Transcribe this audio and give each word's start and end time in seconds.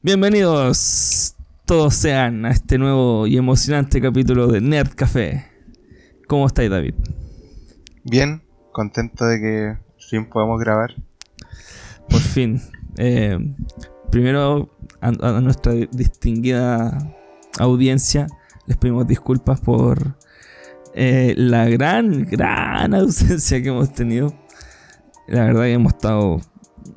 Bienvenidos 0.00 1.34
todos 1.64 1.92
sean 1.92 2.46
a 2.46 2.52
este 2.52 2.78
nuevo 2.78 3.26
y 3.26 3.36
emocionante 3.36 4.00
capítulo 4.00 4.46
de 4.46 4.60
Nerd 4.60 4.94
Café. 4.94 5.48
¿Cómo 6.28 6.46
estáis, 6.46 6.70
David? 6.70 6.94
Bien, 8.04 8.40
contento 8.70 9.24
de 9.24 9.40
que 9.40 9.78
fin 9.98 10.30
podamos 10.30 10.60
grabar. 10.60 10.94
Por 12.08 12.20
fin. 12.20 12.62
Eh, 12.96 13.38
primero, 14.12 14.70
a, 15.00 15.08
a 15.08 15.40
nuestra 15.40 15.72
distinguida 15.72 16.96
audiencia, 17.58 18.28
les 18.66 18.76
pedimos 18.76 19.04
disculpas 19.04 19.60
por 19.60 20.16
eh, 20.94 21.34
la 21.36 21.68
gran, 21.68 22.22
gran 22.22 22.94
ausencia 22.94 23.60
que 23.60 23.70
hemos 23.70 23.92
tenido. 23.92 24.32
La 25.26 25.46
verdad 25.46 25.62
que 25.62 25.72
hemos 25.72 25.94
estado 25.94 26.40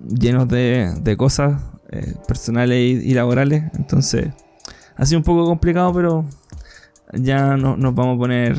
llenos 0.08 0.48
de, 0.50 0.94
de 1.02 1.18
cosas 1.18 1.71
eh, 1.92 2.14
personales 2.28 3.04
y, 3.04 3.14
laborales. 3.14 3.64
Entonces, 3.76 4.34
ha 4.96 5.06
sido 5.06 5.20
un 5.20 5.24
poco 5.24 5.46
complicado, 5.46 5.94
pero 5.94 6.26
ya 7.14 7.58
no, 7.58 7.76
nos 7.76 7.94
vamos 7.94 8.16
a 8.16 8.20
poner 8.20 8.58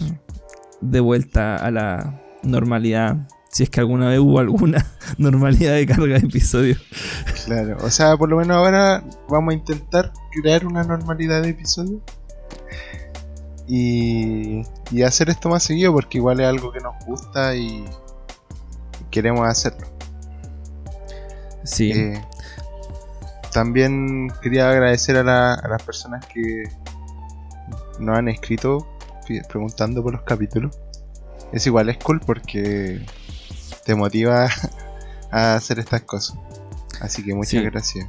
de 0.80 1.00
vuelta 1.00 1.56
a 1.56 1.70
la 1.70 2.20
normalidad. 2.42 3.28
Si 3.50 3.62
es 3.62 3.70
que 3.70 3.80
alguna 3.80 4.08
vez 4.08 4.18
hubo 4.18 4.38
alguna 4.38 4.86
normalidad 5.18 5.74
de 5.74 5.86
carga 5.86 6.18
de 6.18 6.27
episodios. 6.27 6.78
Claro, 7.45 7.77
o 7.82 7.91
sea, 7.91 8.16
por 8.16 8.28
lo 8.28 8.36
menos 8.36 8.56
ahora 8.56 9.02
vamos 9.28 9.52
a 9.52 9.56
intentar 9.56 10.12
crear 10.30 10.66
una 10.66 10.83
normalidad 10.84 11.42
de 11.42 11.50
episodios. 11.50 12.00
Y, 13.66 14.62
y 14.91 15.02
hacer 15.02 15.30
esto 15.30 15.48
más 15.48 15.62
seguido 15.62 15.92
porque 15.92 16.19
igual 16.19 16.41
es 16.41 16.46
algo 16.46 16.72
que 16.72 16.80
nos 16.80 16.94
gusta 17.06 17.55
y 17.55 17.84
queremos 19.10 19.46
hacerlo. 19.46 19.86
Sí. 21.64 21.92
Eh, 21.92 22.20
también 23.52 24.33
quería 24.42 24.70
agradecer 24.70 25.16
a, 25.16 25.23
las 25.24 25.83
personas 25.83 26.27
que 26.27 26.64
nos 27.98 28.19
han 28.19 28.28
escrito 28.28 28.89
preguntando 29.48 30.03
por 30.03 30.12
los 30.12 30.22
capítulos. 30.22 30.77
Es 31.53 31.67
igual, 31.67 31.89
es 31.89 31.98
cool 31.98 32.20
porque 32.20 33.05
te 33.84 33.94
motiva 33.94 34.48
a 35.31 35.55
hacer 35.55 35.78
estas 35.78 36.03
cosas. 36.03 36.36
Así 37.00 37.22
que 37.22 37.34
muchas 37.34 37.62
gracias. 37.64 38.06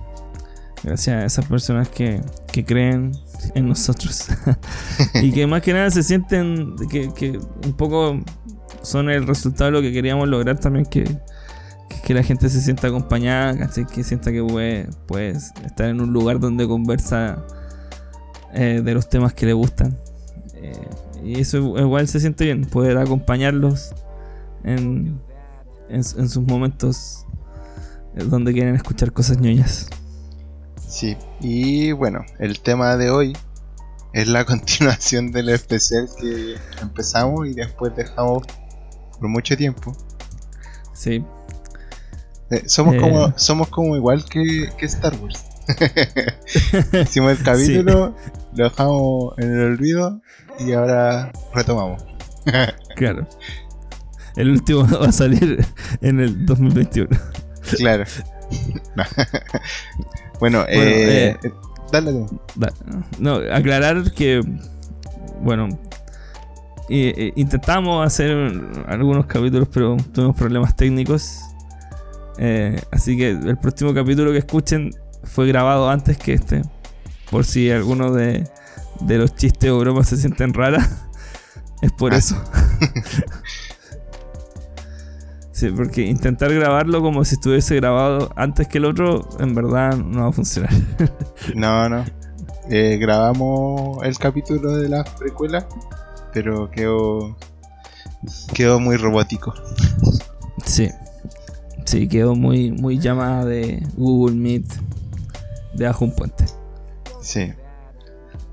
Gracias 0.84 1.16
a 1.16 1.26
esas 1.26 1.46
personas 1.46 1.88
que, 1.88 2.22
creen 2.66 3.14
en 3.56 3.70
nosotros. 3.70 4.28
y 5.16 5.32
que 5.32 5.48
más 5.48 5.62
que 5.62 5.74
nada 5.74 5.90
se 5.92 6.04
sienten 6.04 6.76
que, 6.90 7.14
que, 7.14 7.40
un 7.66 7.74
poco 7.74 8.20
son 8.82 9.10
el 9.10 9.26
resultado 9.26 9.66
de 9.66 9.72
lo 9.72 9.82
que 9.82 9.94
queríamos 9.94 10.28
lograr 10.28 10.60
también, 10.60 10.86
que, 10.86 11.06
que 12.02 12.14
la 12.14 12.24
gente 12.24 12.50
se 12.50 12.62
sienta 12.62 12.88
acompañada, 12.88 13.70
que 13.92 14.04
sienta 14.04 14.32
que 14.32 14.44
puede, 15.08 15.32
estar 15.32 15.88
en 15.88 16.02
un 16.02 16.12
lugar 16.12 16.40
donde 16.40 16.68
conversa 16.68 17.46
eh, 18.54 18.82
de 18.84 18.94
los 18.94 19.10
temas 19.10 19.34
que 19.34 19.46
le 19.46 19.54
gustan. 19.54 19.98
Eh, 20.56 20.90
y 21.24 21.40
eso 21.40 21.58
igual 21.80 22.08
se 22.08 22.20
siente 22.20 22.46
bien, 22.46 22.66
poder 22.66 22.98
acompañarlos 22.98 23.94
en, 24.64 25.20
en, 25.90 26.04
sus 26.04 26.46
momentos 26.46 27.26
eh, 28.16 28.24
donde 28.24 28.54
quieren 28.54 28.76
escuchar 28.76 29.12
cosas 29.12 29.38
ñoñas. 29.38 29.88
Sí, 30.88 31.18
y 31.40 31.92
bueno, 31.92 32.26
el 32.40 32.60
tema 32.60 32.98
de 32.98 33.10
hoy 33.10 33.38
es 34.14 34.28
la 34.28 34.46
continuación 34.46 35.32
del 35.32 35.50
especial 35.50 36.08
que 36.20 36.56
empezamos 36.82 37.48
y 37.48 37.54
después 37.54 37.96
dejamos 37.96 38.44
por 39.20 39.28
mucho 39.30 39.56
tiempo. 39.58 39.96
Sí, 40.94 41.24
eh, 42.52 42.64
somos, 42.68 42.96
como, 42.96 43.28
eh. 43.28 43.34
somos 43.36 43.68
como 43.70 43.96
igual 43.96 44.26
que, 44.26 44.70
Star 44.82 45.16
Wars. 45.22 45.46
Hicimos 47.04 47.32
el 47.32 47.44
capítulo, 47.44 48.16
lo 48.54 48.64
dejamos 48.64 49.34
en 49.38 49.52
el 49.52 49.62
olvido 49.62 50.22
y 50.60 50.74
ahora 50.74 51.32
retomamos. 51.54 52.04
claro. 52.96 53.28
El 54.36 54.50
último 54.50 54.88
va 55.02 55.08
a 55.08 55.12
salir 55.12 55.66
en 56.02 56.20
el 56.20 56.46
2021. 56.46 57.10
Claro. 57.78 58.04
bueno, 60.40 60.66
eh, 60.68 61.38
dale, 61.92 62.26
No, 63.20 63.36
aclarar 63.52 64.12
que, 64.12 64.42
bueno, 65.42 65.70
intentamos 66.90 68.06
hacer 68.06 68.32
algunos 68.88 69.26
capítulos, 69.28 69.70
pero 69.74 69.96
tuvimos 70.12 70.36
problemas 70.36 70.76
técnicos 70.76 71.53
eh, 72.38 72.82
así 72.92 73.18
que 73.18 73.30
el 73.30 73.58
próximo 73.58 73.94
capítulo 73.94 74.32
que 74.32 74.40
escuchen 74.40 74.92
fue 75.24 75.48
grabado 75.48 75.90
antes 75.90 76.18
que 76.18 76.34
este. 76.34 76.62
Por 77.30 77.46
si 77.46 77.72
alguno 77.72 78.12
de, 78.12 78.48
los 79.08 79.36
chistes 79.36 79.72
o 79.72 79.80
bromas 79.80 80.10
se 80.10 80.18
sienten 80.18 80.54
raras. 80.54 80.90
Es 81.82 81.92
por 81.92 82.14
ah. 82.14 82.18
eso. 82.18 82.42
sí, 85.52 85.70
porque 85.76 86.04
intentar 86.04 86.54
grabarlo 86.54 87.02
como 87.02 87.26
si 87.26 87.36
estuviese 87.36 87.76
grabado 87.76 88.32
antes 88.38 88.70
que 88.70 88.78
el 88.78 88.86
otro, 88.86 89.28
en 89.40 89.54
verdad 89.54 89.98
no 89.98 90.22
va 90.22 90.30
a 90.30 90.32
funcionar. 90.32 90.72
no, 91.56 91.90
no. 91.90 92.06
Eh, 92.70 92.98
grabamos 93.02 94.02
el 94.02 94.18
capítulo 94.18 94.78
de 94.78 94.88
la 94.88 95.04
precuela, 95.04 95.68
pero 96.32 96.72
quedó, 96.72 97.36
quedó 98.54 98.80
muy 98.80 98.96
robótico. 98.96 99.54
Sí. 100.66 100.90
Sí, 101.94 102.08
quedó 102.08 102.34
muy, 102.34 102.72
muy 102.72 102.98
llamada 102.98 103.46
de 103.46 103.86
Google 103.96 104.36
Meet 104.36 104.66
de 105.76 105.86
Ajo 105.86 106.06
un 106.06 106.16
Puente. 106.16 106.46
Sí. 107.22 107.54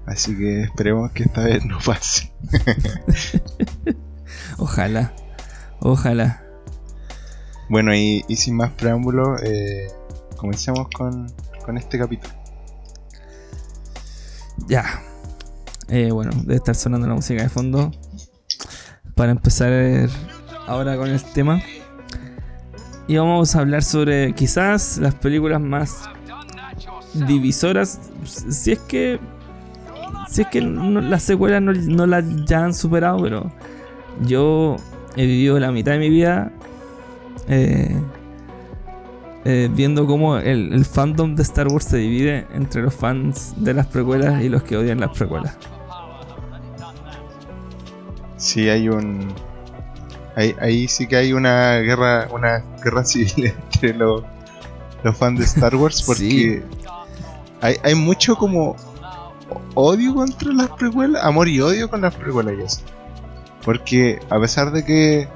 Así 0.04 0.36
que 0.36 0.64
esperemos 0.64 1.10
que 1.12 1.22
esta 1.22 1.44
vez 1.44 1.64
no 1.64 1.78
pase. 1.78 2.30
ojalá, 4.58 5.14
ojalá. 5.80 6.44
Bueno, 7.70 7.94
y, 7.94 8.22
sin 8.36 8.56
más 8.56 8.72
preámbulo, 8.72 9.36
eh, 9.42 9.86
comencemos 10.36 10.88
con, 10.94 11.32
con 11.64 11.78
este 11.78 11.98
capítulo. 11.98 12.34
Ya. 14.68 14.84
Eh, 15.88 16.12
bueno, 16.12 16.32
debe 16.42 16.56
estar 16.56 16.74
sonando 16.74 17.08
la 17.08 17.14
música 17.14 17.42
de 17.42 17.48
fondo. 17.48 17.90
Para 19.14 19.32
empezar 19.32 20.10
ahora 20.66 20.98
con 20.98 21.08
el 21.08 21.24
tema 21.32 21.62
y 23.10 23.16
vamos 23.16 23.56
a 23.56 23.59
hablar 23.59 23.82
sobre 23.82 24.32
quizás 24.34 24.98
las 24.98 25.16
películas 25.16 25.60
más 25.60 26.09
divisoras. 27.12 27.98
Si 28.25 28.71
es 28.71 28.78
que. 28.78 29.19
Si 30.28 30.43
es 30.43 30.47
que 30.47 30.60
las 30.60 31.25
secuelas 31.25 31.60
no, 31.60 32.06
las 32.06 32.25
ya 32.44 32.65
han 32.65 32.72
superado, 32.72 33.20
pero 33.20 33.50
yo 34.25 34.76
he 35.16 35.26
vivido 35.26 35.59
la 35.59 35.72
mitad 35.72 35.91
de 35.91 35.99
mi 35.99 36.09
vida 36.09 36.53
eh, 37.49 38.00
eh, 39.44 39.69
viendo 39.75 40.06
cómo 40.06 40.37
el, 40.37 40.72
el, 40.72 40.84
fandom 40.84 41.34
de 41.34 41.43
Star 41.43 41.66
Wars 41.66 41.87
se 41.87 41.97
divide 41.97 42.47
entre 42.54 42.81
los 42.81 42.94
fans 42.94 43.54
de 43.56 43.75
las 43.75 43.88
precuelas 43.88 44.41
y 44.44 44.49
los 44.49 44.62
que 44.62 44.76
odian 44.76 45.00
las 45.00 45.10
precuelas. 45.19 45.59
Sí, 48.37 48.69
hay 48.69 48.88
un, 48.88 49.34
Ahí, 50.40 50.88
sí 50.88 51.06
que 51.06 51.16
hay 51.16 51.32
una 51.34 51.76
guerra, 51.78 52.28
una 52.30 52.64
guerra 52.82 53.04
civil 53.04 53.54
entre 53.72 53.94
los, 53.94 54.22
fans 55.14 55.38
de 55.38 55.44
Star 55.44 55.74
Wars 55.76 56.02
porque 56.02 56.62
hay, 57.60 57.94
mucho 57.94 58.36
como 58.36 58.76
odio 59.74 60.14
contra 60.14 60.52
las 60.52 60.70
precuelas, 60.70 61.22
amor 61.24 61.48
y 61.48 61.60
odio 61.60 61.90
con 61.90 62.00
las 62.00 62.14
precuelas 62.14 62.82
Porque 63.64 64.20
a 64.30 64.38
pesar 64.40 64.72
de 64.72 64.84
que 64.84 65.28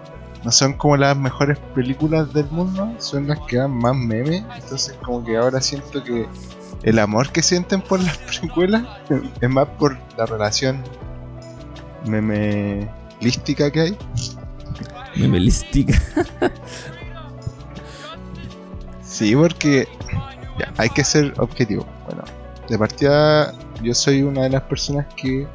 no 0.43 0.51
son 0.51 0.75
como 0.75 0.97
las 0.97 1.17
mejores 1.17 1.59
películas 1.75 2.33
del 2.33 2.47
mundo, 2.51 2.95
son 2.99 3.27
las 3.29 3.41
que 3.41 3.57
dan 3.57 3.73
más 3.73 3.97
memes, 3.97 4.45
entonces 4.57 4.95
como 5.03 5.25
que 5.25 5.37
ahora 5.37 5.61
siento 5.61 6.03
que 6.03 6.27
el 6.83 6.99
amor 6.99 7.31
que 7.31 7.43
sienten 7.43 7.83
por 7.83 8.01
las 8.01 8.17
precuelas 8.41 8.85
es 9.41 9.51
más 9.51 9.69
por 9.79 9.99
la 10.17 10.27
relación 10.27 10.83
memelística 12.07 13.71
que 13.71 13.81
hay 13.81 13.99
Memelística. 15.17 15.95
sí, 19.03 19.35
porque 19.37 19.89
hay 20.77 20.89
que 20.91 21.05
ser 21.05 21.35
objetivo. 21.39 21.87
Bueno, 22.07 22.25
de 22.69 22.79
partida, 22.79 23.55
yo 23.83 23.95
soy 23.95 24.23
una 24.23 24.43
de 24.43 24.51
las 24.51 24.63
personas 24.63 25.07
que 25.15 25.47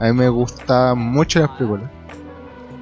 a 0.00 0.04
mí 0.06 0.12
me 0.12 0.28
gustan 0.28 0.98
mucho 0.98 1.40
las 1.40 1.50
películas. 1.50 1.90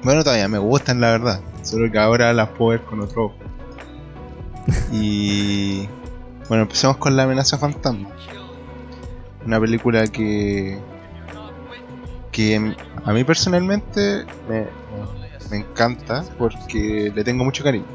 Bueno, 0.03 0.23
todavía 0.23 0.47
me 0.47 0.59
gustan, 0.59 1.01
la 1.01 1.11
verdad. 1.11 1.41
Solo 1.63 1.91
que 1.91 1.97
ahora 1.97 2.31
las 2.33 2.49
puedo 2.49 2.71
ver 2.71 2.81
con 2.83 3.01
otro 3.01 3.25
ojo. 3.25 3.35
Y. 4.91 5.87
Bueno, 6.47 6.63
empecemos 6.63 6.97
con 6.97 7.15
La 7.15 7.23
amenaza 7.23 7.57
fantasma. 7.57 8.09
Una 9.45 9.59
película 9.59 10.07
que. 10.07 10.77
que 12.31 12.75
a 13.03 13.11
mí 13.11 13.23
personalmente 13.23 14.25
me, 14.47 14.67
me 15.49 15.57
encanta 15.57 16.23
porque 16.37 17.11
le 17.13 17.23
tengo 17.23 17.43
mucho 17.43 17.63
cariño. 17.63 17.85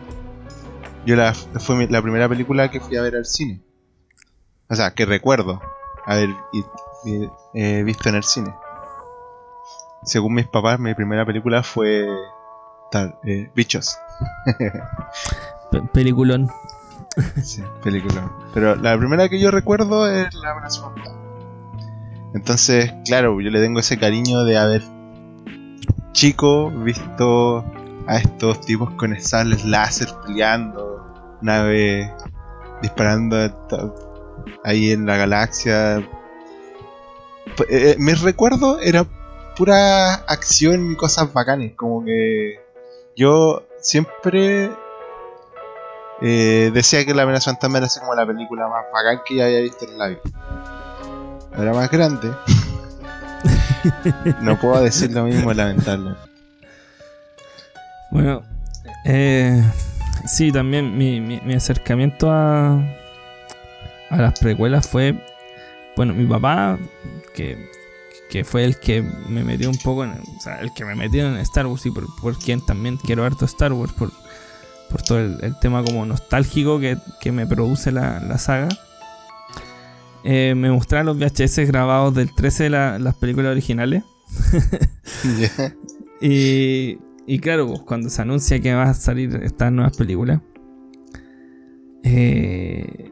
Yo 1.04 1.16
la, 1.16 1.34
fue 1.34 1.86
la 1.88 2.02
primera 2.02 2.28
película 2.28 2.70
que 2.70 2.80
fui 2.80 2.96
a 2.96 3.02
ver 3.02 3.16
al 3.16 3.26
cine. 3.26 3.60
O 4.68 4.74
sea, 4.74 4.92
que 4.92 5.04
recuerdo 5.04 5.60
haber 6.06 6.30
eh, 7.54 7.82
visto 7.84 8.08
en 8.08 8.14
el 8.14 8.24
cine. 8.24 8.54
Según 10.04 10.34
mis 10.34 10.46
papás, 10.46 10.78
mi 10.80 10.94
primera 10.94 11.24
película 11.26 11.62
fue 11.62 12.06
tal, 12.90 13.16
eh, 13.24 13.50
Bichos. 13.54 13.98
peliculón. 15.92 16.50
sí, 17.42 17.62
peliculón. 17.82 18.32
Pero 18.54 18.76
la 18.76 18.96
primera 18.96 19.28
que 19.28 19.40
yo 19.40 19.50
recuerdo 19.50 20.10
es 20.10 20.32
La 20.34 20.52
amenaza 20.52 20.92
Entonces, 22.34 22.92
claro, 23.04 23.40
yo 23.40 23.50
le 23.50 23.60
tengo 23.60 23.80
ese 23.80 23.98
cariño 23.98 24.44
de 24.44 24.58
haber 24.58 24.82
chico 26.12 26.70
visto 26.70 27.64
a 28.06 28.18
estos 28.18 28.60
tipos 28.60 28.90
con 28.94 29.18
sables 29.20 29.64
láser 29.64 30.08
peleando, 30.26 31.38
nave 31.40 32.12
disparando 32.80 33.36
ahí 34.64 34.92
en 34.92 35.06
la 35.06 35.16
galaxia. 35.16 35.98
Eh, 35.98 36.06
eh, 37.68 37.96
mi 37.98 38.12
recuerdo 38.12 38.78
era 38.80 39.04
pura 39.56 40.14
acción 40.14 40.92
y 40.92 40.96
cosas 40.96 41.32
bacanes, 41.32 41.74
como 41.74 42.04
que 42.04 42.60
yo 43.16 43.62
siempre 43.80 44.70
eh, 46.20 46.70
decía 46.72 47.04
que 47.04 47.14
La 47.14 47.22
amenaza 47.22 47.50
fantasma 47.50 47.78
era 47.78 47.86
así 47.86 48.00
como 48.00 48.14
la 48.14 48.26
película 48.26 48.68
más 48.68 48.84
bacán 48.92 49.22
que 49.26 49.36
ya 49.36 49.44
había 49.44 49.60
visto 49.60 49.84
en 49.84 49.98
la 49.98 50.08
vida. 50.08 50.20
Era 51.56 51.72
más 51.74 51.90
grande. 51.90 52.32
no 54.40 54.58
puedo 54.58 54.82
decir 54.82 55.10
lo 55.12 55.24
mismo, 55.24 55.52
lamentable. 55.52 56.14
Bueno, 58.10 58.42
eh, 59.04 59.62
sí, 60.26 60.52
también 60.52 60.96
mi, 60.96 61.20
mi, 61.20 61.54
acercamiento 61.54 62.30
a, 62.30 62.74
a 64.10 64.16
las 64.16 64.38
precuelas 64.38 64.86
fue, 64.86 65.14
bueno, 65.96 66.14
mi 66.14 66.26
papá, 66.26 66.78
que, 67.34 67.70
que 68.30 68.44
fue 68.44 68.64
el 68.64 68.78
que 68.78 69.02
me 69.02 69.44
metió 69.44 69.70
un 69.70 69.78
poco, 69.78 70.04
en, 70.04 70.12
el 70.60 70.72
que 70.74 70.84
me 70.84 70.94
metió 70.94 71.26
en 71.26 71.36
Star 71.38 71.66
Wars 71.66 71.86
y 71.86 71.90
por, 71.90 72.06
por 72.20 72.38
quien 72.38 72.64
también 72.64 72.98
quiero 72.98 73.24
harto 73.24 73.44
Star 73.44 73.72
Wars, 73.72 73.92
por, 73.92 74.10
por 74.90 75.02
todo 75.02 75.18
el, 75.18 75.58
tema 75.60 75.82
como 75.82 76.04
nostálgico 76.04 76.78
que, 76.78 76.98
que 77.20 77.32
me 77.32 77.46
produce 77.46 77.92
la, 77.92 78.20
la 78.20 78.38
saga. 78.38 78.68
Eh, 80.24 80.54
me 80.56 80.70
mostraron 80.70 81.06
los 81.06 81.18
VHS 81.18 81.66
grabados 81.66 82.14
del 82.14 82.32
13 82.32 82.64
de 82.64 82.70
las 82.70 83.14
películas 83.16 83.50
originales. 83.50 84.04
y, 86.20 86.98
y 87.26 87.38
claro, 87.38 87.66
pues, 87.68 87.80
cuando 87.82 88.08
se 88.08 88.22
anuncia 88.22 88.60
que 88.60 88.74
va 88.74 88.84
a 88.84 88.94
salir 88.94 89.34
estas 89.42 89.72
nuevas 89.72 89.96
películas, 89.96 90.40
eh, 92.04 93.10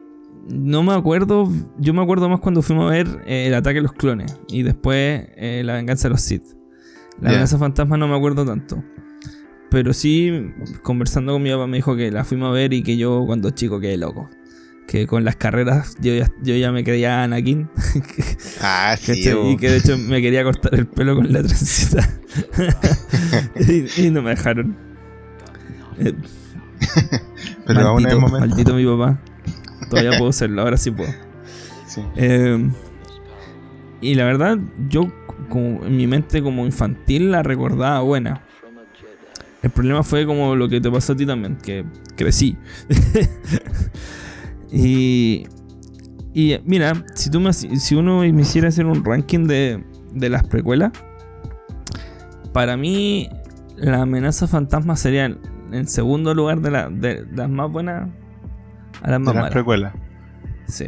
no 0.49 0.83
me 0.83 0.93
acuerdo, 0.93 1.49
yo 1.77 1.93
me 1.93 2.01
acuerdo 2.01 2.27
más 2.27 2.41
cuando 2.41 2.61
fuimos 2.61 2.91
a 2.91 2.93
ver 2.93 3.07
eh, 3.25 3.47
El 3.47 3.53
ataque 3.53 3.75
de 3.75 3.83
los 3.83 3.93
clones 3.93 4.37
y 4.49 4.63
después 4.63 5.29
eh, 5.37 5.61
La 5.63 5.75
venganza 5.75 6.07
de 6.07 6.13
los 6.13 6.21
Sith. 6.21 6.43
La 7.21 7.31
venganza 7.31 7.57
fantasma 7.57 7.97
no 7.97 8.07
me 8.07 8.15
acuerdo 8.15 8.45
tanto. 8.45 8.83
Pero 9.69 9.93
sí, 9.93 10.51
conversando 10.81 11.33
con 11.33 11.43
mi 11.43 11.51
papá 11.51 11.67
me 11.67 11.77
dijo 11.77 11.95
que 11.95 12.11
la 12.11 12.25
fuimos 12.25 12.49
a 12.49 12.51
ver 12.51 12.73
y 12.73 12.83
que 12.83 12.97
yo 12.97 13.23
cuando 13.25 13.51
chico 13.51 13.79
quedé 13.79 13.95
loco 13.95 14.29
que 14.87 15.07
con 15.07 15.23
las 15.23 15.35
carreras 15.35 15.95
yo 16.01 16.13
ya, 16.13 16.31
yo 16.43 16.55
ya 16.55 16.71
me 16.71 16.83
creía 16.83 17.23
Anakin. 17.23 17.69
ah, 18.61 18.95
sí. 18.99 19.29
Y 19.29 19.57
que 19.57 19.69
de 19.69 19.77
hecho 19.77 19.97
me 19.97 20.21
quería 20.21 20.43
cortar 20.43 20.75
el 20.75 20.87
pelo 20.87 21.15
con 21.15 21.31
la 21.31 21.41
trencita. 21.41 22.09
y, 23.97 24.09
no 24.09 24.21
me 24.21 24.31
dejaron. 24.31 24.75
Eh, 25.97 26.13
Pero 27.67 27.79
aún 27.81 28.05
es 28.05 28.15
momento. 28.15 28.39
Maldito 28.39 28.73
mi 28.73 28.85
papá. 28.85 29.19
Todavía 29.89 30.17
puedo 30.17 30.29
hacerlo, 30.29 30.61
ahora 30.61 30.77
sí 30.77 30.91
puedo. 30.91 31.11
Sí. 31.87 32.01
Eh, 32.15 32.69
y 34.01 34.15
la 34.15 34.25
verdad, 34.25 34.57
yo 34.89 35.11
como 35.49 35.85
en 35.85 35.95
mi 35.95 36.07
mente 36.07 36.41
como 36.41 36.65
infantil 36.65 37.31
la 37.31 37.43
recordaba 37.43 37.99
buena. 38.01 38.41
El 39.61 39.69
problema 39.69 40.01
fue 40.01 40.25
como 40.25 40.55
lo 40.55 40.67
que 40.67 40.81
te 40.81 40.89
pasó 40.89 41.13
a 41.13 41.15
ti 41.15 41.25
también, 41.25 41.57
que 41.57 41.85
crecí. 42.15 42.57
Y, 44.71 45.47
y 46.33 46.57
mira, 46.63 47.03
si, 47.13 47.29
tú 47.29 47.39
me, 47.39 47.51
si 47.53 47.95
uno 47.95 48.19
me 48.19 48.41
hiciera 48.41 48.69
hacer 48.69 48.85
un 48.85 49.03
ranking 49.03 49.47
de, 49.47 49.83
de 50.13 50.29
las 50.29 50.43
precuelas, 50.43 50.91
para 52.53 52.77
mí 52.77 53.29
la 53.75 54.01
amenaza 54.01 54.47
fantasma 54.47 54.95
sería 54.95 55.25
en 55.25 55.87
segundo 55.87 56.33
lugar 56.33 56.61
de, 56.61 56.71
la, 56.71 56.89
de, 56.89 57.25
las 57.31 57.49
más 57.49 57.71
buenas 57.71 58.09
a 59.01 59.11
las 59.11 59.19
más 59.19 59.33
de 59.33 59.41
las 59.41 59.51
precuelas. 59.51 59.93
Sí. 60.67 60.87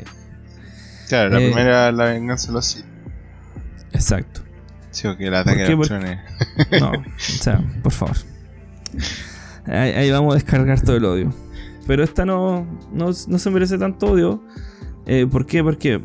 Claro, 1.09 1.31
la 1.31 1.41
eh, 1.41 1.47
primera 1.47 1.91
la 1.91 2.06
venganza 2.06 2.47
de 2.47 2.53
los 2.53 2.65
Sith. 2.65 2.85
Exacto. 3.91 4.41
Sí, 4.91 5.07
o 5.07 5.18
que 5.18 5.27
el 5.27 5.35
ataque 5.35 5.63
de. 5.63 6.19
No, 6.80 6.91
o 6.91 7.03
sea, 7.18 7.59
por 7.81 7.91
favor. 7.91 8.15
Ahí, 9.65 9.91
ahí, 9.91 10.12
vamos 10.12 10.33
a 10.33 10.35
descargar 10.35 10.81
todo 10.81 10.97
el 10.97 11.06
odio. 11.06 11.33
Pero 11.85 12.03
esta 12.03 12.25
no, 12.25 12.65
no, 12.91 13.13
se 13.13 13.50
merece 13.50 13.77
tanto 13.77 14.07
odio. 14.07 14.41
Eh, 15.06 15.27
¿Por 15.30 15.45
qué? 15.45 15.63
Porque 15.63 16.01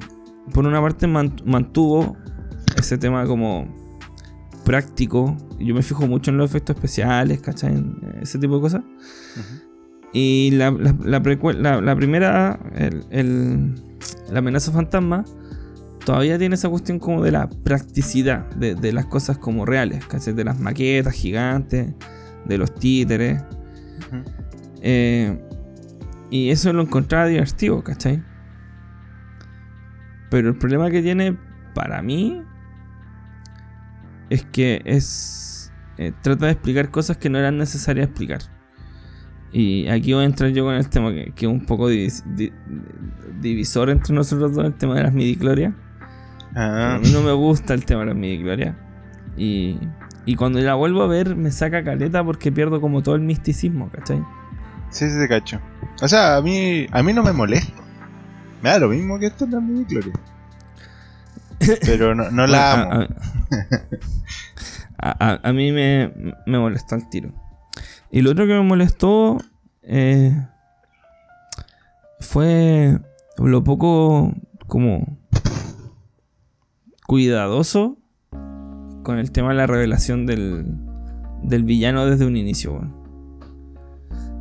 por 0.53 0.67
una 0.67 0.81
parte 0.81 1.07
mantuvo 1.07 2.17
ese 2.77 2.99
tema 2.99 3.27
como 3.27 3.67
práctico. 4.65 5.37
Yo 5.59 5.75
me 5.75 5.83
fijo 5.83 6.07
mucho 6.07 6.31
en 6.31 6.39
los 6.39 6.51
efectos 6.51 6.77
especiales, 6.77 7.41
¿cachai? 7.41 7.85
ese 8.21 8.39
tipo 8.39 8.57
de 8.57 8.61
cosas. 8.61 8.83
Y 10.13 10.51
la, 10.53 10.71
la, 10.71 11.23
primera, 11.23 12.59
el, 13.11 13.75
la 14.31 14.39
amenaza 14.39 14.73
fantasma, 14.73 15.25
todavía 16.05 16.39
tiene 16.39 16.55
esa 16.55 16.69
cuestión 16.69 16.99
como 16.99 17.23
de 17.23 17.31
la 17.31 17.49
practicidad 17.49 18.47
de, 18.57 18.93
las 18.93 19.07
cosas 19.07 19.39
como 19.39 19.67
reales, 19.67 20.05
¿cachai? 20.07 20.35
De 20.35 20.45
las 20.45 20.59
maquetas 20.59 21.15
gigantes, 21.15 21.95
de 22.47 22.59
los 22.59 22.75
títeres. 22.75 23.43
eh, 24.81 25.39
y 26.31 26.51
eso 26.51 26.73
lo 26.73 26.83
encontraba 26.83 27.27
divertido, 27.27 27.83
¿cachai? 27.83 28.23
Pero 30.31 30.49
el 30.51 30.57
problema 30.57 30.91
que 30.91 31.03
tiene 31.03 31.37
para 31.75 32.03
mí 32.03 32.43
es 34.31 34.45
que 34.45 34.83
es. 34.85 35.73
Eh, 35.97 36.13
trata 36.23 36.47
de 36.47 36.53
explicar 36.53 36.91
cosas 36.91 37.17
que 37.17 37.31
no 37.31 37.39
eran 37.39 37.59
necesarias 37.59 38.09
explicar. 38.09 38.41
Y 39.51 39.89
aquí 39.89 40.13
voy 40.13 40.25
a 40.25 40.27
entrar 40.27 40.51
yo 40.51 40.65
con 40.65 40.75
el 40.75 40.89
tema 40.91 41.13
que, 41.13 41.33
es 41.35 41.45
un 41.45 41.65
poco 41.65 41.89
divisor 43.41 43.91
entre 43.91 44.15
nosotros 44.15 44.55
dos, 44.55 44.67
el 44.67 44.75
tema 44.75 44.97
de 44.97 45.05
las 45.05 45.15
midiclorias. 45.15 45.73
Ah. 46.55 46.97
A 46.97 46.99
mí 46.99 47.11
no 47.13 47.23
me 47.23 47.33
gusta 47.33 47.75
el 47.75 47.85
tema 47.85 48.01
de 48.01 48.07
las 48.09 48.17
midiclorias. 48.17 48.77
Y, 49.37 49.79
y 50.27 50.35
cuando 50.37 50.61
la 50.61 50.75
vuelvo 50.75 51.03
a 51.03 51.07
ver 51.07 51.35
me 51.35 51.51
saca 51.51 51.83
caleta 51.83 52.23
porque 52.23 52.53
pierdo 52.53 52.81
como 52.81 53.03
todo 53.03 53.15
el 53.15 53.23
misticismo, 53.23 53.91
¿cachai? 53.91 54.23
Sí, 54.91 55.11
sí, 55.11 55.19
te 55.19 55.29
cacho. 55.29 55.61
O 56.03 56.09
sea, 56.09 56.37
a 56.37 56.43
mí, 56.43 56.87
a 56.91 57.03
mí 57.03 57.13
no 57.13 57.23
me 57.23 57.33
molesta. 57.33 57.83
Me 58.63 58.71
da 58.71 58.79
lo 58.79 58.89
mismo 58.89 59.19
que 59.19 59.27
esto 59.27 59.45
en 59.45 59.51
la 59.53 59.61
Gloria. 59.61 60.13
Pero 61.85 62.15
no, 62.15 62.31
no 62.31 62.47
la 62.47 62.73
amo. 62.73 63.07
A, 65.01 65.53
mí 65.53 65.71
me, 65.71 66.13
me, 66.47 66.59
molestó 66.59 66.97
el 66.97 67.09
tiro. 67.09 67.33
Y 68.11 68.21
lo 68.23 68.33
otro 68.33 68.47
que 68.47 68.55
me 68.55 68.63
molestó 68.63 69.39
eh, 69.83 70.35
fue 72.19 72.99
lo 73.37 73.63
poco 73.63 74.35
como 74.67 75.19
cuidadoso 77.07 77.97
con 79.03 79.19
el 79.19 79.31
tema 79.31 79.51
de 79.51 79.55
la 79.55 79.67
revelación 79.67 80.27
del, 80.27 80.67
del 81.43 81.63
villano 81.63 82.05
desde 82.05 82.27
un 82.27 82.37
inicio. 82.37 82.98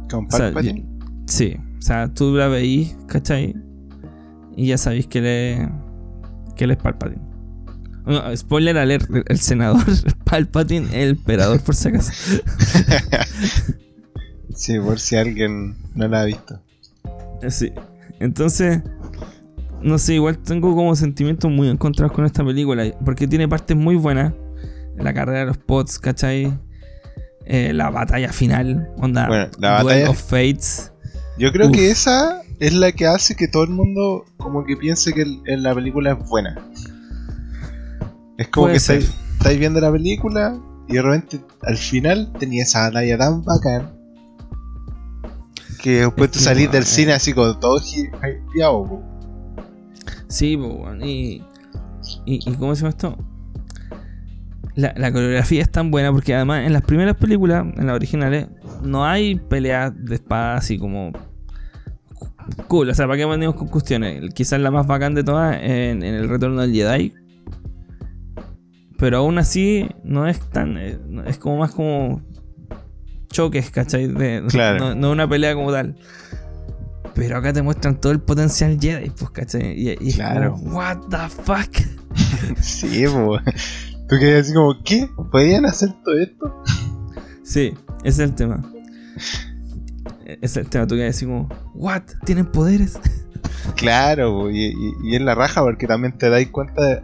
¿Con 0.09 0.27
Palpatine? 0.27 0.85
sí, 1.25 1.57
o 1.77 1.81
sea, 1.81 2.13
tú 2.13 2.35
la 2.35 2.47
veís, 2.47 2.95
¿cachai? 3.07 3.55
Y 4.55 4.67
ya 4.67 4.77
sabéis 4.77 5.07
que 5.07 5.21
le 5.21 5.69
que 6.55 6.63
él 6.63 6.71
es 6.71 6.77
Palpatine. 6.77 7.21
spoiler 8.35 8.77
alert, 8.77 9.09
el 9.27 9.39
senador 9.39 9.83
Palpatine, 10.23 10.87
el 10.91 11.09
emperador 11.09 11.59
por 11.61 11.75
si 11.75 11.89
acaso. 11.89 12.11
sí, 14.55 14.79
por 14.79 14.99
si 14.99 15.15
alguien 15.15 15.75
no 15.93 16.07
la 16.07 16.21
ha 16.21 16.25
visto. 16.25 16.59
Eh, 17.41 17.51
sí. 17.51 17.71
Entonces, 18.19 18.81
no 19.81 19.97
sé, 19.99 20.15
igual 20.15 20.39
tengo 20.39 20.75
como 20.75 20.95
sentimientos 20.95 21.51
muy 21.51 21.69
encontrados 21.69 22.11
con 22.13 22.25
esta 22.25 22.43
película. 22.43 22.83
Porque 23.05 23.27
tiene 23.27 23.47
partes 23.47 23.77
muy 23.77 23.95
buenas. 23.95 24.33
La 24.97 25.13
carrera 25.13 25.41
de 25.41 25.45
los 25.45 25.57
pots, 25.57 25.99
¿cachai? 25.99 26.51
Eh, 27.49 27.71
la 27.73 27.89
batalla 27.89 28.33
final, 28.33 28.89
onda, 28.97 29.27
bueno, 29.27 29.49
la 29.59 29.83
batalla 29.83 30.09
of 30.09 30.21
Fates. 30.21 30.91
Yo 31.37 31.51
creo 31.53 31.71
que 31.71 31.89
esa 31.89 32.41
es 32.59 32.73
la 32.73 32.91
que 32.91 33.07
hace 33.07 33.35
que 33.35 33.47
todo 33.47 33.63
el 33.63 33.69
mundo 33.69 34.25
como 34.35 34.65
que 34.65 34.75
piense 34.75 35.13
que 35.13 35.25
la 35.45 35.73
película 35.73 36.11
es 36.11 36.27
buena. 36.27 36.57
Es 38.37 38.49
como 38.49 38.67
que 38.67 38.75
estáis, 38.75 39.09
viendo 39.57 39.79
la 39.79 39.91
película 39.91 40.59
y 40.89 40.93
de 40.95 41.01
repente 41.01 41.39
al 41.61 41.77
final 41.77 42.33
tenía 42.37 42.63
esa 42.63 42.81
batalla 42.81 43.17
tan 43.17 43.43
bacán 43.43 43.93
que 45.81 46.01
después 46.01 46.31
te 46.31 46.39
salís 46.39 46.69
del 46.69 46.83
cine 46.83 47.13
así 47.13 47.33
con 47.33 47.57
todo 47.61 47.79
hypeado. 47.79 49.01
Sí. 50.27 50.59
Y, 51.01 51.43
y, 52.25 52.49
y 52.49 52.55
¿cómo 52.55 52.75
se 52.75 52.81
llama 52.81 52.89
esto? 52.89 53.17
La, 54.77 54.93
la 54.95 55.11
coreografía 55.11 55.61
es 55.61 55.69
tan 55.71 55.89
buena 55.91 56.11
porque 56.13 56.33
además 56.35 56.65
en 56.65 56.71
las 56.71 56.83
primeras 56.83 57.15
películas, 57.15 57.65
en 57.75 57.87
las 57.87 57.95
originales, 57.95 58.47
no 58.83 59.05
hay 59.05 59.35
peleas 59.35 59.91
de 59.97 60.15
espadas 60.15 60.63
así 60.63 60.77
como 60.77 61.11
cool. 62.67 62.89
O 62.89 62.93
sea, 62.93 63.07
¿para 63.07 63.17
qué 63.17 63.25
venimos 63.25 63.55
con 63.55 63.67
cuestiones? 63.67 64.33
Quizás 64.33 64.59
la 64.61 64.69
más 64.71 64.85
bacán 64.87 65.15
de 65.15 65.23
todas 65.23 65.57
en, 65.61 66.03
en 66.03 66.13
el 66.15 66.29
retorno 66.29 66.61
del 66.61 66.73
Jedi. 66.73 67.13
Pero 68.99 69.17
aún 69.17 69.37
así 69.37 69.89
no 70.03 70.27
es 70.27 70.39
tan. 70.39 70.77
eh, 70.77 70.97
Es 71.27 71.37
como 71.37 71.57
más 71.57 71.71
como 71.71 72.21
choques, 73.29 73.69
¿cachai? 73.71 74.07
De, 74.07 74.43
Claro. 74.47 74.79
no, 74.79 74.95
no 74.95 75.11
una 75.11 75.27
pelea 75.27 75.53
como 75.55 75.71
tal. 75.71 75.95
Pero 77.15 77.37
acá 77.37 77.51
te 77.51 77.63
muestran 77.63 77.99
todo 77.99 78.11
el 78.11 78.19
potencial 78.19 78.77
Jedi, 78.79 79.09
pues, 79.09 79.31
¿cachai? 79.31 79.73
Y, 80.01 80.13
Claro. 80.13 80.51
como, 80.53 80.77
what 80.77 80.97
the 81.09 81.29
fuck. 81.43 81.71
Sí, 82.61 83.03
pues. 83.11 83.41
Tú 84.09 84.15
quedas 84.19 84.45
así 84.45 84.53
como, 84.53 84.75
¿qué? 84.83 85.09
¿Podían 85.31 85.65
hacer 85.65 85.89
todo 86.03 86.17
esto? 86.17 86.63
Sí, 87.43 87.73
ese 88.03 88.23
es 88.23 88.29
el 88.29 88.35
tema. 88.35 88.63
Ese 90.25 90.37
es 90.41 90.57
el 90.57 90.69
tema, 90.69 90.87
tú 90.87 90.95
quedas 90.95 91.15
así 91.15 91.25
como, 91.25 91.49
what? 91.73 92.03
¿Tienen 92.25 92.45
poderes? 92.45 92.99
Claro, 93.75 94.49
y, 94.49 94.67
y- 94.67 94.93
y 95.03 95.15
es 95.15 95.21
la 95.21 95.35
raja 95.35 95.61
porque 95.61 95.87
también 95.87 96.17
te 96.17 96.29
dais 96.29 96.47
cuenta 96.49 96.83
de. 96.83 97.03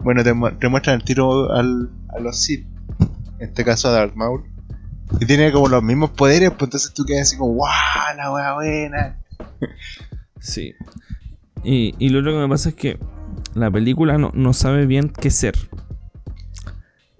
Bueno, 0.00 0.22
te, 0.22 0.32
mu- 0.32 0.50
te 0.52 0.68
muestran 0.68 0.96
el 0.96 1.04
tiro 1.04 1.52
al, 1.52 1.90
a 2.16 2.20
los 2.20 2.38
Sith. 2.40 2.66
En 3.40 3.48
este 3.48 3.64
caso 3.64 3.88
a 3.88 3.92
Darth 3.92 4.14
Maul. 4.14 4.44
Que 5.18 5.26
tiene 5.26 5.50
como 5.52 5.68
los 5.68 5.82
mismos 5.82 6.10
poderes, 6.10 6.50
pues 6.50 6.62
entonces 6.68 6.92
tú 6.94 7.04
quedas 7.04 7.22
así 7.22 7.36
como, 7.36 7.54
¡guau! 7.54 7.72
La 8.16 8.32
wea 8.32 8.54
buena. 8.54 9.18
Sí. 10.38 10.72
Y, 11.64 11.94
y 11.98 12.08
lo 12.10 12.20
otro 12.20 12.32
que 12.32 12.38
me 12.38 12.48
pasa 12.48 12.68
es 12.68 12.74
que 12.76 12.98
la 13.54 13.70
película 13.70 14.18
no, 14.18 14.30
no 14.34 14.52
sabe 14.52 14.86
bien 14.86 15.08
qué 15.10 15.30
ser. 15.30 15.54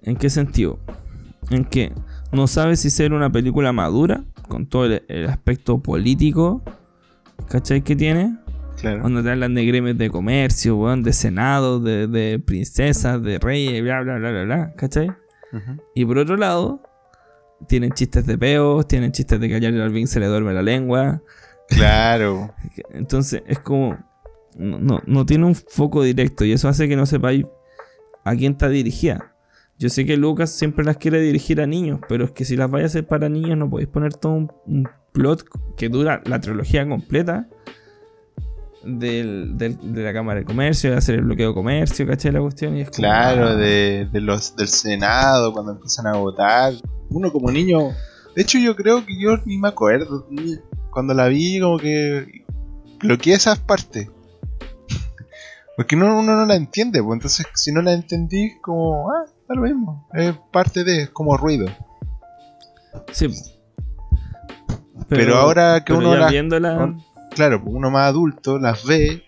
¿En 0.07 0.15
qué 0.15 0.29
sentido? 0.29 0.79
En 1.49 1.65
que 1.65 1.91
no 2.31 2.47
sabe 2.47 2.77
si 2.77 2.89
ser 2.89 3.11
una 3.11 3.29
película 3.29 3.73
madura, 3.73 4.23
con 4.47 4.65
todo 4.65 4.85
el, 4.85 5.03
el 5.09 5.27
aspecto 5.27 5.83
político, 5.83 6.63
¿cachai? 7.49 7.81
Que 7.81 7.93
tiene. 7.93 8.37
Claro. 8.79 9.03
Donde 9.03 9.21
te 9.21 9.31
hablan 9.31 9.53
de 9.53 9.65
gremios 9.65 9.97
de 9.97 10.09
comercio, 10.09 10.77
weón, 10.77 11.03
de 11.03 11.11
senado, 11.11 11.81
de, 11.81 12.07
de 12.07 12.39
princesas, 12.39 13.21
de 13.21 13.37
reyes, 13.37 13.83
bla, 13.83 14.01
bla, 14.01 14.17
bla, 14.17 14.31
bla, 14.31 14.43
bla, 14.43 14.73
¿cachai? 14.77 15.11
Y 15.93 16.05
por 16.05 16.19
otro 16.19 16.37
lado, 16.37 16.81
tienen 17.67 17.91
chistes 17.91 18.25
de 18.25 18.37
peos, 18.37 18.87
tienen 18.87 19.11
chistes 19.11 19.41
de 19.41 19.49
que 19.49 19.55
a 19.55 19.87
Binks 19.89 20.11
se 20.11 20.21
le 20.21 20.27
duerme 20.27 20.53
la 20.53 20.61
lengua. 20.61 21.21
Claro. 21.67 22.53
Entonces 22.91 23.43
es 23.45 23.59
como. 23.59 23.97
No, 24.55 24.79
no, 24.79 25.01
no 25.05 25.25
tiene 25.25 25.43
un 25.43 25.55
foco 25.55 26.01
directo 26.01 26.45
y 26.45 26.53
eso 26.53 26.69
hace 26.69 26.87
que 26.87 26.95
no 26.95 27.05
sepáis 27.05 27.45
a 28.23 28.35
quién 28.35 28.53
está 28.53 28.69
dirigida. 28.69 29.33
Yo 29.79 29.89
sé 29.89 30.05
que 30.05 30.17
Lucas 30.17 30.49
siempre 30.51 30.83
las 30.83 30.97
quiere 30.97 31.19
dirigir 31.21 31.61
a 31.61 31.67
niños, 31.67 31.99
pero 32.09 32.25
es 32.25 32.31
que 32.31 32.45
si 32.45 32.55
las 32.55 32.69
vais 32.71 32.83
a 32.83 32.87
hacer 32.87 33.05
para 33.05 33.29
niños 33.29 33.57
no 33.57 33.69
podéis 33.69 33.89
poner 33.89 34.13
todo 34.15 34.33
un, 34.33 34.51
un 34.65 34.87
plot 35.13 35.43
que 35.75 35.89
dura 35.89 36.21
la 36.25 36.41
trilogía 36.41 36.87
completa 36.87 37.47
del, 38.83 39.57
del- 39.57 39.93
de 39.93 40.03
la 40.03 40.13
Cámara 40.13 40.39
de 40.39 40.45
Comercio, 40.45 40.91
de 40.91 40.97
hacer 40.97 41.15
el 41.15 41.21
bloqueo 41.25 41.49
de 41.49 41.53
comercio, 41.53 42.07
¿cachai? 42.07 42.31
La 42.31 42.39
cuestión 42.41 42.75
y 42.77 42.81
es 42.81 42.87
como, 42.89 42.99
Claro, 42.99 43.47
ah, 43.49 43.55
de, 43.55 44.07
de 44.11 44.21
los 44.21 44.55
del 44.55 44.67
Senado, 44.67 45.51
cuando 45.53 45.73
empiezan 45.73 46.07
a 46.07 46.13
votar. 46.17 46.73
Uno 47.09 47.31
como 47.31 47.51
niño. 47.51 47.89
De 48.35 48.41
hecho, 48.41 48.59
yo 48.59 48.75
creo 48.75 49.05
que 49.05 49.19
yo 49.19 49.37
ni 49.45 49.57
me 49.57 49.67
acuerdo. 49.67 50.25
ni- 50.29 50.57
Cuando 50.91 51.13
la 51.13 51.27
vi, 51.27 51.59
como 51.59 51.77
que 51.77 52.43
bloqueé 52.99 53.33
esas 53.35 53.59
partes. 53.59 54.09
Porque 55.77 55.95
uno, 55.95 56.17
uno 56.19 56.35
no 56.35 56.45
la 56.45 56.55
entiende, 56.55 57.03
pues 57.03 57.17
entonces 57.17 57.45
si 57.55 57.71
no 57.71 57.81
la 57.81 57.93
entendí, 57.93 58.57
como, 58.61 59.09
ah, 59.11 59.25
da 59.47 59.55
lo 59.55 59.61
mismo. 59.61 60.07
Es 60.13 60.35
parte 60.51 60.83
de, 60.83 61.03
es 61.03 61.09
como 61.09 61.37
ruido. 61.37 61.67
Sí. 63.11 63.27
Pero, 65.09 65.35
ahora 65.37 65.83
que 65.85 65.93
pero 65.93 65.99
uno 65.99 66.15
las 66.17 66.31
viéndola, 66.31 66.95
claro, 67.33 67.63
pues 67.63 67.73
uno 67.75 67.89
más 67.89 68.07
adulto 68.09 68.59
las 68.59 68.83
ve 68.85 69.23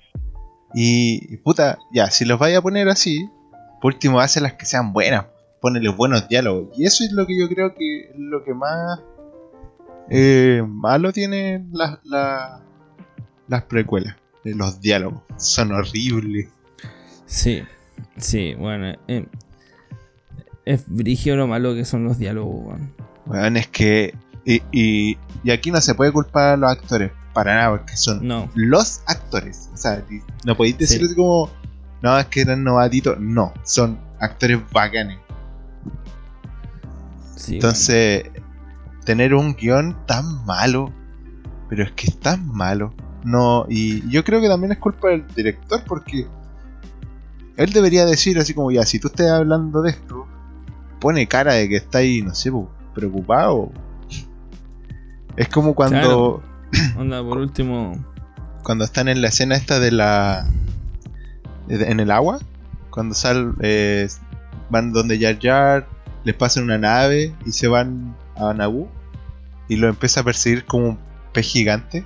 y, 0.73 1.33
y 1.33 1.37
puta, 1.37 1.77
ya, 1.93 2.09
si 2.11 2.25
los 2.25 2.37
vaya 2.37 2.57
a 2.57 2.61
poner 2.61 2.89
así, 2.89 3.29
por 3.81 3.93
último 3.93 4.19
hace 4.19 4.41
las 4.41 4.53
que 4.53 4.65
sean 4.65 4.91
buenas, 4.91 5.25
ponele 5.61 5.89
buenos 5.89 6.27
diálogos. 6.27 6.77
Y 6.77 6.85
eso 6.85 7.03
es 7.05 7.11
lo 7.13 7.25
que 7.25 7.39
yo 7.39 7.47
creo 7.47 7.73
que 7.75 8.09
es 8.09 8.15
lo 8.17 8.43
que 8.43 8.53
más 8.53 8.99
eh, 10.09 10.61
malo 10.67 11.13
tiene 11.13 11.65
las 11.71 11.99
la- 12.03 12.61
las 13.47 13.63
precuelas. 13.63 14.15
Los 14.43 14.81
diálogos 14.81 15.21
son 15.37 15.71
horribles. 15.71 16.49
Sí, 17.25 17.63
sí, 18.17 18.53
bueno. 18.55 18.95
eh, 19.07 19.25
es 20.73 20.83
brigio 20.87 21.35
lo 21.35 21.47
malo 21.47 21.73
que 21.73 21.85
son 21.85 22.03
los 22.05 22.17
diálogos, 22.17 22.65
weón. 22.67 22.93
Weón, 23.25 23.57
es 23.57 23.67
que. 23.67 24.13
Y, 24.45 24.61
y, 24.71 25.17
y 25.43 25.51
aquí 25.51 25.71
no 25.71 25.79
se 25.81 25.95
puede 25.95 26.11
culpar 26.11 26.53
a 26.53 26.57
los 26.57 26.71
actores, 26.71 27.11
para 27.33 27.55
nada, 27.55 27.77
porque 27.77 27.95
son 27.97 28.25
No, 28.27 28.49
los 28.55 29.01
actores. 29.07 29.69
O 29.73 29.77
sea, 29.77 30.03
no 30.45 30.55
podéis 30.55 30.77
decir 30.77 31.05
Sí. 31.07 31.15
como, 31.15 31.49
no, 32.01 32.17
es 32.17 32.25
que 32.27 32.41
eran 32.41 32.63
novatitos. 32.63 33.17
No, 33.19 33.53
son 33.63 33.99
actores 34.19 34.59
bacanes. 34.71 35.19
sí. 37.35 37.55
Entonces, 37.55 38.23
tener 39.05 39.33
un 39.33 39.55
guion 39.55 39.95
tan 40.05 40.45
malo, 40.45 40.91
pero 41.69 41.83
es 41.83 41.91
que 41.91 42.07
es 42.07 42.19
tan 42.19 42.47
malo. 42.47 42.93
No, 43.23 43.65
y 43.69 44.07
yo 44.09 44.23
creo 44.23 44.39
que 44.41 44.47
también 44.47 44.71
es 44.71 44.77
culpa 44.77 45.09
del 45.09 45.27
director 45.35 45.83
porque 45.85 46.25
él 47.57 47.73
debería 47.73 48.05
decir 48.05 48.39
así 48.39 48.53
como, 48.53 48.71
ya, 48.71 48.83
si 48.85 48.99
tú 48.99 49.07
estás 49.09 49.29
hablando 49.31 49.81
de 49.81 49.91
esto, 49.91 50.25
pone 50.99 51.27
cara 51.27 51.53
de 51.53 51.69
que 51.69 51.77
está 51.77 51.99
ahí, 51.99 52.21
no 52.21 52.35
sé, 52.35 52.51
po, 52.51 52.69
preocupado. 52.93 53.71
Es 55.35 55.47
como 55.49 55.73
cuando... 55.75 55.99
Claro. 55.99 56.43
Onda, 56.97 57.23
por 57.23 57.37
último. 57.39 57.93
cuando 58.63 58.83
están 58.83 59.07
en 59.07 59.21
la 59.21 59.29
escena 59.29 59.55
esta 59.55 59.79
de 59.79 59.91
la 59.91 60.45
en 61.67 61.99
el 61.99 62.11
agua 62.11 62.39
cuando 62.89 63.15
sal 63.15 63.55
eh, 63.61 64.07
van 64.69 64.91
donde 64.91 65.19
Jar 65.19 65.39
Jar 65.39 65.87
les 66.23 66.35
pasan 66.35 66.63
una 66.63 66.77
nave 66.77 67.35
y 67.45 67.51
se 67.51 67.67
van 67.67 68.15
a 68.35 68.53
Naboo 68.53 68.89
y 69.67 69.77
lo 69.77 69.87
empieza 69.87 70.21
a 70.21 70.23
perseguir 70.23 70.65
como 70.65 70.89
un 70.89 70.99
pez 71.31 71.45
gigante 71.47 72.05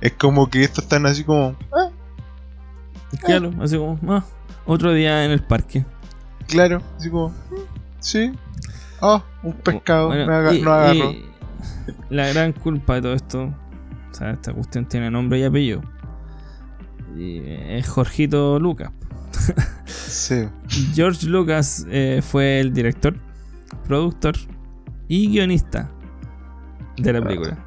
es 0.00 0.12
como 0.12 0.48
que 0.50 0.62
estos 0.62 0.84
están 0.84 1.06
así 1.06 1.24
como 1.24 1.56
ah, 1.72 1.90
Claro, 3.20 3.52
así 3.60 3.76
como. 3.78 3.98
ah, 4.12 4.24
otro 4.66 4.92
día 4.92 5.24
en 5.24 5.30
el 5.30 5.42
parque. 5.42 5.84
claro 6.46 6.82
así 6.96 7.10
como 7.10 7.32
"Mm, 7.98 8.02
sí 8.02 8.32
oh 9.00 9.22
un 9.42 9.52
pescado 9.54 10.08
Bueno, 10.08 10.26
me 10.26 10.34
aga- 10.34 10.54
y- 10.54 10.62
no 10.62 10.72
agarró 10.72 11.10
y 11.10 11.24
la 12.10 12.28
gran 12.28 12.52
culpa 12.52 12.94
de 12.96 13.02
todo 13.02 13.14
esto. 13.14 13.42
O 14.10 14.14
sea, 14.14 14.30
esta 14.30 14.52
cuestión 14.52 14.86
tiene 14.86 15.10
nombre 15.10 15.38
y 15.38 15.44
apellido. 15.44 15.80
Y 17.16 17.38
es 17.44 17.88
Jorgito 17.88 18.58
Lucas. 18.58 18.90
sí 19.86 20.48
George 20.94 21.26
Lucas 21.26 21.86
eh, 21.90 22.20
fue 22.22 22.60
el 22.60 22.72
director, 22.72 23.14
productor 23.86 24.34
y 25.08 25.28
guionista 25.28 25.90
de 26.96 27.12
la 27.12 27.22
película. 27.22 27.58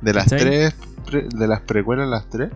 de 0.00 0.12
las 0.14 0.24
¿Cachai? 0.24 0.40
tres 0.40 0.74
pre- 1.06 1.28
de 1.28 1.46
las 1.48 1.60
precuelas 1.60 2.08
las 2.08 2.28
tres 2.28 2.50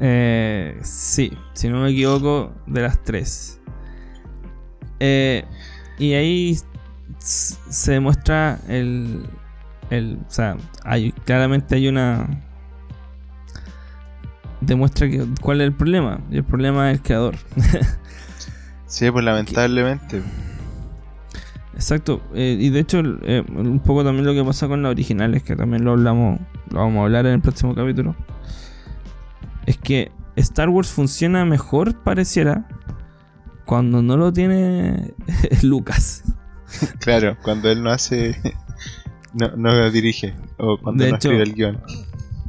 Eh, 0.00 0.78
sí, 0.82 1.32
si 1.54 1.68
no 1.68 1.80
me 1.82 1.90
equivoco, 1.90 2.52
de 2.66 2.82
las 2.82 3.02
tres. 3.04 3.60
Eh, 5.04 5.44
y 5.98 6.14
ahí 6.14 6.56
se 7.18 7.92
demuestra 7.92 8.60
el, 8.68 9.26
el. 9.90 10.20
O 10.28 10.30
sea, 10.30 10.56
hay, 10.84 11.10
claramente 11.10 11.74
hay 11.74 11.88
una. 11.88 12.28
Demuestra 14.60 15.10
que, 15.10 15.26
cuál 15.40 15.60
es 15.60 15.66
el 15.66 15.74
problema. 15.74 16.20
Y 16.30 16.36
el 16.36 16.44
problema 16.44 16.92
es 16.92 16.98
el 16.98 17.02
creador. 17.02 17.34
sí 18.86 19.10
pues 19.10 19.24
lamentablemente 19.24 20.22
Exacto. 21.74 22.22
eh, 22.34 22.56
y 22.60 22.70
de 22.70 22.78
hecho, 22.78 23.00
eh, 23.22 23.42
un 23.56 23.80
poco 23.80 24.04
también 24.04 24.24
lo 24.24 24.34
que 24.34 24.44
pasa 24.44 24.68
con 24.68 24.84
las 24.84 24.90
originales, 24.90 25.42
que 25.42 25.56
también 25.56 25.84
lo 25.84 25.92
hablamos, 25.92 26.38
lo 26.70 26.78
vamos 26.78 27.00
a 27.00 27.02
hablar 27.02 27.26
en 27.26 27.32
el 27.32 27.40
próximo 27.40 27.74
capítulo. 27.74 28.14
Es 29.66 29.78
que 29.78 30.12
Star 30.36 30.68
Wars 30.68 30.92
funciona 30.92 31.44
mejor, 31.44 31.96
pareciera, 32.04 32.68
cuando 33.64 34.02
no 34.02 34.16
lo 34.16 34.32
tiene 34.32 35.14
Lucas. 35.62 36.24
Claro, 37.00 37.36
cuando 37.42 37.70
él 37.70 37.82
no 37.82 37.90
hace. 37.90 38.36
No, 39.34 39.48
no 39.56 39.90
dirige. 39.90 40.34
O 40.58 40.76
cuando 40.76 41.04
De 41.04 41.08
no 41.10 41.16
hecho- 41.16 41.30
escribe 41.30 41.42
el 41.44 41.54
guion. 41.54 41.80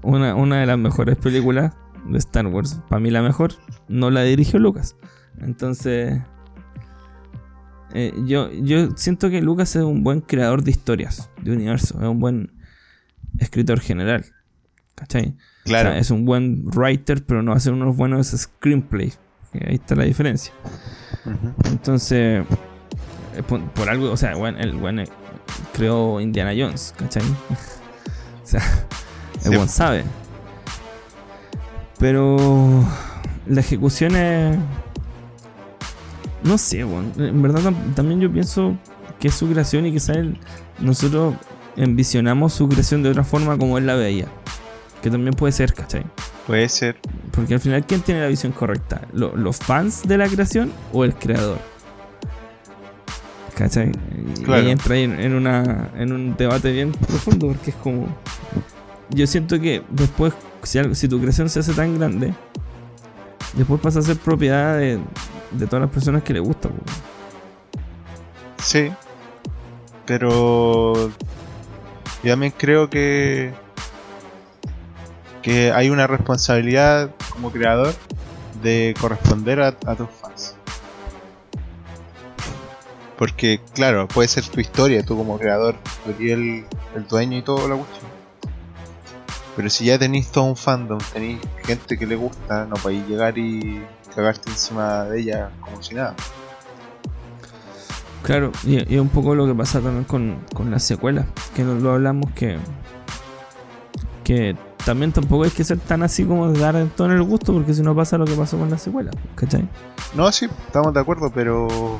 Una, 0.01 0.36
una 0.36 0.60
de 0.60 0.65
las 0.65 0.77
mejores 0.77 1.15
películas 1.15 1.74
de 2.05 2.17
Star 2.17 2.46
Wars, 2.48 2.77
para 2.89 3.00
mí 3.00 3.10
la 3.10 3.22
mejor, 3.22 3.53
no 3.88 4.10
la 4.12 4.24
dirigió 4.24 4.60
Lucas. 4.60 4.98
Entonces, 5.39 6.22
eh, 7.93 8.12
yo, 8.25 8.51
yo 8.51 8.89
siento 8.98 9.29
que 9.29 9.41
Lucas 9.41 9.75
es 9.77 9.84
un 9.84 10.03
buen 10.03 10.20
creador 10.20 10.63
de 10.63 10.72
historias, 10.72 11.29
de 11.41 11.51
universo, 11.53 11.98
es 12.01 12.08
un 12.08 12.20
buen 12.20 12.51
escritor 13.39 13.79
general. 13.79 14.25
¿Cachai? 14.96 15.36
Claro. 15.63 15.91
es 15.93 16.12
un 16.12 16.25
buen 16.25 16.65
writer, 16.75 17.24
pero 17.25 17.41
no 17.43 17.53
hace 17.53 17.72
unos 17.72 17.96
buenos 17.96 18.27
screenplays. 18.27 19.20
Ahí 19.53 19.75
está 19.75 19.96
la 19.96 20.03
diferencia. 20.03 20.53
Entonces, 21.65 22.46
eh, 23.36 23.44
por, 23.44 23.89
algo, 23.89 24.12
o 24.12 24.18
sea, 24.18 24.36
bueno, 24.36 24.60
el 24.60 24.74
buen 24.74 25.03
creó 25.74 26.20
Indiana 26.20 26.51
Jones, 26.58 26.94
¿cachai? 26.98 27.24
o 28.44 28.46
sea, 28.46 28.62
el 29.46 29.56
buen 29.56 29.70
sabe. 29.70 30.03
Pero 32.00 32.86
la 33.48 33.62
ejecución 33.62 34.15
es. 34.15 34.58
No 36.44 36.58
sé, 36.58 36.84
bueno, 36.84 37.10
en 37.18 37.42
verdad 37.42 37.72
también 37.96 38.20
yo 38.20 38.32
pienso 38.32 38.75
que 39.20 39.30
es 39.30 39.34
su 39.34 39.48
creación 39.48 39.86
y 39.86 39.94
quizás 39.94 40.18
nosotros 40.80 41.36
envisionamos 41.77 42.53
su 42.53 42.68
creación 42.68 43.01
de 43.01 43.10
otra 43.10 43.24
forma 43.24 43.58
como 43.58 43.77
él 43.77 43.88
la 43.88 43.96
veía. 43.96 44.27
Que 45.03 45.12
también 45.12 45.33
puede 45.33 45.51
ser, 45.51 45.74
¿cachai? 45.74 46.03
Puede 46.48 46.69
ser. 46.69 46.98
Porque 47.31 47.53
al 47.55 47.60
final, 47.60 47.86
¿quién 47.86 48.00
tiene 48.01 48.22
la 48.22 48.27
visión 48.27 48.53
correcta? 48.53 49.01
¿Los 49.12 49.57
fans 49.57 50.07
de 50.07 50.17
la 50.17 50.29
creación 50.29 50.72
o 50.93 51.03
el 51.03 51.13
creador? 51.13 51.57
¿Cachai? 53.53 53.91
Y 54.48 54.50
ahí 54.50 54.72
entra 54.72 54.95
en, 54.95 55.19
en, 55.19 55.33
una, 55.33 55.89
en 55.98 56.13
un 56.13 56.38
debate 56.38 56.72
bien 56.72 56.93
profundo 56.93 57.48
porque 57.48 57.72
es 57.72 57.75
como... 57.75 58.07
Yo 59.10 59.27
siento 59.27 59.60
que 59.60 59.83
después, 59.89 60.33
si, 60.63 60.79
si 60.95 61.10
tu 61.10 61.19
creación 61.19 61.50
se 61.50 61.60
hace 61.60 61.74
tan 61.74 62.00
grande, 62.00 62.33
después 63.57 63.81
pasa 63.81 64.00
a 64.00 64.03
ser 64.03 64.15
propiedad 64.15 64.77
de, 64.77 65.00
de 65.51 65.67
todas 65.67 65.81
las 65.81 65.91
personas 65.91 66.24
que 66.24 66.31
le 66.31 66.39
gusta. 66.39 66.69
Sí, 68.57 68.89
pero 70.05 71.12
yo 72.24 72.31
también 72.31 72.53
creo 72.57 72.89
que 72.89 73.51
que 75.43 75.73
hay 75.73 75.89
una 75.89 76.07
responsabilidad 76.07 77.12
como 77.31 77.51
creador 77.51 77.93
de 78.63 78.95
corresponder 79.00 79.62
a, 79.62 79.73
tus 79.73 80.09
fans. 80.09 80.55
Porque, 83.17 83.59
claro, 83.73 84.07
puede 84.07 84.29
ser 84.29 84.47
tu 84.47 84.59
historia, 84.59 85.05
tú 85.05 85.17
como 85.17 85.38
creador, 85.38 85.75
tú 86.03 86.12
el, 86.19 86.65
dueño 87.09 87.38
y 87.38 87.41
todo 87.41 87.67
la 87.67 87.75
cuestión. 87.75 88.12
Pero 89.55 89.69
si 89.69 89.85
ya 89.85 90.00
tenéis 90.00 90.31
todo 90.31 90.45
un 90.45 90.57
fandom, 90.57 90.97
tenéis 91.12 91.39
gente 91.63 91.97
que 91.97 92.07
le 92.07 92.15
gusta, 92.15 92.65
no 92.65 92.75
podéis 92.75 93.07
llegar 93.07 93.38
y 93.38 93.83
cagarte 94.15 94.50
encima 94.50 95.03
de 95.03 95.19
ella 95.19 95.51
como 95.59 95.83
si 95.83 95.93
nada. 95.93 96.15
Claro, 98.23 98.51
y, 98.63 98.77
es 98.77 99.00
un 99.00 99.09
poco 99.09 99.35
lo 99.35 99.45
que 99.45 99.53
pasa 99.53 99.81
también 99.81 100.05
con, 100.05 100.39
con 100.55 100.71
las 100.71 100.83
secuelas, 100.83 101.25
que 101.53 101.63
nos 101.63 101.83
lo 101.83 101.91
hablamos 101.91 102.31
que, 102.31 102.57
que 104.23 104.55
también 104.85 105.11
tampoco 105.11 105.43
hay 105.43 105.51
que 105.51 105.63
ser 105.63 105.79
tan 105.79 106.03
así 106.03 106.25
como 106.25 106.51
de 106.51 106.59
dar 106.59 106.75
todo 106.95 107.07
en 107.07 107.13
el 107.13 107.23
gusto, 107.23 107.53
porque 107.53 107.73
si 107.73 107.81
no 107.81 107.95
pasa 107.95 108.17
lo 108.17 108.25
que 108.25 108.33
pasó 108.33 108.57
con 108.57 108.69
la 108.69 108.77
secuela, 108.77 109.11
¿cachai? 109.35 109.67
No, 110.15 110.31
sí, 110.31 110.47
estamos 110.67 110.93
de 110.93 110.99
acuerdo, 110.99 111.31
pero. 111.33 111.99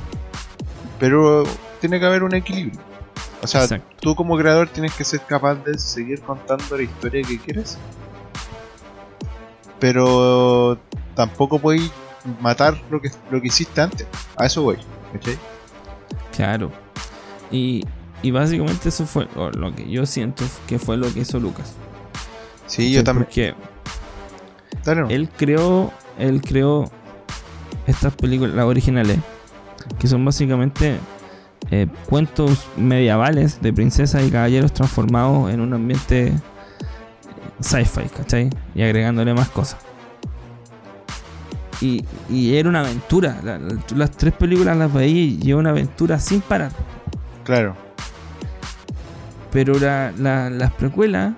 Pero 1.00 1.44
tiene 1.80 2.00
que 2.00 2.06
haber 2.06 2.24
un 2.24 2.36
equilibrio. 2.36 2.80
O 3.42 3.48
sea, 3.48 3.68
tú 4.00 4.16
como 4.16 4.38
creador 4.38 4.70
tienes 4.70 4.94
que 4.94 5.04
ser 5.04 5.22
capaz 5.22 5.56
de 5.56 5.78
seguir 5.78 6.22
contando 6.22 6.78
la 6.78 6.84
historia 6.84 7.22
que 7.24 7.38
quieres. 7.40 7.78
Pero 9.80 10.78
tampoco 11.14 11.60
puedes 11.60 11.92
matar 12.40 12.82
lo 12.90 13.02
que, 13.02 13.12
lo 13.32 13.42
que 13.42 13.48
hiciste 13.48 13.82
antes. 13.82 14.08
A 14.38 14.46
eso 14.46 14.64
voy, 14.64 14.78
¿cachai? 15.12 15.38
Claro. 16.34 16.72
Y, 17.52 17.86
y 18.22 18.32
básicamente 18.32 18.90
eso 18.90 19.06
fue 19.06 19.28
lo 19.36 19.76
que 19.76 19.90
yo 19.90 20.06
siento 20.06 20.46
que 20.68 20.80
fue 20.80 20.96
lo 20.96 21.14
que 21.14 21.20
hizo 21.20 21.40
Lucas. 21.40 21.76
Sí, 22.68 22.92
yo 22.92 23.04
también. 23.04 23.26
Porque 23.26 23.54
él 25.10 25.30
creó, 25.38 25.92
él 26.18 26.42
creó 26.42 26.90
estas 27.88 28.14
películas, 28.16 28.56
las 28.56 28.66
originales, 28.66 29.18
que 30.00 30.08
son 30.08 30.24
básicamente 30.24 30.98
eh, 31.72 31.88
cuentos 32.08 32.68
medievales 32.76 33.62
de 33.62 33.74
princesas 33.74 34.24
y 34.26 34.32
caballeros 34.32 34.74
transformados 34.74 35.52
en 35.52 35.62
un 35.62 35.74
ambiente 35.74 36.34
sci-fi, 37.60 38.04
¿cachai? 38.16 38.50
Y 38.76 38.82
agregándole 38.82 39.34
más 39.34 39.50
cosas. 39.50 39.80
Y, 41.82 42.06
y 42.30 42.56
era 42.56 42.70
una 42.70 42.82
aventura. 42.82 43.40
las 43.96 44.12
tres 44.12 44.34
películas 44.34 44.78
las 44.78 44.94
veía 44.94 45.38
y 45.42 45.50
era 45.50 45.58
una 45.58 45.72
aventura 45.72 46.20
sin 46.20 46.42
parar. 46.42 46.72
Claro. 47.44 47.76
Pero 49.52 49.78
la, 49.80 50.12
las 50.18 50.72
precuelas 50.74 51.34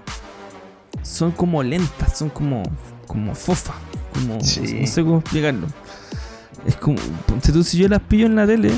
son 1.06 1.32
como 1.32 1.62
lentas, 1.64 2.18
son 2.18 2.30
como, 2.30 2.64
como 3.08 3.36
fofa, 3.36 3.76
como, 4.14 4.36
no 4.36 4.44
sé 4.44 5.04
cómo 5.04 5.20
explicarlo. 5.20 5.68
Es 6.66 6.76
como, 6.78 6.98
si 7.64 7.78
yo 7.78 7.88
las 7.88 8.02
pillo 8.02 8.26
en 8.26 8.36
la 8.36 8.48
tele, 8.48 8.72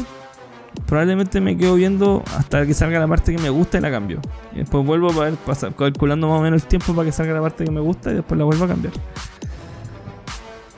probablemente 0.85 1.39
me 1.39 1.57
quedo 1.57 1.75
viendo 1.75 2.21
hasta 2.37 2.65
que 2.65 2.73
salga 2.73 2.99
la 2.99 3.07
parte 3.07 3.33
que 3.33 3.41
me 3.41 3.49
gusta 3.49 3.77
y 3.77 3.81
la 3.81 3.89
cambio. 3.89 4.19
Y 4.53 4.57
después 4.57 4.85
vuelvo 4.85 5.09
a 5.11 5.25
ver, 5.25 5.35
pasar, 5.35 5.73
calculando 5.73 6.27
más 6.27 6.39
o 6.39 6.43
menos 6.43 6.63
el 6.63 6.67
tiempo 6.67 6.93
para 6.93 7.05
que 7.05 7.13
salga 7.13 7.33
la 7.33 7.41
parte 7.41 7.63
que 7.63 7.71
me 7.71 7.79
gusta 7.79 8.11
y 8.11 8.15
después 8.15 8.37
la 8.37 8.43
vuelvo 8.43 8.65
a 8.65 8.67
cambiar. 8.67 8.93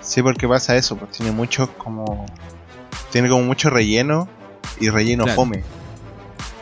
Sí, 0.01 0.21
porque 0.21 0.47
pasa 0.47 0.75
eso, 0.75 0.97
porque 0.97 1.17
tiene 1.17 1.31
mucho 1.31 1.71
como. 1.77 2.25
Tiene 3.11 3.27
como 3.27 3.43
mucho 3.43 3.71
relleno 3.71 4.27
y 4.79 4.89
relleno 4.89 5.25
fome. 5.27 5.63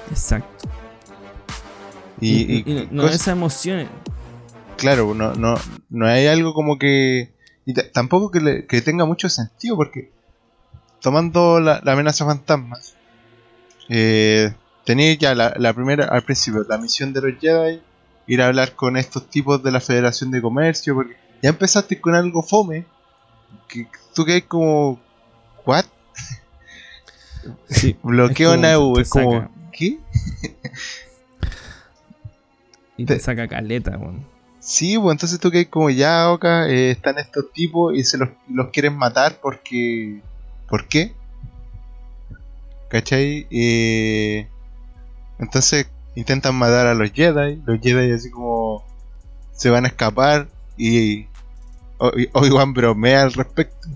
Exacto. 0.10 0.70
Y, 2.22 2.88
no, 2.90 3.06
esa 3.08 3.32
emoción 3.32 3.88
claro, 4.78 5.14
no, 5.14 5.34
no, 5.34 5.56
no 5.90 6.08
hay 6.08 6.28
algo 6.28 6.54
como 6.54 6.78
que... 6.78 7.34
Y 7.66 7.74
tampoco 7.74 8.32
que, 8.32 8.66
que, 8.66 8.82
tenga 8.82 9.04
mucho 9.04 9.28
sentido 9.28 9.76
porque 9.76 10.12
tomando 11.02 11.60
la, 11.60 11.82
amenaza 11.86 12.26
fantasma, 12.26 12.80
eh, 13.90 14.54
tenéis 14.86 15.20
ya 15.20 15.36
la, 15.36 15.74
primera, 15.74 16.06
al 16.06 16.24
principio, 16.24 16.66
la 16.68 16.78
misión 16.78 17.12
de 17.12 17.22
los 17.22 17.40
Jedi, 17.42 17.82
ir 18.28 18.42
a 18.42 18.48
hablar 18.48 18.74
con 18.74 18.96
estos 18.98 19.30
tipos 19.30 19.62
de 19.64 19.72
la 19.72 19.82
Federación 19.82 20.32
de 20.32 20.42
Comercio, 20.42 20.96
porque 20.96 21.18
ya 21.42 21.50
empezaste 21.50 22.00
con 22.00 22.16
algo 22.16 22.42
fome, 22.42 22.86
que 23.68 23.88
tú 24.14 24.26
que 24.26 24.44
como, 24.44 25.00
¿what? 25.66 25.86
Sí, 27.70 27.98
Bloqueo 28.04 28.56
Nau, 28.56 28.98
es 28.98 29.10
como, 29.10 29.50
¿qué? 29.72 30.00
y 32.98 33.06
te, 33.06 33.20
saca 33.20 33.48
caleta, 33.48 33.98
weón. 33.98 34.37
Sí, 34.68 35.00
pues 35.00 35.14
entonces 35.14 35.40
tú 35.40 35.50
que 35.50 35.70
como 35.70 35.90
ya, 35.90 36.30
Oka, 36.30 36.68
eh, 36.68 36.92
están 36.92 37.18
estos 37.20 37.54
tipos 37.54 37.96
y 37.96 38.04
se 38.04 38.18
los, 38.18 38.28
los 38.50 38.68
quieren 38.72 38.98
matar 38.98 39.40
porque... 39.42 40.22
¿Por 40.68 40.90
qué? 40.90 41.14
¿Cachai? 42.90 43.48
Eh, 43.50 44.46
entonces 45.40 45.88
intentan 46.16 46.56
matar 46.56 46.86
a 46.86 46.96
los 46.96 47.14
Jedi, 47.14 47.62
los 47.66 47.80
Jedi 47.80 48.12
así 48.12 48.30
como 48.30 48.84
se 49.54 49.70
van 49.70 49.86
a 49.86 49.88
escapar 49.88 50.50
y 50.76 51.28
Obi-Wan 51.98 52.74
bromea 52.74 53.22
al 53.22 53.32
respecto. 53.32 53.88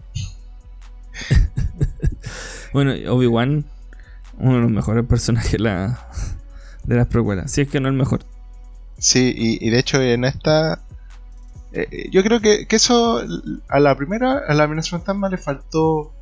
bueno, 2.72 2.94
Obi-Wan, 3.14 3.66
uno 4.38 4.56
de 4.56 4.62
los 4.62 4.72
mejores 4.72 5.06
personajes 5.06 5.52
de, 5.52 5.60
la, 5.60 6.08
de 6.86 6.96
las 6.96 7.08
precuelas, 7.08 7.52
si 7.52 7.60
es 7.60 7.68
que 7.68 7.82
no 7.82 7.90
el 7.90 7.96
mejor. 7.96 8.22
Sí, 9.02 9.34
y, 9.36 9.70
de 9.72 9.80
hecho 9.80 10.00
en 10.00 10.26
esta... 10.26 10.80
Eh, 11.74 11.88
eh, 11.92 12.10
yo 12.12 12.22
creo 12.22 12.40
que, 12.40 12.68
eso 12.70 13.24
a 13.68 13.80
la 13.80 13.96
primera, 13.96 14.44
a 14.48 14.54
la 14.54 14.66
amenaza 14.66 14.92
fantasma 14.92 15.28
le 15.28 15.40
faltó 15.40 16.14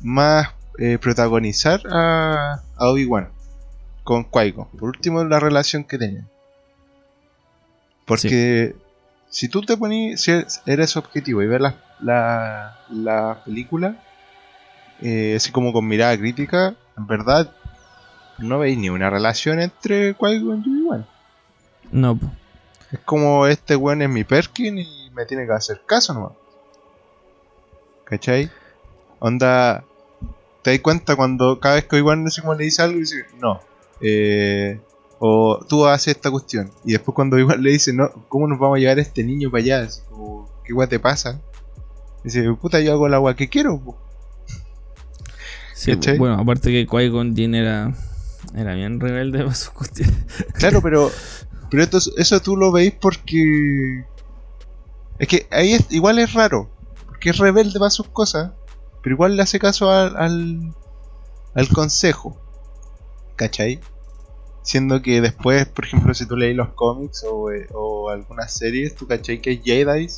más 0.00 0.50
eh, 0.78 0.98
protagonizar 0.98 1.80
a, 1.90 2.62
Obi-Wan 2.78 3.30
con 4.04 4.24
qui 4.24 4.52
-Gon. 4.52 4.68
Por 4.78 4.90
último, 4.90 5.24
la 5.24 5.40
relación 5.40 5.82
que 5.82 5.98
tenían. 5.98 6.28
Porque 8.06 8.76
si 9.28 9.48
tú 9.48 9.62
te 9.62 9.76
pones, 9.76 10.20
si 10.20 10.30
eres 10.66 10.96
objetivo 10.96 11.42
y 11.42 11.48
ves 11.48 11.60
la, 11.60 11.74
la, 12.00 12.78
la 12.90 13.42
película, 13.44 13.96
así 15.34 15.50
como 15.50 15.72
con 15.72 15.88
mirada 15.88 16.16
crítica, 16.16 16.76
en 16.96 17.06
verdad 17.08 17.52
no 18.38 18.60
veis 18.60 18.78
ni 18.78 18.88
una 18.88 19.10
relación 19.10 19.60
entre 19.60 20.14
Qui-Gon 20.14 20.62
y 20.64 20.70
Obi-Wan. 20.70 21.06
No. 21.92 22.18
Es 22.92 22.98
como 23.00 23.46
este 23.46 23.76
weón 23.76 24.02
es 24.02 24.08
mi 24.08 24.24
Perkin 24.24 24.78
y 24.78 25.10
me 25.14 25.26
tiene 25.26 25.46
que 25.46 25.52
hacer 25.52 25.82
caso 25.86 26.14
nomás. 26.14 26.32
¿Cachai? 28.04 28.50
Onda. 29.20 29.84
¿Te 30.62 30.72
das 30.72 30.80
cuenta 30.80 31.16
cuando 31.16 31.58
cada 31.58 31.76
vez 31.76 31.86
que 31.86 31.96
igual 31.96 32.22
no 32.22 32.30
sé 32.30 32.42
cómo 32.42 32.54
le 32.54 32.64
dice 32.64 32.82
algo 32.82 32.96
y 32.96 33.00
dice, 33.00 33.24
no. 33.38 33.60
Eh, 34.00 34.80
o 35.18 35.64
tú 35.68 35.86
haces 35.86 36.16
esta 36.16 36.30
cuestión. 36.30 36.70
Y 36.84 36.92
después 36.92 37.14
cuando 37.14 37.38
igual 37.38 37.62
le 37.62 37.70
dice, 37.70 37.92
no, 37.92 38.10
¿cómo 38.28 38.48
nos 38.48 38.58
vamos 38.58 38.76
a 38.76 38.80
llevar 38.80 38.98
a 38.98 39.02
este 39.02 39.22
niño 39.22 39.50
para 39.50 39.62
allá? 39.62 39.82
Así 39.82 40.00
como, 40.08 40.50
¿qué 40.64 40.72
guay 40.72 40.88
te 40.88 40.98
pasa? 40.98 41.40
Dice, 42.24 42.52
puta, 42.54 42.80
yo 42.80 42.92
hago 42.92 43.06
el 43.06 43.14
agua 43.14 43.36
que 43.36 43.48
quiero. 43.48 43.80
Sí, 45.74 45.94
bueno, 46.18 46.34
aparte 46.34 46.70
que 46.70 46.86
Qui-Gon 46.86 47.54
era, 47.54 47.94
era 48.54 48.74
bien 48.74 49.00
rebelde 49.00 49.38
para 49.38 49.54
sus 49.54 49.70
cuestiones. 49.70 50.16
Claro, 50.54 50.82
pero 50.82 51.10
Pero 51.70 51.84
eso 52.16 52.40
tú 52.40 52.56
lo 52.56 52.72
veis 52.72 52.94
porque. 53.00 54.04
Es 55.18 55.28
que 55.28 55.46
ahí 55.50 55.74
es, 55.74 55.86
igual 55.90 56.18
es 56.18 56.32
raro, 56.32 56.70
porque 57.06 57.30
es 57.30 57.38
rebelde 57.38 57.78
para 57.78 57.90
sus 57.90 58.08
cosas, 58.08 58.52
pero 59.02 59.14
igual 59.14 59.36
le 59.36 59.42
hace 59.42 59.58
caso 59.58 59.90
al, 59.90 60.16
al, 60.16 60.74
al 61.54 61.68
consejo. 61.68 62.40
¿Cachai? 63.36 63.80
Siendo 64.62 65.00
que 65.02 65.20
después, 65.20 65.66
por 65.66 65.84
ejemplo, 65.84 66.14
si 66.14 66.26
tú 66.26 66.36
lees 66.36 66.56
los 66.56 66.70
cómics 66.70 67.24
o, 67.30 67.50
eh, 67.50 67.68
o 67.72 68.10
algunas 68.10 68.52
series, 68.52 68.94
tú 68.94 69.06
cachai 69.06 69.40
que 69.40 69.50
hay 69.50 69.62
Jedi 69.64 70.08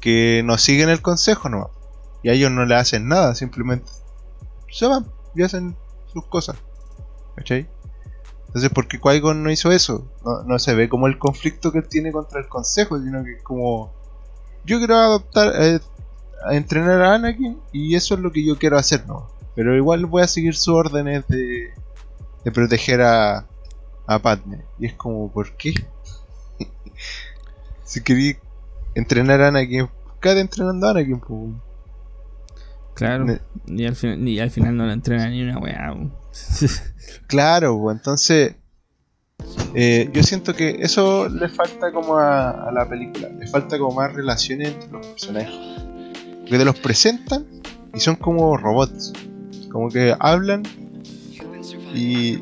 que 0.00 0.42
no 0.44 0.56
siguen 0.56 0.88
el 0.88 1.02
consejo, 1.02 1.48
no. 1.48 1.70
Y 2.22 2.30
a 2.30 2.32
ellos 2.32 2.50
no 2.50 2.64
le 2.64 2.74
hacen 2.74 3.08
nada, 3.08 3.34
simplemente 3.34 3.90
se 4.70 4.86
van 4.86 5.06
y 5.34 5.42
hacen 5.42 5.76
sus 6.12 6.24
cosas. 6.26 6.56
¿Cachai? 7.36 7.68
Entonces, 8.50 8.70
¿por 8.70 8.88
qué 8.88 9.00
Qui-Gon 9.00 9.44
no 9.44 9.50
hizo 9.52 9.70
eso? 9.70 10.10
No, 10.24 10.42
no, 10.42 10.58
se 10.58 10.74
ve 10.74 10.88
como 10.88 11.06
el 11.06 11.18
conflicto 11.18 11.70
que 11.70 11.78
él 11.78 11.88
tiene 11.88 12.10
contra 12.10 12.40
el 12.40 12.48
consejo, 12.48 13.00
sino 13.00 13.22
que 13.22 13.38
como 13.44 13.92
yo 14.64 14.78
quiero 14.78 14.96
adoptar, 14.96 15.52
eh, 15.56 15.78
a 16.44 16.56
entrenar 16.56 17.00
a 17.00 17.14
Anakin 17.14 17.60
y 17.70 17.94
eso 17.94 18.14
es 18.14 18.20
lo 18.20 18.32
que 18.32 18.44
yo 18.44 18.58
quiero 18.58 18.76
hacer, 18.76 19.06
¿no? 19.06 19.28
Pero 19.54 19.76
igual 19.76 20.04
voy 20.06 20.22
a 20.22 20.26
seguir 20.26 20.56
sus 20.56 20.74
órdenes 20.74 21.28
de, 21.28 21.70
de 22.44 22.50
proteger 22.50 23.02
a, 23.02 23.46
a 24.08 24.18
Padme. 24.18 24.64
Y 24.80 24.86
es 24.86 24.94
como, 24.94 25.30
¿por 25.30 25.52
qué? 25.52 25.72
si 27.84 28.02
quería 28.02 28.36
entrenar 28.96 29.42
a 29.42 29.48
Anakin, 29.48 29.88
cada 30.18 30.40
entrenando 30.40 30.88
a 30.88 30.90
Anakin, 30.90 31.20
pues. 31.20 31.54
Claro, 32.94 33.26
ni 33.66 33.86
al, 33.86 33.94
final, 33.94 34.24
ni 34.24 34.40
al 34.40 34.50
final 34.50 34.76
no 34.76 34.86
la 34.86 34.92
entrena 34.92 35.28
ni 35.28 35.40
una 35.42 35.58
weá. 35.58 35.94
Claro, 37.26 37.90
entonces 37.90 38.54
eh, 39.74 40.10
yo 40.12 40.22
siento 40.22 40.54
que 40.54 40.78
eso 40.80 41.28
le 41.28 41.48
falta 41.48 41.92
como 41.92 42.16
a, 42.18 42.70
la 42.72 42.88
película, 42.88 43.28
le 43.28 43.46
falta 43.46 43.78
como 43.78 43.94
más 43.94 44.12
relaciones 44.12 44.74
entre 44.74 44.90
los 44.90 45.06
personajes. 45.06 45.54
Porque 46.40 46.58
te 46.58 46.64
los 46.64 46.78
presentan 46.78 47.46
y 47.94 48.00
son 48.00 48.16
como 48.16 48.56
robots, 48.56 49.12
como 49.70 49.88
que 49.88 50.14
hablan 50.18 50.62
y, 51.94 52.38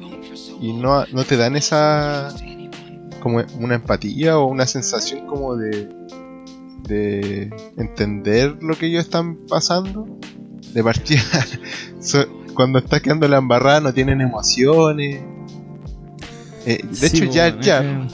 no, 0.60 1.04
te 1.26 1.36
dan 1.36 1.56
esa 1.56 2.34
como 3.20 3.42
una 3.58 3.74
empatía 3.74 4.38
o 4.38 4.46
una 4.46 4.66
sensación 4.66 5.26
como 5.26 5.56
de, 5.56 5.88
de 6.84 7.50
entender 7.76 8.56
lo 8.62 8.76
que 8.76 8.86
ellos 8.86 9.04
están 9.04 9.36
pasando 9.48 10.06
de 10.72 10.84
partida, 10.84 11.22
cuando 12.58 12.80
está 12.80 12.98
quedando 12.98 13.28
la 13.28 13.36
embarrada 13.36 13.80
no 13.80 13.94
tienen 13.94 14.20
emociones. 14.20 15.20
Eh, 16.66 16.80
de 16.82 17.06
hecho, 17.06 17.24
ya, 17.26 17.56
ya, 17.60 18.08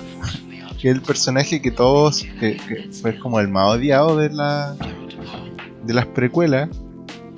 que 0.78 0.90
el 0.90 1.00
personaje 1.00 1.62
que 1.62 1.70
todos, 1.70 2.26
que, 2.38 2.90
fue 3.00 3.18
como 3.18 3.40
el 3.40 3.48
más 3.48 3.74
odiado 3.74 4.18
de 4.18 4.28
la 4.28 4.76
de 5.82 5.94
las 5.94 6.04
precuelas, 6.08 6.68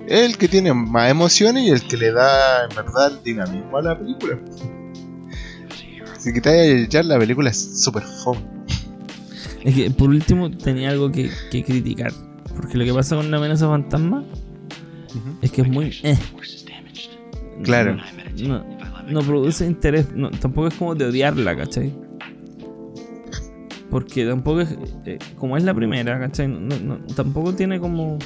es 0.09 0.23
el 0.23 0.37
que 0.37 0.49
tiene 0.49 0.75
más 0.75 1.09
emociones 1.09 1.63
y 1.63 1.71
el 1.71 1.87
que 1.87 1.97
le 1.97 2.11
da, 2.11 2.65
en 2.65 2.75
verdad, 2.75 3.13
el 3.13 3.23
dinamismo 3.23 3.79
a 3.79 3.83
la 3.83 3.97
película. 3.97 4.41
Si 6.19 6.33
quitáis 6.33 6.89
ya 6.89 7.05
la 7.05 7.21
película 7.21 7.51
es 7.51 7.85
súper 7.85 8.03
fome. 8.03 8.41
Es 9.63 9.77
que 9.77 9.93
por 9.93 10.09
último 10.09 10.51
tenía 10.51 10.91
algo 10.91 11.13
que, 11.13 11.31
que 11.53 11.63
criticar. 11.63 12.13
Porque 12.57 12.77
lo 12.77 12.85
que 12.85 12.93
pasa 12.93 13.15
con 13.15 13.31
la 13.31 13.37
amenaza 13.37 13.69
fantasma 13.69 14.25
es 15.41 15.53
que 15.53 15.63
es 15.63 15.69
muy. 15.69 15.97
Eh. 16.03 16.19
Claro. 17.63 17.97
No, 19.09 19.21
produce 19.23 19.67
interés. 19.67 20.07
tampoco 20.41 20.69
es 20.69 20.75
como 20.75 20.95
de 20.95 21.07
odiarla, 21.07 21.57
¿cachai? 21.57 21.93
Porque 23.91 24.27
tampoco 24.27 24.61
es. 24.61 24.77
Eh, 25.05 25.19
como 25.37 25.57
es 25.57 25.65
la 25.65 25.73
primera, 25.75 26.19
¿cachai? 26.19 26.53
tampoco 27.15 27.55
tiene 27.55 27.81
como. 27.81 28.19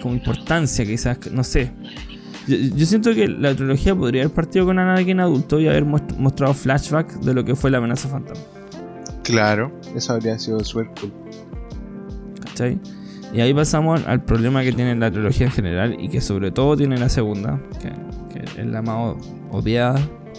como 0.00 0.14
importancia, 0.14 0.84
quizás. 0.84 1.18
No 1.30 1.44
sé. 1.44 1.72
Yo, 2.46 2.86
siento 2.86 3.14
que 3.14 3.28
la 3.28 3.54
trilogía 3.54 3.94
podría 3.94 4.22
haber 4.22 4.34
partido 4.34 4.66
con 4.66 4.78
Anakin 4.78 5.20
adulto 5.20 5.60
y 5.60 5.68
haber 5.68 5.84
mostrado 5.84 6.54
flashback 6.54 7.20
de 7.20 7.34
lo 7.34 7.44
que 7.44 7.54
fue 7.54 7.70
la 7.70 7.78
amenaza 7.78 8.08
fantasma. 8.08 8.44
Claro, 9.22 9.72
eso 9.94 10.14
habría 10.14 10.36
sido 10.38 10.58
suerte. 10.64 11.02
¿Cachai? 12.44 12.80
Y 13.32 13.40
ahí 13.40 13.54
pasamos 13.54 14.06
al 14.06 14.22
problema 14.24 14.62
que 14.62 14.72
tiene 14.72 14.94
la 14.94 15.10
trilogía 15.10 15.46
en 15.46 15.52
general 15.52 15.96
y 15.98 16.08
que 16.08 16.20
sobre 16.20 16.50
todo 16.50 16.76
tiene 16.76 16.98
la 16.98 17.08
segunda, 17.08 17.60
que, 17.80 18.60
es 18.60 18.66
la 18.66 18.82
más 18.82 19.16
odiada, 19.50 19.98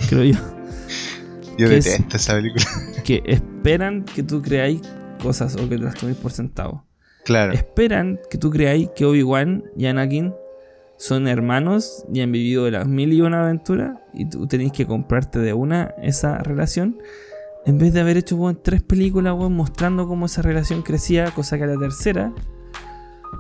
creo 0.10 0.24
yo. 0.24 0.40
Yo 1.58 1.70
detesto 1.70 2.18
esa 2.18 2.34
película. 2.34 2.66
Que 3.04 3.22
esperan 3.26 4.04
que 4.04 4.24
tú 4.24 4.42
creáis 4.42 4.82
cosas 5.22 5.56
o 5.56 5.70
que 5.70 5.78
te 5.78 5.84
las 5.84 5.96
toméis 5.96 6.18
por 6.18 6.32
sentado. 6.32 6.86
Claro. 7.26 7.52
Esperan 7.52 8.20
que 8.30 8.38
tú 8.38 8.50
creáis 8.50 8.90
que 8.96 9.06
Obi-Wan 9.06 9.64
y 9.78 9.86
Anakin 9.88 10.34
son 10.98 11.28
hermanos 11.28 12.06
y 12.14 12.22
han 12.22 12.32
vivido 12.32 12.70
las 12.72 12.88
mil 12.88 13.12
y 13.12 13.22
una 13.22 13.44
aventuras 13.44 14.00
y 14.14 14.30
tú 14.30 14.48
tenés 14.48 14.72
que 14.72 14.86
comprarte 14.86 15.40
de 15.40 15.54
una 15.54 15.94
esa 16.02 16.38
relación. 16.40 16.98
En 17.66 17.78
vez 17.78 17.94
de 17.94 18.02
haber 18.02 18.18
hecho 18.18 18.38
tres 18.64 18.82
películas 18.82 19.36
mostrando 19.38 20.08
cómo 20.08 20.28
esa 20.28 20.42
relación 20.42 20.82
crecía, 20.82 21.32
cosa 21.32 21.58
que 21.58 21.66
a 21.66 21.68
la 21.68 21.78
tercera 21.78 22.34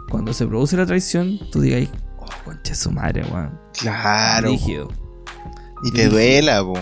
cuando 0.10 0.34
se 0.34 0.45
produce 0.45 0.77
la 0.77 0.86
traición, 0.86 1.39
tú 1.51 1.62
digas, 1.62 1.89
oh, 2.19 2.25
concha 2.45 2.75
su 2.75 2.91
madre, 2.91 3.23
weón. 3.32 3.60
Claro. 3.77 4.49
Rígido. 4.49 4.89
Y 5.84 5.91
te 5.91 6.08
duela, 6.08 6.63
po. 6.63 6.79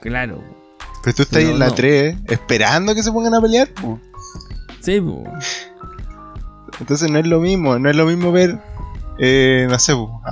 Claro. 0.00 0.42
Pero 1.02 1.16
tú 1.16 1.22
estás 1.22 1.38
ahí 1.38 1.50
en 1.50 1.58
la 1.58 1.74
3 1.74 2.16
esperando 2.28 2.94
que 2.94 3.02
se 3.02 3.12
pongan 3.12 3.34
a 3.34 3.40
pelear, 3.40 3.68
po. 3.68 4.00
Sí, 4.80 5.00
po. 5.00 5.24
Entonces 6.78 7.10
no 7.10 7.18
es 7.18 7.26
lo 7.26 7.40
mismo, 7.40 7.78
no 7.78 7.90
es 7.90 7.96
lo 7.96 8.06
mismo 8.06 8.32
ver, 8.32 8.58
eh, 9.18 9.66
no 9.68 9.78
sé, 9.78 9.94
po, 9.94 10.22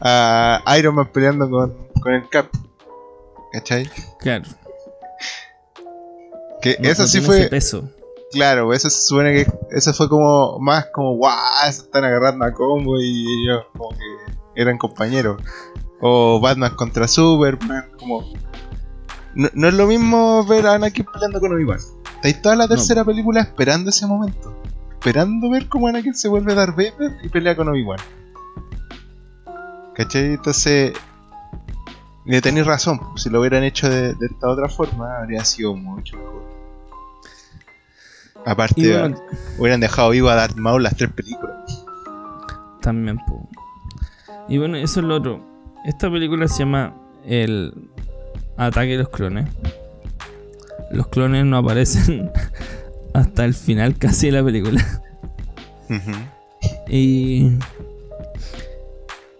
a, 0.00 0.60
a, 0.64 0.78
Iron 0.78 0.96
Man 0.96 1.08
peleando 1.12 1.48
con, 1.48 1.74
con 2.00 2.14
el 2.14 2.28
Cap. 2.28 2.48
¿Cachai? 3.52 3.88
Claro. 4.18 4.44
Que 6.60 6.76
eso 6.82 7.06
sí 7.06 7.20
fue. 7.20 7.48
peso. 7.48 7.88
Claro, 8.32 8.72
eso 8.72 8.90
se 8.90 9.06
supone 9.06 9.32
que 9.32 9.46
eso 9.70 9.92
fue 9.94 10.08
como 10.08 10.58
más 10.58 10.86
como 10.92 11.16
guau, 11.16 11.36
se 11.64 11.82
están 11.82 12.04
agarrando 12.04 12.44
a 12.44 12.52
combo 12.52 12.98
y 12.98 13.24
ellos 13.42 13.64
como 13.76 13.90
que 13.90 14.60
eran 14.60 14.78
compañeros. 14.78 15.40
O 16.00 16.40
Batman 16.40 16.74
contra 16.74 17.08
Superman, 17.08 17.90
como 17.98 18.24
no, 19.36 19.68
es 19.68 19.74
lo 19.74 19.86
mismo 19.86 20.46
ver 20.46 20.66
a 20.66 20.74
Anakin 20.74 21.04
peleando 21.04 21.40
con 21.40 21.52
Obi-Wan. 21.52 21.78
Estáis 22.16 22.40
toda 22.40 22.56
la 22.56 22.66
tercera 22.66 23.04
película 23.04 23.42
esperando 23.42 23.90
ese 23.90 24.06
momento. 24.06 24.56
Esperando 24.92 25.50
ver 25.50 25.68
cómo 25.68 25.88
Anakin 25.88 26.14
se 26.14 26.28
vuelve 26.28 26.52
a 26.52 26.54
dar 26.54 26.70
Vader 26.70 27.18
y 27.22 27.28
pelea 27.28 27.54
con 27.54 27.68
Obi-Wan. 27.68 27.98
¿Cachai? 29.94 30.34
Entonces, 30.34 30.94
y 32.24 32.40
tenéis 32.40 32.66
razón, 32.66 32.98
si 33.16 33.28
lo 33.28 33.40
hubieran 33.40 33.62
hecho 33.62 33.90
de, 33.90 34.14
de, 34.14 34.26
esta 34.26 34.48
otra 34.48 34.70
forma, 34.70 35.18
habría 35.18 35.44
sido 35.44 35.74
mucho 35.74 36.16
mejor. 36.16 36.55
Aparte, 38.46 38.80
hubieran 39.58 39.80
dejado 39.80 40.10
vivo 40.10 40.28
a 40.28 40.36
Darth 40.36 40.54
Maul 40.54 40.84
las 40.84 40.96
tres 40.96 41.10
películas. 41.10 41.84
También, 42.80 43.18
po. 43.26 43.48
Y 44.48 44.58
bueno, 44.58 44.76
eso 44.76 45.00
es 45.00 45.06
lo 45.06 45.16
otro. 45.16 45.44
Esta 45.84 46.08
película 46.08 46.46
se 46.46 46.60
llama 46.60 46.94
El 47.24 47.90
Ataque 48.56 48.90
de 48.92 48.98
los 48.98 49.08
Clones. 49.08 49.48
Los 50.92 51.08
clones 51.08 51.44
no 51.44 51.56
aparecen 51.56 52.30
hasta 53.14 53.44
el 53.44 53.54
final 53.54 53.98
casi 53.98 54.26
de 54.26 54.32
la 54.32 54.44
película. 54.44 55.02
Y. 56.88 57.58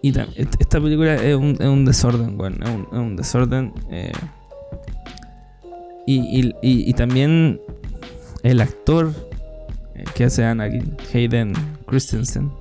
Y 0.03 0.19
esta 0.37 0.81
película 0.81 1.15
es 1.15 1.37
un, 1.37 1.57
es 1.61 1.67
un 1.67 1.85
desorden, 1.85 2.37
bueno, 2.37 2.65
es 2.65 2.71
un, 2.71 2.89
es 2.93 2.99
un 2.99 3.17
desorden. 3.17 3.73
Eh, 3.91 4.13
y, 6.07 6.19
y, 6.19 6.55
y, 6.63 6.91
y, 6.91 6.93
también 6.95 7.61
el 8.51 8.61
actor 8.61 9.11
que 10.15 10.25
hace 10.25 10.45
Anakin, 10.45 10.97
Hayden 11.13 11.53
Christensen, 11.87 12.53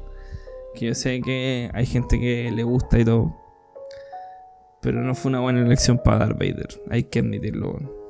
que 0.74 0.88
yo 0.88 0.96
sé 0.96 1.22
que 1.22 1.70
hay 1.74 1.86
gente 1.86 2.20
que 2.20 2.52
le 2.52 2.64
gusta 2.64 2.98
y 2.98 3.06
todo, 3.06 3.36
pero 4.82 5.02
no 5.02 5.14
fue 5.14 5.30
una 5.30 5.42
buena 5.42 5.62
elección 5.62 6.00
para 6.04 6.20
Darth 6.20 6.40
Vader, 6.40 6.68
hay 6.90 7.04
que 7.04 7.20
admitirlo. 7.20 8.04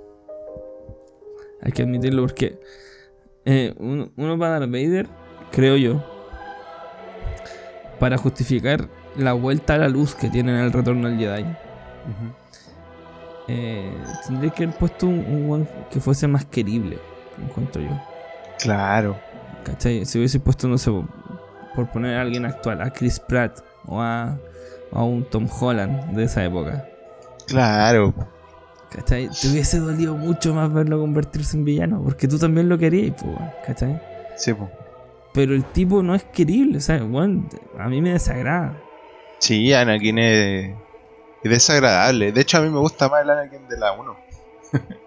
Hay 1.61 1.71
que 1.71 1.81
admitirlo 1.81 2.21
porque 2.21 2.59
eh, 3.43 3.73
uno, 3.77 4.39
para 4.39 4.59
Darth 4.59 4.71
Vader, 4.71 5.07
creo 5.51 5.75
yo, 5.75 6.01
para 7.99 8.17
justificar 8.17 8.88
la 9.17 9.33
vuelta 9.33 9.73
a 9.73 9.79
la 9.79 9.89
luz 9.89 10.15
que 10.15 10.29
tiene 10.29 10.53
en 10.53 10.59
el 10.59 10.71
retorno 10.71 11.07
al 11.07 11.17
Jedi. 11.17 11.45
Eh, 13.47 13.91
tendría 14.25 14.51
que 14.51 14.63
haber 14.63 14.77
puesto 14.77 15.07
un, 15.07 15.49
un, 15.49 15.67
que 15.91 15.99
fuese 15.99 16.27
más 16.27 16.45
querible 16.45 16.99
encuentro 17.43 17.82
yo. 17.82 18.02
Claro. 18.60 19.17
¿Cachai? 19.63 20.06
Si 20.06 20.17
hubiese 20.17 20.39
puesto, 20.39 20.67
no 20.67 20.78
sé, 20.78 20.91
por 21.76 21.91
poner 21.91 22.17
a 22.17 22.21
alguien 22.21 22.45
actual, 22.45 22.82
a 22.82 22.91
Chris 22.91 23.19
Pratt 23.19 23.60
o 23.86 24.00
a, 24.00 24.38
a 24.91 25.04
un 25.04 25.24
Tom 25.26 25.48
Holland 25.60 26.15
de 26.15 26.24
esa 26.24 26.43
época. 26.43 26.88
Claro. 27.48 28.13
¿Cachai? 28.89 29.30
Te 29.30 29.50
hubiese 29.50 29.80
dolido 29.80 30.15
mucho 30.15 30.54
más 30.54 30.71
verlo 30.71 31.00
convertirse 31.00 31.58
en 31.58 31.65
villano, 31.65 32.02
porque 32.04 32.28
tú 32.28 32.39
también 32.39 32.69
lo 32.69 32.78
querías, 32.78 33.21
pues, 33.21 33.36
¿cachai? 33.65 34.02
Sí, 34.38 34.54
pues. 34.54 34.69
Pero 35.34 35.54
el 35.54 35.65
tipo 35.65 36.02
no 36.02 36.15
es 36.15 36.24
querible, 36.24 36.78
o 36.78 36.82
sea, 36.82 37.04
bueno, 37.04 37.50
a 37.78 37.89
mí 37.89 38.02
me 38.02 38.13
desagrada. 38.13 38.78
Sí, 39.39 39.74
Anakin 39.74 40.17
es, 40.19 40.76
es 41.43 41.52
desagradable. 41.52 42.32
De 42.32 42.41
hecho, 42.41 42.58
a 42.58 42.62
mí 42.62 42.69
me 42.69 42.80
gusta 42.80 43.10
más 43.10 43.21
el 43.24 43.32
Anakin 43.32 43.67
de 43.67 43.78
la 43.78 43.91
1. 43.91 44.15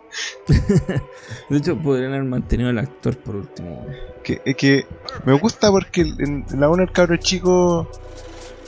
de 1.48 1.56
hecho, 1.56 1.76
podrían 1.78 2.12
haber 2.12 2.24
mantenido 2.24 2.70
al 2.70 2.78
actor 2.78 3.16
por 3.16 3.36
último. 3.36 3.86
Que, 4.22 4.40
es 4.44 4.56
que 4.56 4.86
me 5.24 5.32
gusta 5.34 5.70
porque 5.70 6.02
en, 6.02 6.44
la 6.54 6.68
1 6.68 6.82
el 6.82 6.92
cabro 6.92 7.16
chico. 7.16 7.90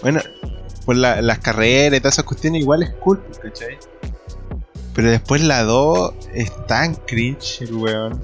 Bueno, 0.02 0.20
por 0.84 0.96
las 0.96 1.38
carreras 1.40 1.98
y 1.98 2.00
todas 2.00 2.14
esas 2.14 2.24
cuestiones, 2.24 2.62
igual 2.62 2.82
es 2.82 2.90
cool, 2.94 3.22
¿cachai? 3.42 3.78
Pero 4.94 5.10
después 5.10 5.42
la 5.42 5.62
2 5.62 6.14
es 6.34 6.66
tan 6.66 6.94
cringe 6.94 7.62
el 7.62 7.74
weón. 7.74 8.22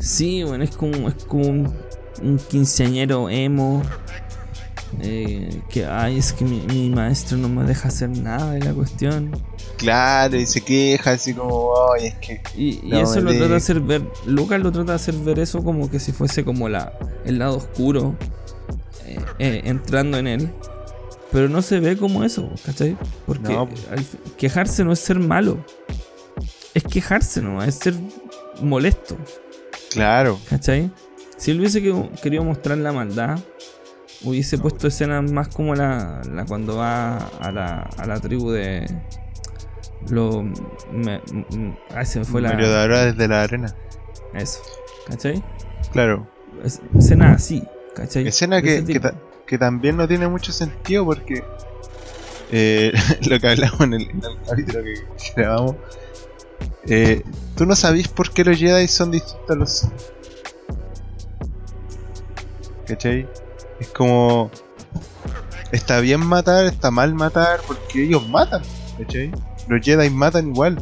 Sí, 0.00 0.42
bueno, 0.42 0.64
es 0.64 0.76
como, 0.76 1.08
es 1.08 1.24
como 1.24 1.46
un, 1.46 1.74
un 2.22 2.38
quinceañero 2.38 3.30
emo. 3.30 3.82
Eh, 5.00 5.62
que 5.68 5.86
ay, 5.86 6.18
es 6.18 6.32
que 6.32 6.44
mi, 6.44 6.90
maestro 6.90 7.36
no 7.36 7.48
me 7.48 7.64
deja 7.64 7.88
hacer 7.88 8.10
nada 8.10 8.52
de 8.52 8.60
la 8.60 8.72
cuestión. 8.72 9.30
Claro, 9.84 10.36
y 10.36 10.46
se 10.46 10.60
queja 10.62 11.12
así 11.12 11.34
como, 11.34 11.72
ay, 11.92 12.06
es 12.06 12.14
que. 12.14 12.40
Y, 12.56 12.94
eso 12.94 13.20
lo 13.20 13.30
trata 13.30 13.48
de 13.48 13.56
hacer 13.56 13.80
ver. 13.80 14.02
Lucas 14.26 14.60
lo 14.60 14.72
trata 14.72 14.92
de 14.92 14.96
hacer 14.96 15.14
ver 15.14 15.38
eso 15.38 15.62
como 15.62 15.90
que 15.90 16.00
si 16.00 16.12
fuese 16.12 16.44
como 16.44 16.68
la, 16.68 16.92
el 17.24 17.38
lado 17.38 17.58
oscuro 17.58 18.16
eh, 19.06 19.18
eh, 19.38 19.62
entrando 19.64 20.18
en 20.18 20.26
él. 20.26 20.50
Pero 21.30 21.48
no 21.48 21.62
se 21.62 21.80
ve 21.80 21.96
como 21.96 22.22
eso, 22.22 22.48
¿cachai? 22.64 22.96
Porque 23.26 23.58
quejarse 24.36 24.84
no 24.84 24.92
es 24.92 25.00
ser 25.00 25.18
malo. 25.18 25.64
Es 26.72 26.84
quejarse, 26.84 27.42
¿no? 27.42 27.62
Es 27.62 27.74
ser 27.74 27.94
molesto. 28.62 29.16
Claro. 29.90 30.38
¿Cachai? 30.48 30.90
Si 31.36 31.50
él 31.50 31.58
hubiese 31.58 31.82
querido 32.22 32.44
mostrar 32.44 32.78
la 32.78 32.92
maldad, 32.92 33.38
hubiese 34.22 34.58
puesto 34.58 34.86
escenas 34.86 35.30
más 35.30 35.48
como 35.48 35.74
la, 35.74 36.22
la 36.32 36.44
cuando 36.44 36.76
va 36.76 37.18
a 37.18 37.50
la, 37.50 37.80
a 37.96 38.06
la 38.06 38.20
tribu 38.20 38.50
de. 38.50 38.86
Lo. 40.10 40.42
Me, 40.92 41.20
ah, 41.94 42.04
se 42.04 42.20
me 42.20 42.24
fue 42.24 42.42
la. 42.42 42.54
desde 42.54 43.28
la 43.28 43.42
arena. 43.42 43.74
Eso. 44.32 44.60
¿Cachai? 45.08 45.42
Claro. 45.92 46.26
escena 46.96 47.32
así, 47.32 47.62
¿cachai? 47.94 48.26
Escena 48.26 48.62
que, 48.62 48.84
que, 49.46 49.58
también 49.58 49.96
no 49.96 50.08
tiene 50.08 50.28
mucho 50.28 50.52
sentido 50.52 51.04
porque. 51.04 51.44
Eh, 52.50 52.92
lo 53.28 53.40
que 53.40 53.48
hablamos 53.48 53.80
en 53.80 53.94
el, 53.94 54.08
capítulo 54.46 54.82
que 54.84 54.94
grabamos. 55.36 55.76
Eh, 56.86 57.22
Tú 57.56 57.66
no 57.66 57.76
sabís 57.76 58.08
por 58.08 58.30
qué 58.30 58.44
los 58.44 58.58
Jedi 58.58 58.88
son 58.88 59.12
distintos 59.12 59.50
a 59.50 59.54
los. 59.54 59.88
¿Cachai? 62.86 63.28
Es 63.78 63.88
como. 63.88 64.50
Está 65.70 66.00
bien 66.00 66.24
matar, 66.24 66.66
está 66.66 66.90
mal 66.90 67.14
matar, 67.14 67.60
porque 67.66 68.04
ellos 68.04 68.28
matan, 68.28 68.62
¿cachai? 68.98 69.32
Los 69.68 69.84
Jedi 69.84 70.10
matan 70.10 70.48
igual. 70.48 70.78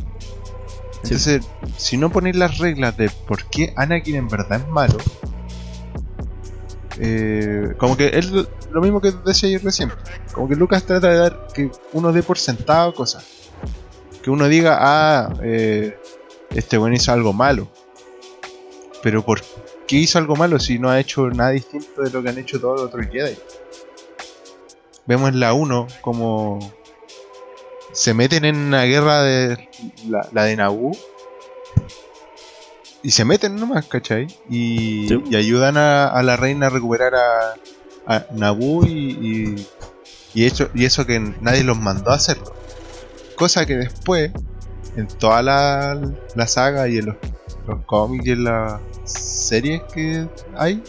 Entonces, 1.03 1.42
si 1.77 1.97
no 1.97 2.11
ponéis 2.11 2.37
las 2.37 2.59
reglas 2.59 2.97
de 2.97 3.11
por 3.27 3.45
qué 3.45 3.73
Anakin 3.77 4.14
en 4.14 4.29
verdad 4.29 4.61
es 4.61 4.68
malo, 4.68 4.99
eh, 6.99 7.75
como 7.79 7.97
que 7.97 8.16
es 8.16 8.31
lo 8.31 8.81
mismo 8.81 9.01
que 9.01 9.12
decía 9.25 9.59
recién, 9.62 9.90
como 10.33 10.49
que 10.49 10.55
Lucas 10.55 10.85
trata 10.85 11.09
de 11.09 11.16
dar 11.16 11.49
que 11.53 11.71
uno 11.92 12.12
dé 12.12 12.23
por 12.23 12.38
sentado 12.38 12.95
cosas. 12.95 13.27
Que 14.23 14.31
uno 14.31 14.47
diga, 14.47 14.79
ah, 14.81 15.35
eh, 15.42 15.99
este 16.51 16.79
buen 16.79 16.95
hizo 16.95 17.12
algo 17.12 17.33
malo. 17.33 17.68
Pero 19.03 19.25
¿por 19.25 19.42
qué 19.88 19.97
hizo 19.97 20.18
algo 20.18 20.37
malo 20.37 20.61
si 20.61 20.79
no 20.79 20.88
ha 20.90 21.01
hecho 21.01 21.29
nada 21.29 21.51
distinto 21.51 22.03
de 22.03 22.11
lo 22.11 22.23
que 22.23 22.29
han 22.29 22.38
hecho 22.38 22.61
todos 22.61 22.81
los 22.81 22.88
otros 22.88 23.07
Jedi? 23.11 23.37
Vemos 25.07 25.31
en 25.31 25.40
la 25.40 25.53
1 25.53 25.88
como 26.01 26.61
se 27.93 28.15
meten 28.15 28.45
en 28.45 28.57
una 28.57 28.85
guerra 28.85 29.23
de 29.23 29.69
la, 30.09 30.45
de 30.45 30.57
Naboo 30.57 30.93
y 33.03 33.11
se 33.11 33.25
meten 33.25 33.57
nomás, 33.57 33.87
¿cachai? 33.87 34.29
Y, 34.49 35.13
ayudan 35.35 35.77
a, 35.77 36.23
la 36.23 36.37
reina 36.37 36.67
a 36.67 36.71
recuperar 36.71 37.15
a, 37.15 37.55
a 38.07 38.27
Naboo 38.33 38.85
y, 38.87 39.67
y, 40.35 40.45
eso, 40.45 40.69
y 40.75 40.85
eso 40.85 41.07
que 41.07 41.19
nadie 41.19 41.65
los 41.65 41.79
mandó 41.79 42.11
a 42.11 42.15
hacerlo. 42.15 42.55
Cosa 43.37 43.67
que 43.67 43.77
después, 43.77 44.31
en 44.97 45.09
toda 45.09 45.43
la, 45.43 46.01
la 46.35 46.47
saga 46.47 46.89
y 46.89 46.99
en 46.99 47.07
los, 47.07 47.17
los 47.67 47.85
cómics 47.87 48.27
y 48.27 48.31
en 48.33 48.45
las 48.45 48.81
series 49.05 49.83
que 49.93 50.29
hay, 50.57 50.83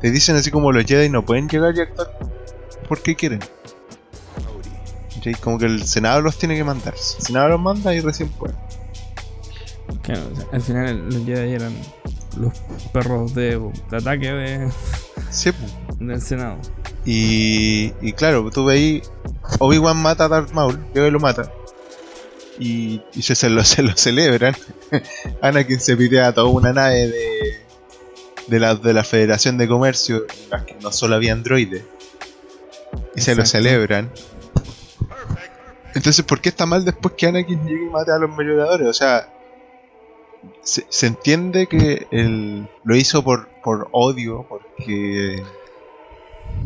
te 0.00 0.10
dicen 0.10 0.36
así 0.36 0.50
como 0.50 0.72
los 0.72 0.84
Jedi 0.84 1.08
no 1.08 1.24
pueden 1.24 1.48
llegar 1.48 1.74
y 1.76 1.80
actuar 1.80 2.10
porque 2.88 3.14
quieren. 3.14 3.40
Como 5.40 5.58
que 5.58 5.66
el 5.66 5.84
Senado 5.84 6.20
los 6.20 6.38
tiene 6.38 6.56
que 6.56 6.64
mandar. 6.64 6.94
El 6.94 7.22
Senado 7.24 7.48
los 7.48 7.60
manda 7.60 7.94
y 7.94 8.00
recién 8.00 8.28
pueden. 8.30 8.56
Claro, 10.02 10.22
al 10.52 10.60
final 10.60 11.08
los 11.08 11.24
Jedi 11.24 11.52
eran 11.52 11.72
los 12.36 12.52
perros 12.92 13.34
de, 13.34 13.60
ataque 13.90 14.32
de, 14.32 14.70
del 16.00 16.22
Senado. 16.22 16.58
Y, 17.04 17.92
y 18.00 18.12
claro, 18.12 18.50
tú 18.50 18.64
veis, 18.64 19.10
Obi-Wan 19.58 19.96
mata 19.96 20.24
a 20.24 20.28
Darth 20.28 20.52
Maul, 20.52 20.78
Yoda 20.94 21.10
lo 21.10 21.20
mata. 21.20 21.52
Y, 22.58 23.02
y 23.14 23.22
se, 23.22 23.48
lo, 23.48 23.64
se 23.64 23.82
lo 23.82 23.96
celebran. 23.96 24.54
Anakin 25.40 25.80
se 25.80 25.96
pide 25.96 26.20
a 26.20 26.32
toda 26.32 26.48
una 26.48 26.72
nave 26.72 27.08
de, 27.08 27.60
de, 28.46 28.60
la, 28.60 28.74
de 28.74 28.92
la 28.92 29.04
Federación 29.04 29.58
de 29.58 29.68
Comercio, 29.68 30.26
en 30.44 30.50
las 30.50 30.64
que 30.64 30.76
no 30.80 30.92
solo 30.92 31.16
había 31.16 31.32
androides. 31.32 31.84
Y 33.16 33.20
se 33.20 33.34
lo 33.34 33.44
celebran. 33.44 34.10
Entonces, 35.94 36.24
¿por 36.24 36.40
qué 36.40 36.48
está 36.48 36.66
mal 36.66 36.84
después 36.84 37.14
que 37.16 37.26
Anakin 37.26 37.64
llegue 37.66 37.86
y 37.86 37.90
mate 37.90 38.12
a 38.12 38.18
los 38.18 38.34
merodeadores? 38.34 38.88
O 38.88 38.92
sea, 38.92 39.28
se, 40.62 41.06
entiende 41.06 41.66
que 41.66 42.06
él 42.10 42.68
lo 42.84 42.96
hizo 42.96 43.22
por, 43.22 43.48
por 43.62 43.88
odio, 43.92 44.46
porque 44.48 45.42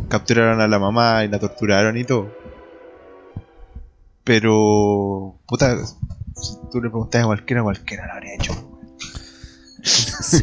capturaron 0.09 0.61
a 0.61 0.69
la 0.69 0.79
mamá 0.79 1.25
y 1.25 1.29
la 1.29 1.39
torturaron 1.39 1.97
y 1.97 2.05
todo. 2.05 2.31
Pero, 4.25 5.39
puta, 5.47 5.77
si 5.87 6.57
tú 6.71 6.81
le 6.81 6.89
preguntas 6.91 7.23
a 7.23 7.27
cualquiera, 7.27 7.62
cualquiera 7.62 8.07
lo 8.07 8.12
habría 8.12 8.35
hecho. 8.35 8.53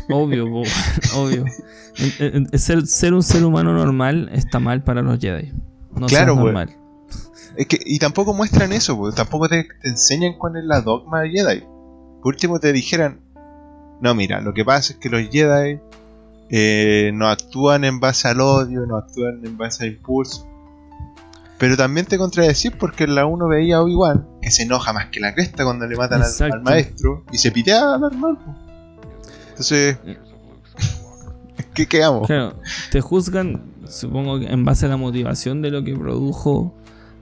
obvio, 0.10 0.46
obvio. 1.16 1.46
Ser, 2.54 2.88
ser 2.88 3.14
un 3.14 3.24
ser 3.24 3.44
humano 3.44 3.74
normal 3.74 4.30
está 4.34 4.60
mal 4.60 4.84
para 4.84 5.02
los 5.02 5.20
Jedi. 5.20 5.54
No 5.96 6.08
claro, 6.08 6.36
normal. 6.36 6.76
Es 7.56 7.68
que, 7.68 7.80
y 7.84 8.00
tampoco 8.00 8.34
muestran 8.34 8.74
eso, 8.74 8.98
tampoco 9.16 9.48
te, 9.48 9.68
enseñan 9.84 10.34
cuál 10.38 10.58
es 10.58 10.64
la 10.64 10.82
dogma 10.82 11.22
de 11.22 11.30
Jedi. 11.30 11.64
Por 12.22 12.34
último 12.34 12.60
te 12.60 12.74
dijeran, 12.74 13.20
no, 14.02 14.16
mira, 14.16 14.42
lo 14.42 14.54
que 14.54 14.66
pasa 14.66 14.94
es 14.94 15.00
que 15.00 15.10
los 15.10 15.22
Jedi 15.30 15.80
eh, 16.50 17.12
no 17.14 17.28
actúan 17.28 17.84
en 17.84 18.00
base 18.00 18.28
al 18.28 18.42
odio, 18.42 18.86
no 18.86 18.98
actúan 18.98 19.46
en 19.46 19.58
base 19.58 19.84
al 19.84 19.92
impulso. 19.92 20.48
Pero 21.60 21.78
también 21.78 22.06
te 22.06 22.18
contradecís 22.18 22.72
porque 22.72 23.06
en 23.06 23.16
la 23.16 23.26
1 23.26 23.48
veía 23.48 23.78
a 23.78 23.84
Obi-Wan 23.84 24.28
que 24.42 24.52
se 24.52 24.64
enoja 24.64 24.92
más 24.92 25.08
que 25.08 25.20
la 25.20 25.34
cresta 25.34 25.64
cuando 25.64 25.86
le 25.88 25.96
matan 25.96 26.22
al, 26.22 26.62
maestro 26.62 27.24
y 27.32 27.38
se 27.38 27.52
pitea 27.52 27.98
normal. 27.98 28.38
Entonces, 29.50 29.98
¿qué 31.74 31.88
quedamos? 31.88 32.28
Claro, 32.28 32.56
te 32.92 33.00
juzgan, 33.00 33.62
supongo 33.88 34.40
que 34.40 34.48
en 34.48 34.66
base 34.66 34.88
a 34.88 34.90
la 34.90 34.98
motivación 34.98 35.62
de 35.62 35.72
lo 35.72 35.84
que 35.84 35.96
produjo 35.96 36.74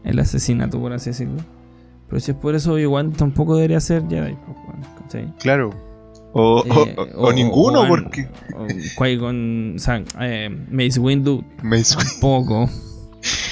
el 0.03 0.19
asesinato, 0.19 0.79
por 0.79 0.93
así 0.93 1.11
decirlo. 1.11 1.41
Pero 2.07 2.19
si 2.19 2.31
es 2.31 2.37
por 2.37 2.55
eso, 2.55 2.77
igual 2.77 3.13
tampoco 3.13 3.55
debería 3.55 3.79
ser 3.79 4.03
Jedi. 4.09 4.35
Pues, 5.09 5.25
claro. 5.39 5.71
O, 6.33 6.63
o, 7.15 7.31
eh, 7.31 7.33
ninguno, 7.33 7.87
porque. 7.87 8.27
Qui-Gon. 8.97 9.75
O 9.75 9.79
sea, 9.79 10.03
eh, 10.19 10.49
Mace 10.69 10.99
Windu. 10.99 11.43
Mace 11.61 11.95
Tampoco. 11.95 12.69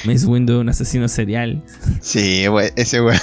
Mace 0.05 0.25
Windu, 0.25 0.59
un 0.61 0.69
asesino 0.69 1.07
serial. 1.07 1.63
Sí, 2.01 2.45
ese 2.75 3.01
weón. 3.01 3.19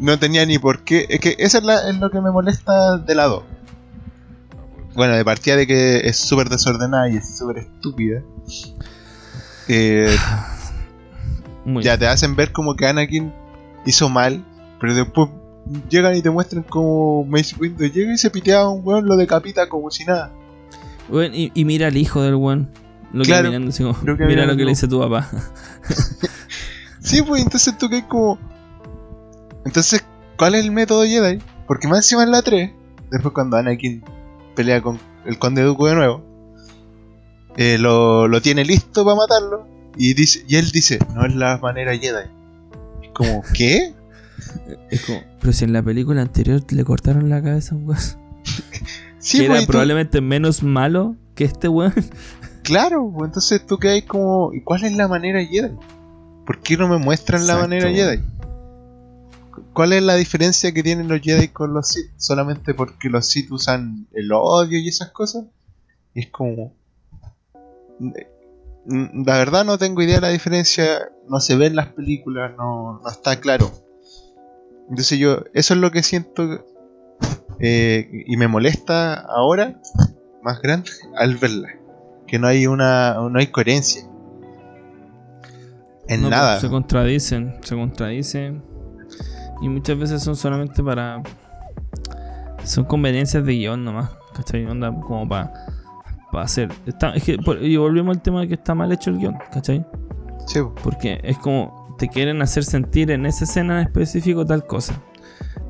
no 0.00 0.18
tenía 0.18 0.44
ni 0.46 0.58
por 0.58 0.84
qué. 0.84 1.06
Es 1.08 1.20
que 1.20 1.36
eso 1.38 1.58
es, 1.58 1.96
lo 1.98 2.10
que 2.10 2.20
me 2.20 2.30
molesta 2.30 2.98
de 2.98 3.14
lado. 3.14 3.44
Bueno, 4.94 5.14
de 5.14 5.24
partida 5.24 5.56
de 5.56 5.66
que 5.66 6.08
es 6.08 6.16
súper 6.16 6.48
desordenada 6.48 7.08
y 7.08 7.16
es 7.16 7.38
súper 7.38 7.58
estúpida. 7.58 8.22
Eh, 9.68 10.16
ya 11.80 11.98
te 11.98 12.06
hacen 12.06 12.36
ver 12.36 12.52
como 12.52 12.76
que 12.76 12.86
Anakin 12.86 13.32
hizo 13.86 14.08
mal, 14.08 14.44
pero 14.80 14.94
después 14.94 15.28
llegan 15.88 16.16
y 16.16 16.22
te 16.22 16.30
muestran 16.30 16.64
como 16.64 17.24
Mace 17.24 17.54
Windu 17.58 17.86
llega 17.86 18.12
y 18.12 18.18
se 18.18 18.30
pitea 18.30 18.60
a 18.60 18.68
un 18.68 18.82
weón, 18.84 19.06
lo 19.06 19.16
decapita 19.16 19.68
como 19.68 19.90
si 19.90 20.04
nada. 20.04 20.32
y, 21.32 21.64
mira 21.64 21.88
al 21.88 21.96
hijo 21.96 22.22
del 22.22 22.34
weón. 22.34 22.70
Lo 23.12 23.24
que 23.24 23.34
mirando, 23.42 23.72
mira 24.26 24.46
lo 24.46 24.56
que 24.56 24.64
le 24.64 24.70
dice 24.70 24.86
tu 24.86 25.00
papá. 25.00 25.28
sí, 27.00 27.22
pues 27.22 27.42
entonces 27.42 27.76
tú 27.76 27.88
que 27.88 28.06
como. 28.06 28.38
Entonces, 29.64 30.04
¿cuál 30.36 30.54
es 30.54 30.64
el 30.64 30.70
método 30.70 31.04
Jedi? 31.04 31.40
Porque 31.66 31.88
más 31.88 31.98
encima 31.98 32.22
en 32.22 32.30
la 32.30 32.42
3, 32.42 32.70
después 33.10 33.34
cuando 33.34 33.56
Anakin 33.56 34.04
pelea 34.54 34.80
con 34.80 34.98
el 35.26 35.38
conde 35.38 35.62
Dooku 35.62 35.86
de 35.86 35.94
nuevo, 35.96 36.22
eh, 37.56 37.78
lo, 37.78 38.28
lo 38.28 38.40
tiene 38.40 38.64
listo 38.64 39.04
para 39.04 39.16
matarlo 39.16 39.69
y, 39.96 40.14
dice, 40.14 40.44
y 40.48 40.56
él 40.56 40.70
dice, 40.70 40.98
no 41.14 41.24
es 41.26 41.34
la 41.34 41.58
manera 41.58 41.96
Jedi. 41.96 42.28
Es 43.02 43.10
como, 43.14 43.42
¿qué? 43.54 43.94
Es 44.90 45.04
como, 45.04 45.22
pero 45.40 45.52
si 45.52 45.64
en 45.64 45.72
la 45.72 45.82
película 45.82 46.22
anterior 46.22 46.62
le 46.70 46.84
cortaron 46.84 47.28
la 47.28 47.42
cabeza 47.42 47.74
a 47.74 47.78
un 47.78 47.88
weón. 47.88 48.00
Sí, 49.22 49.40
que 49.40 49.46
pues, 49.48 49.58
era 49.58 49.66
tú- 49.66 49.72
probablemente 49.72 50.20
menos 50.22 50.62
malo 50.62 51.14
que 51.34 51.44
este 51.44 51.68
weón. 51.68 51.92
Claro, 52.62 53.10
pues, 53.14 53.28
entonces 53.28 53.66
tú 53.66 53.78
quedas 53.78 54.02
como, 54.04 54.52
¿y 54.54 54.60
cuál 54.62 54.84
es 54.84 54.92
la 54.92 55.08
manera 55.08 55.44
Jedi? 55.44 55.74
¿Por 56.46 56.60
qué 56.60 56.76
no 56.76 56.88
me 56.88 56.98
muestran 56.98 57.46
la 57.46 57.56
manera. 57.56 57.90
Jedi? 57.90 58.22
¿Cuál 59.72 59.92
es 59.92 60.02
la 60.02 60.14
diferencia 60.16 60.72
que 60.72 60.82
tienen 60.82 61.08
los 61.08 61.20
Jedi 61.20 61.48
con 61.48 61.74
los 61.74 61.88
Sith? 61.88 62.10
Solamente 62.16 62.74
porque 62.74 63.08
los 63.08 63.26
Sith 63.26 63.50
usan 63.50 64.06
el 64.12 64.30
odio 64.32 64.78
y 64.78 64.88
esas 64.88 65.10
cosas. 65.10 65.44
Y 66.14 66.20
es 66.20 66.26
como. 66.28 66.74
Mm, 68.86 69.24
La 69.26 69.38
verdad 69.38 69.64
no 69.64 69.78
tengo 69.78 70.02
idea 70.02 70.16
de 70.16 70.20
la 70.22 70.28
diferencia. 70.28 71.10
No 71.28 71.40
se 71.40 71.56
ve 71.56 71.66
en 71.66 71.76
las 71.76 71.88
películas, 71.88 72.52
no, 72.56 73.00
no 73.02 73.08
está 73.08 73.40
claro. 73.40 73.70
Entonces 74.88 75.18
yo, 75.18 75.44
eso 75.54 75.74
es 75.74 75.80
lo 75.80 75.90
que 75.92 76.02
siento 76.02 76.64
eh, 77.60 78.24
y 78.26 78.36
me 78.36 78.48
molesta 78.48 79.14
ahora, 79.14 79.80
más 80.42 80.60
grande, 80.60 80.90
al 81.16 81.36
verla. 81.36 81.68
Que 82.26 82.38
no 82.38 82.46
hay 82.48 82.66
una, 82.66 83.14
no 83.14 83.38
hay 83.38 83.48
coherencia. 83.48 84.02
En 86.08 86.22
No, 86.22 86.30
nada. 86.30 86.54
pues, 86.54 86.62
Se 86.62 86.68
contradicen, 86.68 87.56
se 87.62 87.74
contradicen. 87.76 88.62
Y 89.62 89.68
muchas 89.68 89.98
veces 89.98 90.22
son 90.22 90.34
solamente 90.36 90.82
para. 90.82 91.22
Son 92.64 92.84
conveniencias 92.84 93.44
de 93.44 93.52
guion 93.52 93.84
nomás. 93.84 94.10
¿Cachai? 94.34 94.64
Onda 94.66 94.90
como 94.92 95.28
para. 95.28 95.52
Para 96.30 96.44
hacer. 96.44 96.72
Está, 96.86 97.14
es 97.14 97.24
que, 97.24 97.36
y 97.60 97.76
volvemos 97.76 98.16
al 98.16 98.22
tema 98.22 98.40
de 98.40 98.48
que 98.48 98.54
está 98.54 98.74
mal 98.74 98.92
hecho 98.92 99.10
el 99.10 99.18
guion, 99.18 99.36
¿cachai? 99.52 99.84
Sí, 100.46 100.60
po. 100.60 100.74
Porque 100.82 101.20
es 101.22 101.38
como. 101.38 101.80
Te 101.98 102.08
quieren 102.08 102.40
hacer 102.40 102.64
sentir 102.64 103.10
en 103.10 103.26
esa 103.26 103.44
escena 103.44 103.78
en 103.78 103.86
específico 103.86 104.46
tal 104.46 104.66
cosa. 104.66 104.94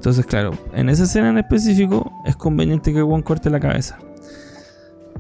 Entonces, 0.01 0.25
claro, 0.27 0.53
en 0.73 0.89
esa 0.89 1.03
escena 1.03 1.29
en 1.29 1.39
específico 1.39 2.13
es 2.25 2.37
conveniente 2.37 2.93
que 2.93 3.03
Juan 3.03 3.23
corte 3.23 3.51
la 3.51 3.59
cabeza. 3.59 3.99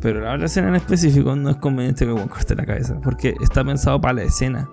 Pero 0.00 0.20
la 0.20 0.35
otra 0.35 0.46
escena 0.46 0.68
en 0.68 0.76
específico 0.76 1.35
no 1.37 1.50
es 1.50 1.57
conveniente 1.57 2.07
que 2.07 2.12
Juan 2.12 2.29
corte 2.29 2.55
la 2.55 2.64
cabeza. 2.64 2.98
Porque 3.03 3.35
está 3.42 3.64
pensado 3.64 4.00
para 4.00 4.14
la 4.14 4.22
escena. 4.22 4.70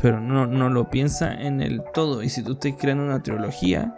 Pero 0.00 0.20
no, 0.20 0.46
no 0.46 0.70
lo 0.70 0.88
piensa 0.90 1.34
en 1.34 1.60
el 1.60 1.82
todo. 1.92 2.22
Y 2.22 2.28
si 2.28 2.42
tú 2.42 2.52
estás 2.52 2.72
creando 2.78 3.04
una 3.04 3.22
trilogía, 3.22 3.94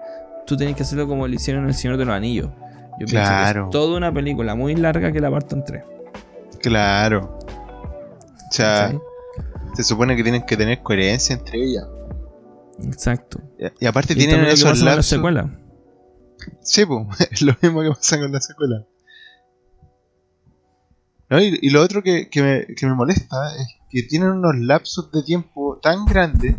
tú 0.46 0.56
tienes 0.56 0.76
que 0.76 0.82
hacerlo 0.82 1.06
como 1.06 1.28
lo 1.28 1.34
hicieron 1.34 1.64
en 1.64 1.68
El 1.68 1.74
Señor 1.74 1.96
de 1.96 2.06
los 2.06 2.14
Anillos. 2.14 2.50
Yo 3.00 3.06
pienso 3.06 3.12
Claro. 3.28 3.62
que 3.64 3.68
es 3.68 3.72
toda 3.72 3.96
una 3.96 4.12
película 4.12 4.54
muy 4.54 4.74
larga 4.76 5.10
que 5.12 5.20
la 5.20 5.30
parto 5.30 5.56
en 5.56 5.64
tres. 5.64 5.84
claro. 6.62 7.38
O 8.50 8.52
sea, 8.56 8.92
se 9.74 9.82
supone 9.82 10.14
que 10.14 10.22
tienen 10.22 10.46
que 10.46 10.56
tener 10.56 10.80
coherencia 10.82 11.34
entre 11.34 11.58
ellas. 11.64 11.84
Exacto. 12.84 13.40
Y, 13.58 13.84
y 13.84 13.86
aparte 13.86 14.12
Y 14.12 14.16
tienen 14.16 14.44
esos 14.44 14.62
pasa 14.70 14.74
con 14.76 14.84
la 14.84 14.90
lapsos. 14.92 15.06
secuela. 15.06 15.50
Sí, 16.60 16.86
po, 16.86 17.08
es 17.30 17.42
lo 17.42 17.54
mismo 17.60 17.82
que 17.82 17.88
pasa 17.88 18.18
con 18.18 18.30
la 18.30 18.40
secuela. 18.40 18.84
No, 21.30 21.40
y, 21.40 21.58
y 21.62 21.70
lo 21.70 21.82
otro 21.82 22.02
que, 22.02 22.28
que 22.28 22.42
me, 22.42 22.66
que 22.74 22.86
me 22.86 22.94
molesta 22.94 23.56
es 23.56 23.66
que 23.90 24.02
tienen 24.04 24.28
unos 24.30 24.56
lapsos 24.56 25.10
de 25.10 25.22
tiempo 25.22 25.78
tan 25.82 26.04
grandes 26.04 26.56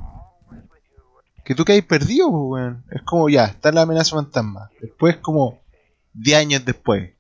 que 1.44 1.54
tú 1.54 1.64
que 1.64 1.82
perdido, 1.84 2.30
po, 2.32 2.48
weón. 2.50 2.84
Es 2.92 3.04
como 3.04 3.30
ya, 3.30 3.46
está 3.46 3.72
la 3.72 3.84
amenaza 3.84 4.16
fantasma. 4.16 4.70
Después 4.82 5.18
como 5.18 5.60
10 6.16 6.38
años 6.40 6.66
después. 6.66 7.12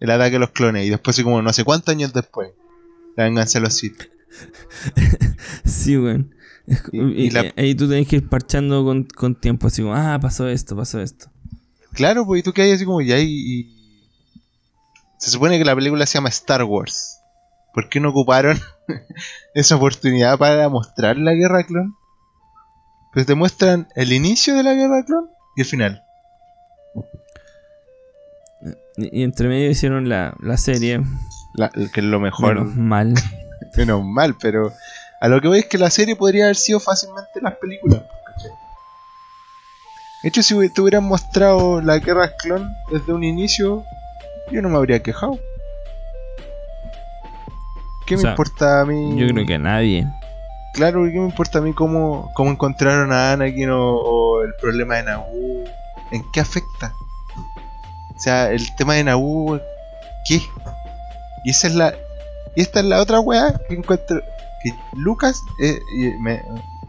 El 0.00 0.10
ataque 0.10 0.32
de 0.32 0.38
los 0.40 0.50
clones. 0.50 0.84
Y 0.86 0.90
después 0.90 1.14
así 1.16 1.22
como 1.24 1.40
no 1.42 1.52
sé 1.52 1.64
cuántos 1.64 1.92
años 1.94 2.12
después. 2.12 2.50
La 3.16 3.24
venganza 3.24 3.58
de 3.58 3.64
los 3.64 3.74
Sith. 3.74 4.02
Sí, 5.64 5.96
weón. 5.96 6.34
Y- 6.92 6.98
y- 6.98 7.26
y 7.26 7.30
la- 7.30 7.46
y 7.46 7.52
ahí 7.56 7.74
tú 7.74 7.88
tenés 7.88 8.08
que 8.08 8.16
ir 8.16 8.28
parchando 8.28 8.84
con, 8.84 9.04
con 9.04 9.34
tiempo, 9.34 9.66
así 9.66 9.82
como, 9.82 9.94
ah, 9.94 10.18
pasó 10.20 10.48
esto, 10.48 10.74
pasó 10.76 11.00
esto. 11.00 11.30
Claro, 11.92 12.24
pues 12.26 12.40
y 12.40 12.42
tú 12.42 12.52
que 12.52 12.62
hay 12.62 12.72
así 12.72 12.84
como 12.84 13.00
ya 13.02 13.18
y, 13.18 13.26
y- 13.28 13.74
Se 15.18 15.30
supone 15.30 15.58
que 15.58 15.64
la 15.64 15.74
película 15.74 16.04
se 16.06 16.14
llama 16.14 16.28
Star 16.30 16.64
Wars. 16.64 17.18
¿Por 17.72 17.88
qué 17.88 18.00
no 18.00 18.10
ocuparon 18.10 18.58
esa 19.54 19.76
oportunidad 19.76 20.38
para 20.38 20.68
mostrar 20.68 21.16
la 21.16 21.32
guerra 21.34 21.64
clon? 21.64 21.94
Pues 23.12 23.26
te 23.26 23.34
muestran 23.34 23.88
el 23.94 24.12
inicio 24.12 24.54
de 24.56 24.62
la 24.64 24.74
guerra 24.74 25.04
clon 25.04 25.26
y 25.56 25.60
el 25.62 25.66
final. 25.66 26.02
Y, 28.96 29.22
entre 29.22 29.48
medio 29.48 29.70
hicieron 29.70 30.08
la, 30.08 30.34
la 30.40 30.56
serie, 30.56 31.00
La- 31.54 31.70
que 31.70 32.00
es 32.00 32.04
lo 32.04 32.20
mejor. 32.20 32.54
menos 32.54 32.74
mal. 32.76 33.14
Menos 33.76 34.04
mal, 34.04 34.36
pero 34.40 34.72
a 35.20 35.26
lo 35.28 35.40
que 35.40 35.48
voy 35.48 35.58
es 35.60 35.66
que 35.66 35.78
la 35.78 35.90
serie 35.90 36.14
podría 36.14 36.44
haber 36.44 36.54
sido 36.54 36.78
fácilmente 36.78 37.40
las 37.42 37.54
películas. 37.56 38.02
De 40.22 40.28
hecho, 40.28 40.42
si 40.44 40.54
te 40.70 40.80
hubieran 40.80 41.04
mostrado 41.04 41.80
la 41.80 41.98
guerra 41.98 42.30
clon 42.36 42.72
desde 42.92 43.12
un 43.12 43.24
inicio, 43.24 43.84
yo 44.52 44.62
no 44.62 44.68
me 44.68 44.76
habría 44.76 45.02
quejado. 45.02 45.38
¿Qué 48.06 48.14
O 48.16 48.22
me 48.22 48.30
importa 48.30 48.82
a 48.82 48.84
mí? 48.84 49.18
Yo 49.18 49.26
creo 49.28 49.44
que 49.46 49.58
nadie. 49.58 50.06
Claro, 50.74 51.04
¿qué 51.04 51.18
me 51.18 51.26
importa 51.26 51.58
a 51.58 51.62
mí 51.62 51.72
cómo, 51.72 52.30
cómo 52.34 52.50
encontraron 52.50 53.12
a 53.12 53.32
Anakin 53.32 53.70
o, 53.70 53.82
o 53.96 54.42
el 54.44 54.54
problema 54.60 54.96
de 54.96 55.02
Naboo? 55.04 55.64
¿En 56.12 56.22
qué 56.32 56.40
afecta? 56.40 56.92
O 58.16 58.20
sea, 58.20 58.50
el 58.50 58.74
tema 58.76 58.94
de 58.94 59.04
Naboo, 59.04 59.60
¿qué? 60.24 60.40
Y 61.44 61.50
esa 61.50 61.66
es 61.66 61.74
la. 61.74 61.94
Y 62.54 62.62
esta 62.62 62.80
es 62.80 62.86
la 62.86 63.00
otra 63.00 63.20
weá 63.20 63.60
que 63.68 63.74
encuentro. 63.74 64.20
Que 64.62 64.72
Lucas 64.94 65.40
eh, 65.60 65.78
me- 66.20 66.42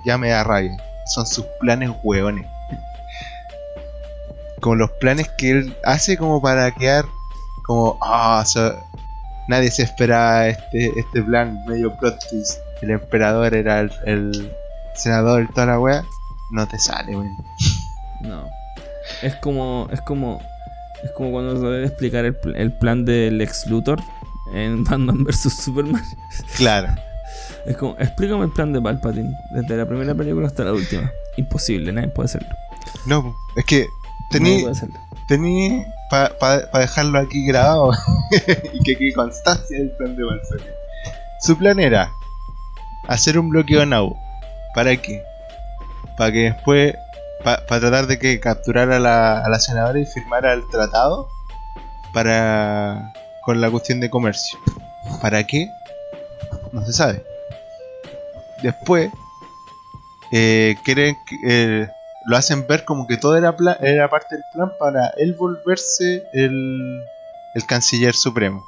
ya 0.06 0.18
me 0.18 0.30
da 0.30 0.44
rabia. 0.44 0.78
Son 1.08 1.26
sus 1.26 1.46
planes 1.60 1.90
hueones. 2.04 2.48
Como 4.62 4.76
los 4.76 4.92
planes 4.92 5.30
que 5.38 5.52
él 5.52 5.78
hace 5.84 6.18
como 6.18 6.42
para 6.42 6.72
quedar 6.72 7.06
como. 7.64 7.98
Ah, 8.02 8.44
nadie 9.48 9.72
se 9.72 9.84
esperaba 9.84 10.48
este, 10.48 10.98
este 11.00 11.22
plan 11.22 11.64
medio 11.66 11.96
plot 11.98 12.20
twist. 12.30 12.60
El 12.82 12.92
emperador 12.92 13.54
era 13.56 13.80
el, 13.82 14.52
senador 14.94 15.44
y 15.44 15.48
toda 15.48 15.68
la 15.68 15.80
wea. 15.80 16.04
No 16.52 16.68
te 16.68 16.78
sale, 16.80 17.16
weón. 17.16 17.36
No. 18.22 18.48
Es 19.22 19.36
como. 19.36 19.88
Es 19.92 20.02
como. 20.02 20.42
Es 21.06 21.12
como 21.12 21.32
cuando 21.32 21.56
se 21.56 21.65
debe 21.65 21.86
explicar 21.86 22.26
el, 22.26 22.36
el 22.56 22.74
plan 22.74 23.06
del 23.06 23.39
ex 23.39 23.68
Luthor 23.68 24.02
en 24.54 24.84
Batman 24.86 25.24
vs 25.24 25.54
Superman. 25.54 26.04
Claro. 26.58 26.96
Es 27.65 27.78
como, 27.78 27.96
explícame 28.00 28.46
el 28.46 28.52
plan 28.52 28.74
de 28.74 28.82
Palpatine, 28.82 29.34
desde 29.52 29.78
la 29.78 29.88
primera 29.88 30.13
película 30.13 30.48
hasta 30.48 30.63
la 30.63 30.74
última. 30.74 31.12
Imposible, 31.38 31.91
nadie 31.91 32.10
puede 32.10 32.26
hacerlo. 32.26 32.50
No, 33.06 33.36
es 33.56 33.65
que 33.65 33.88
tení, 34.32 34.65
tení 35.28 35.84
para 36.10 36.80
dejarlo 36.80 37.20
aquí 37.20 37.46
grabado 37.46 37.91
y 38.74 38.84
que 38.84 38.96
quede 38.96 39.13
constancia 39.13 39.78
del 39.78 39.91
plan 39.91 40.15
de 40.15 40.24
Balsari. 40.24 40.63
Su 41.41 41.58
plan 41.58 41.80
era 41.80 42.12
hacer 43.08 43.38
un 43.38 43.50
bloqueo 43.50 43.82
en 43.82 43.89
Naboo. 43.89 44.18
¿Para 44.74 44.96
qué? 44.96 45.24
Para 46.18 46.32
que 46.32 46.39
después, 46.52 46.96
para 47.45 47.79
tratar 47.79 48.08
de 48.08 48.19
que 48.19 48.39
capturara 48.39 48.97
a 48.97 48.99
la, 48.99 49.45
a 49.45 49.49
la 49.49 49.60
senadora 49.60 49.99
y 49.99 50.05
firmara 50.05 50.51
el 50.53 50.67
tratado 50.67 51.29
para 52.13 53.13
con 53.43 53.62
la 53.62 53.69
cuestión 53.69 53.99
de 53.99 54.10
comercio. 54.10 54.60
¿Para 55.21 55.45
qué? 55.45 55.69
No 56.71 56.84
se 56.84 56.91
sabe. 56.91 57.23
Después, 58.63 59.12
eh, 60.31 60.75
quieren 60.84 61.15
eh, 61.47 61.87
lo 62.25 62.35
hacen 62.35 62.65
ver 62.65 62.83
como 62.83 63.06
que 63.06 63.17
todo 63.17 63.37
era, 63.37 63.56
parte 63.56 64.35
del 64.35 64.43
plan 64.52 64.71
para 64.79 65.10
él 65.17 65.35
volverse 65.35 66.23
el, 66.33 67.04
el 67.54 67.65
canciller 67.67 68.15
supremo. 68.15 68.65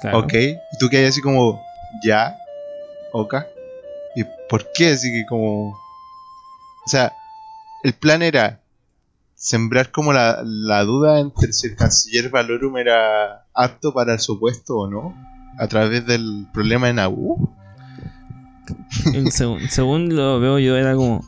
Claro. 0.00 0.18
Ok, 0.18 0.34
y 0.34 0.78
tú 0.78 0.88
que 0.88 0.98
hay 0.98 1.04
así 1.04 1.20
como, 1.20 1.62
ya, 2.04 2.36
ok. 3.12 3.36
¿Y 4.16 4.24
por 4.48 4.72
qué? 4.72 4.90
Así 4.90 5.12
que 5.12 5.24
como... 5.26 5.87
O 6.88 6.90
sea, 6.90 7.12
el 7.82 7.92
plan 7.92 8.22
era 8.22 8.62
sembrar 9.34 9.90
como 9.90 10.14
la, 10.14 10.40
la 10.42 10.84
duda 10.84 11.20
entre 11.20 11.52
si 11.52 11.66
el 11.66 11.76
canciller 11.76 12.30
Valorum 12.30 12.78
era 12.78 13.44
apto 13.52 13.92
para 13.92 14.14
el 14.14 14.20
supuesto 14.20 14.78
o 14.78 14.88
no, 14.88 15.14
a 15.58 15.68
través 15.68 16.06
del 16.06 16.46
problema. 16.54 16.88
En 16.88 16.98
según, 19.30 19.68
según 19.68 20.16
lo 20.16 20.40
veo 20.40 20.58
yo, 20.58 20.78
era 20.78 20.94
como. 20.94 21.26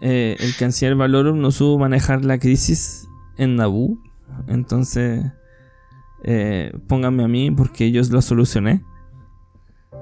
eh, 0.00 0.36
el 0.38 0.54
canciller 0.54 0.94
Valorum 0.94 1.40
no 1.40 1.50
supo 1.50 1.76
manejar 1.76 2.24
la 2.24 2.38
crisis 2.38 3.08
en 3.36 3.56
Naboo. 3.56 3.98
Entonces. 4.46 5.24
eh, 6.22 6.72
pónganme 6.86 7.24
a 7.24 7.28
mí 7.28 7.50
porque 7.50 7.90
yo 7.90 8.00
lo 8.12 8.22
solucioné. 8.22 8.84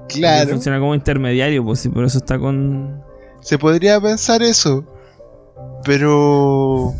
Claro, 0.07 0.51
Funciona 0.51 0.79
como 0.79 0.93
intermediario, 0.93 1.63
pues 1.63 1.79
sí, 1.79 1.89
por 1.89 2.05
eso 2.05 2.19
está 2.19 2.37
con. 2.37 3.02
Se 3.43 3.57
podría 3.57 3.99
pensar 4.01 4.41
eso. 4.41 4.85
Pero 5.85 6.93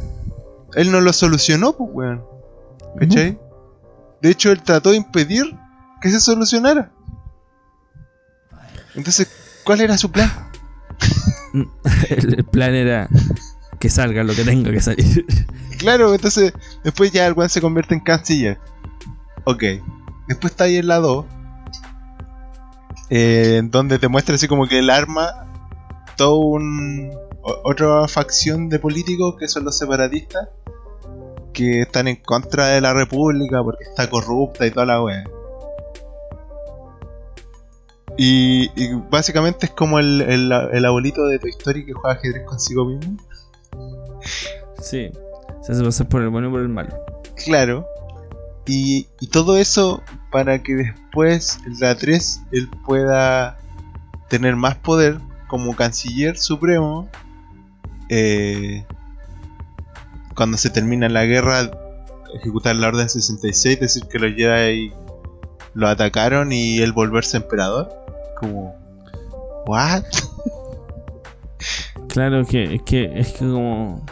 él 0.76 0.92
no 0.92 1.02
lo 1.02 1.14
solucionó, 1.14 1.74
pues, 1.74 1.90
weón. 1.94 2.24
¿Cachai? 3.00 3.40
De 4.22 4.30
hecho, 4.30 4.52
él 4.52 4.62
trató 4.62 4.92
de 4.92 4.98
impedir 4.98 5.44
que 6.02 6.10
se 6.10 6.20
solucionara. 6.20 6.92
Entonces, 8.96 9.28
¿cuál 9.64 9.82
era 9.82 9.98
su 9.98 10.12
plan? 10.12 10.32
el 12.10 12.44
plan 12.46 12.74
era 12.74 13.10
que 13.80 13.90
salga 13.90 14.24
lo 14.24 14.34
que 14.34 14.44
tenga 14.44 14.72
que 14.72 14.82
salir. 14.82 15.26
Claro, 15.78 16.14
entonces 16.14 16.54
después 16.84 17.12
ya 17.12 17.28
el 17.28 17.34
weón 17.34 17.50
se 17.50 17.60
convierte 17.60 17.94
en 17.94 18.00
canciller. 18.00 18.58
Ok. 19.44 19.64
Después 20.28 20.52
está 20.52 20.66
ahí 20.66 20.78
en 20.78 20.88
la 20.88 21.00
2. 21.00 21.26
Eh, 23.10 23.62
donde 23.66 24.00
te 24.00 24.08
muestra 24.08 24.36
así 24.36 24.48
como 24.48 24.68
que 24.68 24.80
el 24.80 24.90
arma 24.90 25.53
todo 26.16 26.38
un 26.38 27.12
otra 27.44 28.08
facción 28.08 28.70
de 28.70 28.80
políticos 28.80 29.36
que 29.38 29.48
son 29.48 29.66
los 29.66 29.78
separatistas 29.78 30.50
que 31.52 31.82
están 31.82 32.08
en 32.08 32.16
contra 32.18 32.68
de 32.68 32.82
la 32.82 32.94
república 32.94 33.64
porque 33.64 33.84
está 33.84 34.10
corrupta 34.10 34.66
y 34.66 34.72
toda 34.72 34.86
la 34.86 35.04
wea. 35.04 35.24
Y, 38.18 38.70
básicamente 39.10 39.66
es 39.66 39.72
como 39.72 40.00
el, 40.00 40.22
el, 40.22 40.86
abuelito 40.86 41.26
de 41.26 41.40
Toy 41.40 41.50
Story 41.50 41.86
que 41.86 41.94
juega 41.94 42.18
ajedrez 42.18 42.46
consigo 42.46 42.86
mismo. 42.86 43.18
Sí, 44.80 45.12
se 45.62 45.72
hace 45.72 45.84
pasar 45.84 46.10
por 46.10 46.22
el 46.22 46.30
bueno 46.30 46.50
y 46.50 46.52
por 46.52 46.62
el 46.62 46.70
malo. 46.70 46.96
Claro. 47.44 47.88
Y, 48.66 49.08
y 49.20 49.28
todo 49.28 49.58
eso 49.58 50.04
para 50.32 50.62
que 50.62 50.76
después, 50.76 51.60
la 51.80 51.96
3, 51.96 52.42
él 52.52 52.70
pueda 52.86 53.58
tener 54.30 54.56
más 54.56 54.76
poder 54.76 55.20
como 55.54 55.76
canciller 55.76 56.36
supremo. 56.36 57.08
Eh, 58.10 58.84
cuando 60.34 60.58
se 60.58 60.72
termina 60.72 61.08
la 61.10 61.26
guerra, 61.26 61.70
ejecutar 62.34 62.76
la 62.76 62.88
Orden 62.88 63.08
66, 63.08 63.80
decir 63.80 64.04
que 64.08 64.18
los 64.18 64.34
Jedi 64.34 64.92
lo 65.76 65.88
atacaron 65.88 66.52
y 66.52 66.80
él 66.80 66.92
volverse 66.92 67.38
emperador. 67.38 67.88
Como, 68.40 68.74
¿what? 69.68 70.02
Claro 72.10 72.46
que 72.46 72.74
es 72.76 72.82
que 72.82 73.12
es 73.14 73.34
que 73.34 73.46
como 73.46 74.04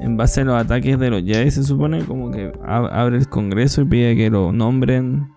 en 0.00 0.16
base 0.16 0.40
a 0.40 0.44
los 0.44 0.58
ataques 0.58 0.98
de 0.98 1.10
los 1.10 1.22
Jedi 1.24 1.50
se 1.50 1.62
supone 1.62 2.06
como 2.06 2.30
que 2.30 2.52
abre 2.66 3.18
el 3.18 3.28
Congreso 3.28 3.82
y 3.82 3.84
pide 3.84 4.16
que 4.16 4.30
lo 4.30 4.50
nombren 4.50 5.30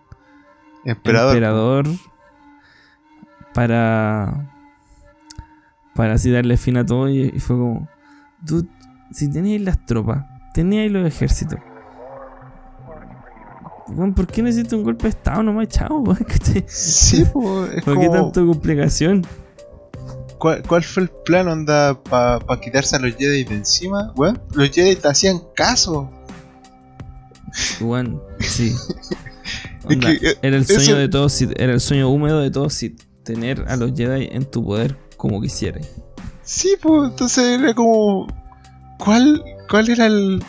emperador, 0.85 1.85
para 3.53 4.56
para 5.97 6.13
así 6.13 6.29
darle 6.29 6.57
fin 6.57 6.77
a 6.77 6.85
todo 6.85 7.09
y, 7.09 7.31
fue 7.39 7.57
como 7.57 7.89
tú 8.45 8.65
si 9.11 9.29
teníais 9.29 9.61
las 9.61 9.83
tropas 9.83 10.25
teníais 10.53 10.91
los 10.91 11.05
ejércitos 11.05 11.59
¿por 14.15 14.27
qué 14.27 14.43
necesito 14.43 14.77
un 14.77 14.83
golpe 14.83 15.03
de 15.03 15.09
estado 15.09 15.41
nomás 15.41 15.69
chao? 15.69 16.03
Sí, 16.67 17.25
pues, 17.33 17.83
¿Por 17.83 17.99
qué 17.99 18.09
tanta 18.09 18.41
complicación? 18.41 19.25
¿Cuál, 20.37 20.83
fue 20.83 21.03
el 21.03 21.09
plan 21.25 21.47
onda 21.47 21.99
para 22.03 22.39
quitarse 22.61 22.95
a 22.97 22.99
los 22.99 23.15
Jedi 23.15 23.43
de 23.43 23.55
encima? 23.55 24.11
Bueno, 24.15 24.39
los 24.53 24.69
Jedi 24.69 24.95
te 24.95 25.07
hacían 25.07 25.41
caso. 25.55 26.11
Bueno, 27.79 28.21
sí. 28.39 28.75
Eh, 29.89 30.35
era 30.41 30.57
el 30.57 30.65
sueño 30.65 30.97
de 30.97 31.07
todos, 31.07 31.41
era 31.41 31.71
el 31.71 31.79
sueño 31.79 32.09
húmedo 32.09 32.41
de 32.41 32.51
todos 32.51 32.73
si 32.73 32.97
tener 33.23 33.63
a 33.69 33.77
los 33.77 33.93
Jedi 33.93 34.27
en 34.33 34.43
tu 34.43 34.61
poder 34.65 34.97
como 35.17 35.41
quisieras. 35.41 35.91
Sí, 36.43 36.77
pues 36.81 37.11
entonces 37.11 37.59
era 37.59 37.73
como 37.73 38.27
¿cuál 38.99 39.43
cuál 39.69 39.89
era 39.89 40.05
el 40.05 40.43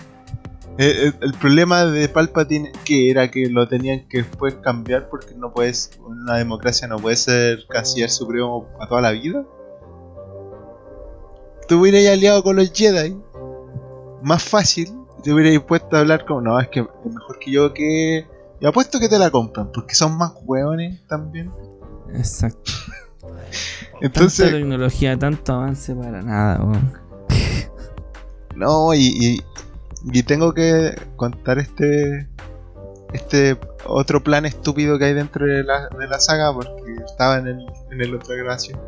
el, 0.79 1.13
problema 1.41 1.85
de 1.87 2.09
Palpatine 2.09 2.71
que 2.85 3.11
era 3.11 3.33
que 3.33 3.49
lo 3.51 3.67
tenían 3.67 4.07
que 4.09 4.19
después 4.19 4.55
cambiar 4.63 5.09
porque 5.09 5.35
no 5.35 5.53
puedes 5.53 5.91
una 5.99 6.37
democracia 6.37 6.87
no 6.87 6.99
puede 6.99 7.17
ser 7.17 7.67
canciller 7.69 8.11
supremo 8.11 8.69
a 8.79 8.87
toda 8.87 9.01
la 9.01 9.11
vida 9.11 9.45
te 11.69 11.75
hubierais 11.75 12.09
aliado 12.09 12.43
con 12.43 12.57
los 12.57 12.73
Jedi, 12.73 13.15
más 14.23 14.43
fácil, 14.43 14.89
te 15.23 15.33
hubierais 15.33 15.61
puesto 15.61 15.97
a 15.97 16.01
hablar 16.01 16.25
como, 16.25 16.41
no, 16.41 16.59
es 16.59 16.69
que 16.69 16.81
es 16.81 17.15
mejor 17.15 17.39
que 17.39 17.51
yo 17.53 17.75
que... 17.75 18.27
Y 18.61 18.67
apuesto 18.67 18.99
que 18.99 19.09
te 19.09 19.19
la 19.19 19.31
compran, 19.31 19.71
porque 19.71 19.95
son 19.95 20.17
más 20.17 20.33
hueones 20.43 21.07
también. 21.07 21.53
Exacto. 22.15 22.73
Entonces... 24.01 24.47
Tanta 24.47 24.59
tecnología, 24.59 25.19
tanto 25.19 25.53
avance 25.55 25.95
para 25.95 26.23
nada, 26.23 26.63
weón. 26.63 26.93
no, 28.57 28.95
y, 28.95 29.43
y, 30.13 30.23
tengo 30.23 30.55
que 30.55 30.95
contar 31.17 31.59
este 31.59 32.29
este 33.13 33.59
otro 33.87 34.23
plan 34.23 34.45
estúpido 34.45 34.99
que 34.99 35.07
hay 35.07 35.15
dentro 35.15 35.47
de 35.47 35.65
la, 35.65 35.89
de 35.89 36.07
la 36.07 36.21
saga 36.21 36.53
porque 36.53 36.95
estaba 37.07 37.39
en 37.39 37.47
el, 37.47 37.67
en 37.91 38.01
el 38.03 38.15
otro 38.15 38.37
grabación 38.37 38.79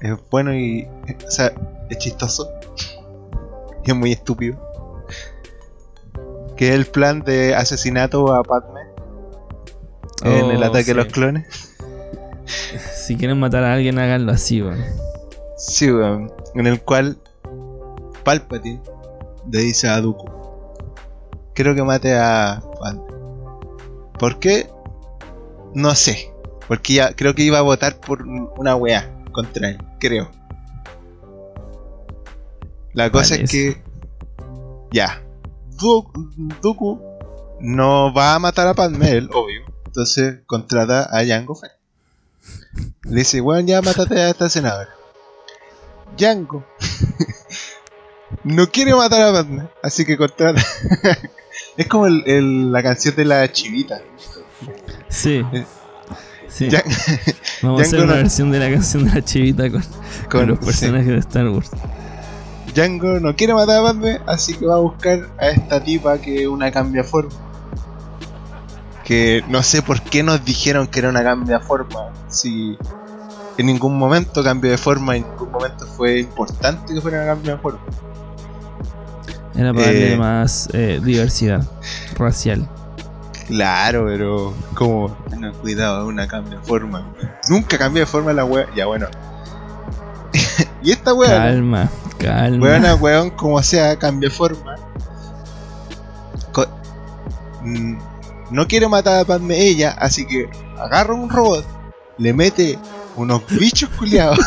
es, 0.00 0.30
bueno 0.30 0.54
y. 0.54 0.88
O 1.26 1.30
sea, 1.30 1.52
es 1.90 1.98
chistoso. 1.98 2.48
Y 3.84 3.90
es 3.90 3.96
muy 3.96 4.12
estúpido. 4.12 5.04
Que 6.56 6.68
es 6.68 6.74
el 6.76 6.86
plan 6.86 7.22
de 7.22 7.52
asesinato 7.52 8.32
a 8.32 8.44
Padme 8.44 8.82
en 10.22 10.52
el 10.52 10.62
oh, 10.62 10.66
ataque 10.66 10.84
de 10.84 10.94
los 10.94 11.06
clones. 11.06 11.71
Si 13.02 13.16
quieren 13.16 13.40
matar 13.40 13.64
a 13.64 13.72
alguien, 13.72 13.98
háganlo 13.98 14.30
así, 14.30 14.62
weón. 14.62 14.78
Sí, 15.56 15.90
weón. 15.90 16.32
En 16.54 16.68
el 16.68 16.80
cual 16.80 17.18
Palpatine 18.22 18.80
le 19.50 19.58
dice 19.58 19.88
a 19.88 20.00
Dooku: 20.00 20.30
Quiero 21.52 21.74
que 21.74 21.82
mate 21.82 22.16
a 22.16 22.62
Padme. 22.78 23.02
¿Por 24.20 24.38
qué? 24.38 24.68
No 25.74 25.96
sé. 25.96 26.32
Porque 26.68 26.94
ya 26.94 27.12
creo 27.16 27.34
que 27.34 27.42
iba 27.42 27.58
a 27.58 27.62
votar 27.62 27.98
por 27.98 28.22
una 28.22 28.76
weá 28.76 29.12
contra 29.32 29.70
él, 29.70 29.78
creo. 29.98 30.30
La 32.92 33.10
cosa 33.10 33.34
es 33.34 33.50
que. 33.50 33.82
Ya. 34.92 35.20
Dooku 35.80 37.00
no 37.58 38.14
va 38.14 38.36
a 38.36 38.38
matar 38.38 38.68
a 38.68 38.74
Padme, 38.74 39.26
obvio. 39.32 39.62
Entonces 39.86 40.42
contrata 40.46 41.08
a 41.10 41.26
Jango 41.26 41.56
Fett. 41.56 41.81
Le 43.04 43.20
dice, 43.20 43.40
bueno, 43.40 43.66
ya 43.66 43.82
mátate 43.82 44.20
a 44.20 44.30
esta 44.30 44.48
senadora. 44.48 44.90
Jango 46.18 46.64
no 48.44 48.70
quiere 48.70 48.94
matar 48.94 49.22
a 49.22 49.32
Padme, 49.32 49.68
así 49.82 50.04
que 50.04 50.16
contrata. 50.16 50.62
es 51.76 51.86
como 51.86 52.08
la 52.08 52.82
canción 52.82 53.16
de 53.16 53.24
la 53.24 53.50
chivita. 53.50 54.00
Sí. 55.08 55.42
Eh. 55.52 55.64
Vamos 57.62 57.80
a 57.80 57.82
hacer 57.86 58.00
una 58.00 58.14
versión 58.14 58.50
de 58.50 58.58
la 58.58 58.70
canción 58.70 59.04
de 59.04 59.14
la 59.14 59.24
chivita 59.24 59.64
con, 60.28 60.46
los 60.46 60.58
personajes 60.58 61.06
de 61.06 61.18
Star 61.18 61.48
Wars. 61.48 61.70
Django 62.74 63.20
no 63.20 63.34
quiere 63.36 63.54
matar 63.54 63.80
a 63.80 63.82
Padme, 63.82 64.20
así 64.26 64.54
que 64.54 64.66
va 64.66 64.76
a 64.76 64.80
buscar 64.80 65.28
a 65.38 65.48
esta 65.48 65.82
tipa 65.82 66.18
que 66.18 66.48
una 66.48 66.70
cambia 66.70 67.04
forma. 67.04 67.32
Que 69.04 69.44
no 69.48 69.62
sé 69.62 69.82
por 69.82 70.00
qué 70.00 70.22
nos 70.22 70.44
dijeron 70.44 70.86
que 70.86 71.00
era 71.00 71.08
una 71.08 71.22
cambia 71.22 71.60
forma. 71.60 72.10
Si 72.28 72.76
en 73.58 73.66
ningún 73.66 73.98
momento 73.98 74.42
cambió 74.42 74.70
de 74.70 74.78
forma, 74.78 75.16
en 75.16 75.24
ningún 75.24 75.50
momento 75.50 75.86
fue 75.86 76.20
importante 76.20 76.94
que 76.94 77.00
fuera 77.00 77.18
una 77.18 77.26
cambia 77.26 77.52
de 77.52 77.58
forma. 77.58 77.80
Era 79.54 79.74
para 79.74 79.86
darle 79.86 80.14
eh, 80.14 80.16
más 80.16 80.68
eh, 80.72 81.00
diversidad 81.02 81.66
racial. 82.16 82.68
Claro, 83.46 84.06
pero 84.06 84.54
como, 84.74 85.14
no, 85.38 85.52
cuidado, 85.54 86.06
una 86.06 86.26
cambia 86.26 86.58
de 86.58 86.64
forma. 86.64 87.12
Nunca 87.48 87.76
cambia 87.76 88.02
de 88.02 88.06
forma 88.06 88.32
la 88.32 88.44
wea. 88.44 88.66
Ya 88.74 88.86
bueno. 88.86 89.08
y 90.82 90.92
esta 90.92 91.12
wea. 91.12 91.28
Calma, 91.28 91.90
calma. 92.18 92.64
Weona, 92.64 92.94
weón, 92.94 93.30
como 93.30 93.62
sea, 93.62 93.98
cambia 93.98 94.28
de 94.30 94.34
forma. 94.34 94.76
Mm, 97.64 97.96
no 98.52 98.68
quiere 98.68 98.88
matar 98.88 99.20
a 99.20 99.24
Padme 99.24 99.58
ella, 99.60 99.96
así 99.98 100.26
que 100.26 100.48
agarra 100.78 101.14
un 101.14 101.28
robot, 101.28 101.64
le 102.18 102.32
mete 102.32 102.78
unos 103.16 103.42
bichos 103.48 103.90
culiados 103.90 104.38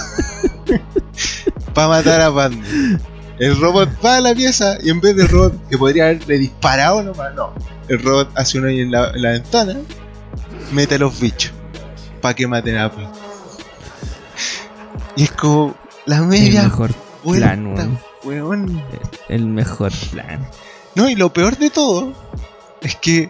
para 1.74 1.88
matar 1.88 2.22
a 2.22 2.34
Padme. 2.34 3.00
El 3.38 3.60
robot 3.60 3.90
va 4.04 4.18
a 4.18 4.22
la 4.22 4.34
pieza 4.34 4.78
y 4.82 4.90
en 4.90 5.02
vez 5.02 5.16
del 5.16 5.28
robot 5.28 5.68
que 5.70 5.78
podría 5.78 6.06
haberle 6.06 6.38
disparado 6.38 7.04
nomás, 7.04 7.36
no 7.36 7.54
el 7.88 8.02
robot 8.02 8.30
hace 8.36 8.58
un 8.58 8.66
hoyo 8.66 8.84
en 8.84 8.92
la, 8.92 9.12
ventana, 9.12 9.76
mete 10.72 10.96
a 10.96 11.00
los 11.00 11.20
bichos 11.20 11.52
para 12.22 12.34
que 12.34 12.48
maten 12.48 12.78
a 12.78 12.86
Apple. 12.86 13.08
Y 15.16 15.24
es 15.24 15.32
como 15.32 15.76
la 16.06 16.22
media. 16.22 16.62
El 16.62 16.68
mejor 16.68 16.94
plan, 17.24 18.00
weón. 18.24 18.84
El 19.30 19.46
mejor 19.46 19.92
plan. 20.12 20.48
No, 20.96 21.10
y 21.10 21.16
lo 21.16 21.32
peor 21.32 21.58
de 21.58 21.70
todo 21.70 22.14
es 22.82 22.96
que 22.96 23.30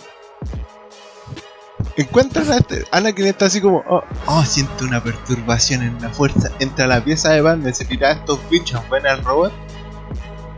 encuentran 1.97 2.51
a 2.51 2.57
este. 2.57 2.85
Anakin 2.91 3.27
está 3.27 3.45
así 3.45 3.61
como, 3.61 3.83
oh, 3.87 4.03
oh, 4.27 4.43
siento 4.45 4.85
una 4.85 5.03
perturbación 5.03 5.83
en 5.83 6.01
la 6.01 6.09
fuerza. 6.09 6.51
Entra 6.59 6.85
a 6.85 6.87
la 6.87 7.03
pieza 7.03 7.31
de 7.31 7.41
Batman, 7.41 7.73
se 7.73 7.85
tira 7.85 8.09
a 8.09 8.11
estos 8.13 8.39
bichos, 8.49 8.81
ven 8.89 9.07
al 9.07 9.23
robot. 9.23 9.53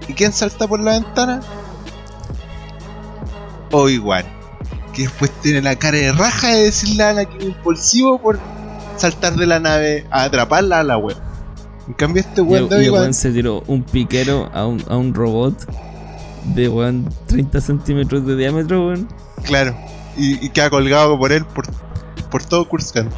¿Y 0.07 0.13
quién 0.13 0.34
salta 0.34 0.67
por 0.67 0.80
la 0.80 0.93
ventana? 0.93 1.41
Obi-Wan. 3.71 4.25
Que 4.93 5.03
después 5.03 5.32
tiene 5.41 5.61
la 5.61 5.75
cara 5.75 5.97
de 5.97 6.11
raja 6.11 6.47
de 6.55 6.63
decirle 6.63 7.03
a 7.03 7.09
Anakin 7.09 7.41
impulsivo 7.41 8.19
por 8.19 8.39
saltar 8.95 9.36
de 9.36 9.45
la 9.45 9.59
nave 9.59 10.05
a 10.09 10.23
atraparla 10.23 10.80
a 10.80 10.84
la 10.84 10.97
web. 10.97 11.17
En 11.88 11.93
cambio, 11.93 12.21
este 12.21 12.41
weón 12.41 12.67
de 12.67 12.75
Obi-Wan 12.78 13.13
se 13.13 13.32
tiró 13.32 13.63
un 13.67 13.84
piquero 13.84 14.49
a 14.53 14.65
un, 14.65 14.84
a 14.89 14.97
un 14.97 15.13
robot 15.13 15.55
de 16.55 16.67
weón 16.69 17.07
30 17.28 17.61
centímetros 17.61 18.25
de 18.25 18.36
diámetro, 18.36 18.88
weón. 18.88 19.07
Claro, 19.43 19.75
y, 20.18 20.45
y 20.45 20.49
queda 20.49 20.70
colgado 20.70 21.18
por 21.18 21.32
él 21.32 21.45
por, 21.45 21.65
por 22.30 22.43
todo 22.43 22.68
Kurskan. 22.68 23.09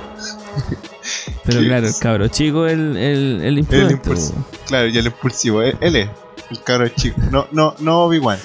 Pero 1.45 1.59
claro, 1.65 1.87
el 1.87 1.95
cabro 1.99 2.27
chico, 2.27 2.65
el, 2.67 2.97
el, 2.97 3.41
el 3.43 3.57
imprudente. 3.59 4.09
weón. 4.09 4.45
claro, 4.67 4.87
y 4.87 4.97
el 4.97 5.05
impulsivo, 5.07 5.61
él, 5.61 5.77
él 5.81 5.95
es 5.95 6.09
el 6.51 6.63
cabro 6.63 6.87
chico, 6.89 7.19
no, 7.31 7.47
no, 7.51 7.75
no 7.79 8.03
Obi-Wan. 8.05 8.39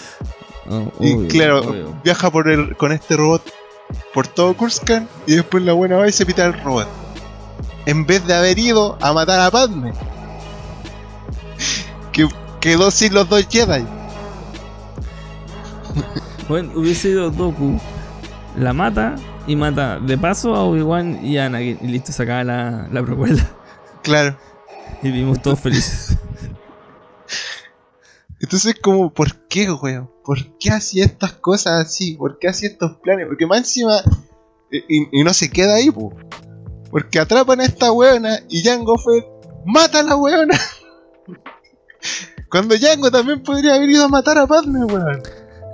Oh, 0.70 0.90
Y 1.00 1.12
obvio, 1.12 1.28
claro, 1.28 1.60
obvio. 1.60 2.00
viaja 2.04 2.30
por 2.30 2.48
el, 2.50 2.76
con 2.76 2.92
este 2.92 3.16
robot 3.16 3.42
por 4.14 4.26
todo 4.26 4.54
Kurskan 4.56 5.08
y 5.26 5.34
después 5.36 5.62
la 5.62 5.72
buena 5.74 5.96
va 5.96 6.08
y 6.08 6.12
se 6.12 6.24
pita 6.24 6.44
el 6.46 6.54
robot. 6.62 6.88
En 7.86 8.06
vez 8.06 8.26
de 8.26 8.34
haber 8.34 8.58
ido 8.58 8.96
a 9.02 9.12
matar 9.12 9.40
a 9.40 9.50
Padme. 9.50 9.92
Que 12.12 12.26
quedó 12.60 12.90
sin 12.90 13.12
los 13.12 13.28
dos 13.28 13.46
Jedi. 13.50 13.84
Bueno, 16.48 16.72
hubiese 16.74 17.08
ido 17.10 17.30
Doku, 17.30 17.78
la 18.56 18.72
mata 18.72 19.16
y 19.46 19.56
mata 19.56 19.98
de 19.98 20.16
paso 20.18 20.54
a 20.54 20.64
Obi-Wan 20.64 21.24
y 21.24 21.38
a 21.38 21.46
Anakin. 21.46 21.78
Y 21.82 21.86
listo, 21.88 22.12
sacaba 22.12 22.44
la, 22.44 22.88
la 22.90 23.04
precuela. 23.04 23.44
Claro. 24.02 24.36
Y 25.02 25.10
vivimos 25.10 25.42
todos 25.42 25.60
felices. 25.60 26.16
Entonces, 28.40 28.74
como, 28.80 29.12
¿por 29.12 29.46
qué, 29.48 29.70
weón? 29.70 30.10
¿Por 30.22 30.58
qué 30.58 30.70
hacía 30.70 31.04
estas 31.04 31.32
cosas 31.32 31.86
así? 31.86 32.14
¿Por 32.14 32.38
qué 32.38 32.48
hacía 32.48 32.68
estos 32.68 32.98
planes? 32.98 33.26
Porque 33.26 33.46
más 33.46 33.58
encima. 33.58 34.02
Y, 34.70 35.20
y 35.20 35.24
no 35.24 35.32
se 35.32 35.50
queda 35.50 35.76
ahí, 35.76 35.90
po. 35.90 36.14
Porque 36.90 37.18
atrapan 37.18 37.60
a 37.60 37.64
esta 37.64 37.90
weona 37.92 38.40
y 38.48 38.62
Django 38.62 38.98
fue. 38.98 39.26
¡Mata 39.64 40.00
a 40.00 40.02
la 40.02 40.16
weona! 40.16 40.60
Cuando 42.50 42.76
Django 42.76 43.10
también 43.10 43.42
podría 43.42 43.74
haber 43.74 43.88
ido 43.88 44.04
a 44.04 44.08
matar 44.08 44.36
a 44.36 44.46
Padme, 44.46 44.84
weón. 44.84 45.22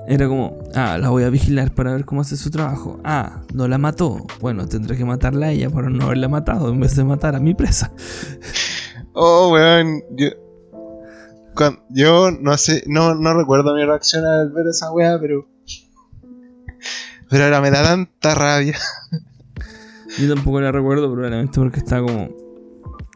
Era 0.09 0.27
como, 0.27 0.59
ah, 0.75 0.99
la 0.99 1.11
voy 1.11 1.23
a 1.25 1.31
vigilar 1.31 1.73
para 1.73 1.93
ver 1.93 2.05
cómo 2.05 2.21
hace 2.23 2.37
su 2.37 2.51
trabajo. 2.51 3.01
Ah, 3.05 3.43
no 3.55 3.69
la 3.69 3.79
mató. 3.79 4.27
Bueno, 4.41 4.67
tendré 4.67 4.97
que 4.97 5.05
matarla 5.05 5.47
a 5.47 5.51
ella 5.53 5.71
para 5.71 5.89
no 5.89 6.05
haberla 6.07 6.29
matado 6.29 6.71
en 6.71 6.81
vez 6.81 6.97
de 6.97 7.05
matar 7.05 7.35
a 7.37 7.41
mi 7.41 7.55
presa. 7.55 7.93
Oh, 9.13 9.51
weón. 9.53 10.03
Yo, 10.17 10.29
cuan- 11.57 11.81
yo 11.91 12.31
no 12.31 12.57
sé, 12.57 12.85
no, 12.87 13.17
no 13.17 13.35
recuerdo 13.35 13.75
mi 13.75 13.85
reacción 13.85 14.25
al 14.25 14.53
ver 14.53 14.69
esa 14.69 14.93
weá, 14.93 15.19
pero. 15.21 15.49
Pero 17.29 17.45
ahora 17.45 17.61
me 17.61 17.73
da 17.73 17.83
tanta 17.83 18.37
rabia. 18.37 18.79
Yo 20.19 20.33
tampoco 20.33 20.61
la 20.61 20.71
recuerdo, 20.71 21.11
probablemente 21.13 21.59
porque 21.59 21.81
está 21.81 22.01
como 22.01 22.29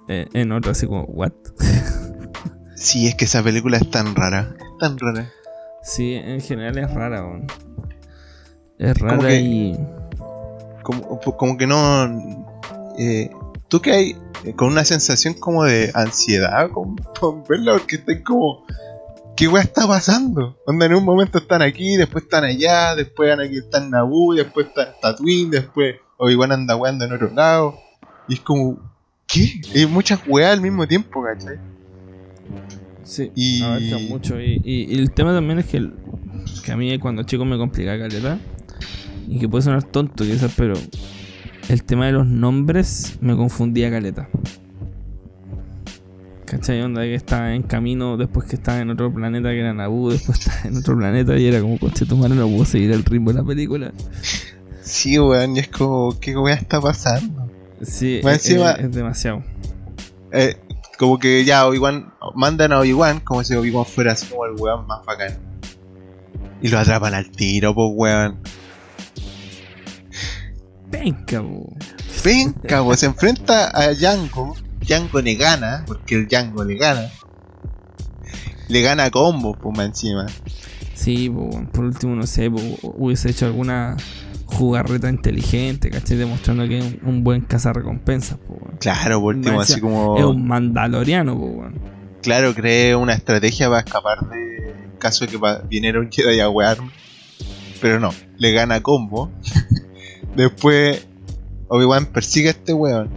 eh, 0.09 0.27
en 0.33 0.51
otra, 0.51 0.73
así 0.73 0.87
como, 0.87 1.05
what? 1.05 1.33
Sí, 2.77 3.07
es 3.07 3.15
que 3.15 3.25
esa 3.25 3.43
película 3.43 3.77
es 3.79 3.89
tan 3.89 4.15
rara. 4.17 4.57
Es 4.59 4.79
tan 4.81 4.99
rara. 4.99 5.31
Sí, 5.85 6.15
en 6.15 6.41
general 6.41 6.79
es 6.79 6.91
rara. 6.93 7.25
Es 8.79 8.99
rara 8.99 9.19
que- 9.29 9.41
y. 9.41 9.79
como, 10.83 11.21
como 11.21 11.57
que 11.57 11.67
no. 11.67 12.09
Eh, 12.99 13.31
Tú 13.69 13.81
que 13.81 13.93
hay 13.93 14.17
con 14.57 14.69
una 14.69 14.85
sensación 14.85 15.35
como 15.35 15.65
de 15.65 15.91
ansiedad 15.95 16.71
con, 16.71 16.97
con 17.19 17.43
verla, 17.45 17.73
porque 17.79 17.97
estás 17.97 18.17
como. 18.25 18.65
¿Qué 19.37 19.49
weá 19.49 19.63
está 19.63 19.87
pasando? 19.89 20.57
Onda, 20.65 20.87
en 20.87 20.95
un 20.95 21.05
momento 21.05 21.39
están 21.39 21.61
aquí, 21.61 21.97
después 21.97 22.23
están 22.25 22.45
allá, 22.45 22.95
después 22.95 23.37
aquí 23.37 23.59
están 23.59 23.91
Naboo, 23.91 24.35
después 24.35 24.69
está 24.69 24.95
Tatooine, 25.01 25.51
después 25.51 25.97
Obi-Wan 26.19 26.53
anda 26.53 26.77
weando 26.77 27.05
en 27.05 27.13
otro 27.15 27.31
lado. 27.31 27.75
Y 28.29 28.35
es 28.35 28.41
como. 28.41 28.79
¿Qué? 29.27 29.61
Hay 29.75 29.87
muchas 29.87 30.21
weas 30.29 30.53
al 30.53 30.61
mismo 30.61 30.87
tiempo, 30.87 31.23
¿cachai? 31.25 31.59
Sí, 33.05 33.31
Y- 33.35 33.63
abarca 33.63 33.99
mucho. 34.09 34.41
Y, 34.41 34.61
y- 34.65 34.95
y 34.95 34.99
el 34.99 35.11
tema 35.13 35.33
también 35.35 35.59
es 35.59 35.67
que, 35.67 35.77
el- 35.79 35.95
que 36.65 36.73
a 36.73 36.77
mí 36.77 36.99
cuando 36.99 37.23
chico 37.23 37.45
me 37.45 37.57
complica 37.59 37.99
caleta. 37.99 38.39
Y 39.29 39.39
que 39.39 39.49
puede 39.49 39.63
sonar 39.63 39.83
tonto 39.85 40.25
quizás, 40.25 40.53
pero 40.57 40.75
el 41.69 41.83
tema 41.85 42.07
de 42.07 42.13
los 42.13 42.27
nombres 42.27 43.17
me 43.21 43.35
confundía 43.37 43.91
caleta. 43.91 44.29
¿Cachai? 46.47 46.83
Onda 46.83 47.01
que 47.03 47.15
estaba 47.15 47.55
en 47.55 47.63
camino, 47.63 48.17
después 48.17 48.47
que 48.47 48.57
estaba 48.57 48.79
en 48.81 48.91
otro 48.91 49.13
planeta 49.13 49.49
que 49.51 49.61
era 49.61 49.73
Naboo, 49.73 50.11
después 50.13 50.39
estaba 50.39 50.61
en 50.69 50.77
otro 50.77 50.97
planeta 50.97 51.37
y 51.39 51.47
era 51.47 51.61
como, 51.61 51.79
coche, 51.79 52.05
tu 52.07 52.17
madre 52.17 52.35
no 52.37 52.47
puedo 52.49 52.65
seguir 52.67 52.93
el 52.93 53.03
ritmo 53.05 53.33
de 53.33 53.39
la 53.41 53.45
película. 53.45 53.93
Sí, 54.83 55.19
weón, 55.19 55.57
y 55.57 55.61
es 55.61 55.69
como, 55.69 56.19
¿qué 56.21 56.37
wea 56.37 56.55
está 56.55 56.81
pasando? 56.81 57.49
Sí, 57.81 58.21
Más 58.23 58.37
es, 58.37 58.51
encima- 58.51 58.73
es- 58.73 58.85
es 58.85 58.93
demasiado. 58.93 59.43
Eh, 60.33 60.57
como 60.99 61.19
que 61.19 61.45
ya 61.45 61.67
Obi-Wan, 61.67 62.13
mandan 62.35 62.73
a 62.73 62.81
Obi-Wan 62.81 63.21
como 63.21 63.43
si 63.45 63.55
Obi-Wan 63.55 63.85
fuera 63.85 64.13
así 64.13 64.27
como 64.27 64.47
el 64.47 64.53
weón 64.59 64.87
más 64.87 65.05
bacán. 65.05 65.39
Y 66.63 66.69
lo 66.69 66.79
atrapan 66.79 67.15
al 67.15 67.31
tiro, 67.31 67.75
pues 67.75 67.91
weón. 67.95 68.41
Venga, 70.91 71.43
po. 71.43 71.73
Venga, 72.25 72.85
pues 72.85 73.01
se 73.01 73.07
enfrenta 73.07 73.71
a 73.77 73.93
Django. 73.95 74.57
Django 74.81 75.21
le 75.21 75.35
gana, 75.35 75.85
porque 75.87 76.15
el 76.15 76.29
Django 76.29 76.65
le 76.65 76.77
gana. 76.77 77.11
Le 78.69 78.81
gana 78.83 79.11
combo, 79.11 79.55
pues 79.55 79.79
encima. 79.79 80.27
Sí, 80.95 81.29
po, 81.29 81.51
por 81.73 81.85
último, 81.85 82.15
no 82.15 82.27
sé, 82.27 82.51
po, 82.51 82.61
hubiese 82.83 83.31
hecho 83.31 83.47
alguna 83.47 83.97
jugarreta 84.55 85.09
inteligente, 85.09 85.91
¿cachai? 85.91 86.17
Demostrando 86.17 86.67
que 86.67 86.79
es 86.79 86.85
un, 86.85 87.01
un 87.05 87.25
buen 87.25 87.43
cazarrecompensas, 87.43 88.39
po, 88.39 88.55
weón. 88.55 88.79
Claro, 88.79 89.21
por 89.21 89.35
último, 89.35 89.61
así 89.61 89.81
como. 89.81 90.17
Es 90.19 90.25
un 90.25 90.47
mandaloriano, 90.47 91.35
po, 91.39 91.47
weón. 91.47 91.75
Claro, 92.23 92.55
cree 92.55 92.97
una 92.97 93.13
estrategia 93.13 93.69
para 93.69 93.81
escapar 93.81 94.29
de 94.31 94.71
en 94.71 94.99
caso 94.99 95.27
de 95.27 95.33
que 95.33 95.39
viniera 95.69 96.01
un 96.01 96.11
Jedi 96.11 96.41
a 96.41 96.49
wearme. 96.49 96.91
Pero 97.81 98.01
no, 98.01 98.15
le 98.39 98.53
gana 98.53 98.81
combo. 98.83 99.31
Después 100.37 101.07
Obi-Wan 101.69 102.07
persigue 102.07 102.49
a 102.49 102.53
este 102.53 102.73
weón. 102.73 103.11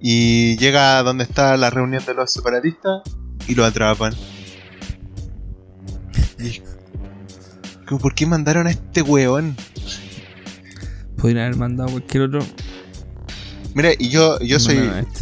Y 0.00 0.56
llega 0.58 0.98
a 0.98 1.02
donde 1.02 1.24
está 1.24 1.56
la 1.56 1.70
reunión 1.70 2.04
de 2.06 2.14
los 2.14 2.32
separatistas 2.32 3.02
y 3.48 3.54
lo 3.54 3.64
atrapan. 3.64 4.12
Y- 6.38 6.62
¿Por 7.88 8.14
qué 8.14 8.26
mandaron 8.26 8.66
a 8.66 8.70
este 8.70 9.02
weón? 9.02 9.56
Podrían 11.16 11.44
haber 11.46 11.56
mandado 11.56 11.90
cualquier 11.90 12.24
otro. 12.24 12.40
Mira, 13.74 13.90
y 13.98 14.08
yo, 14.08 14.38
yo 14.40 14.58
soy. 14.58 14.76
A 14.78 15.00
este. 15.00 15.20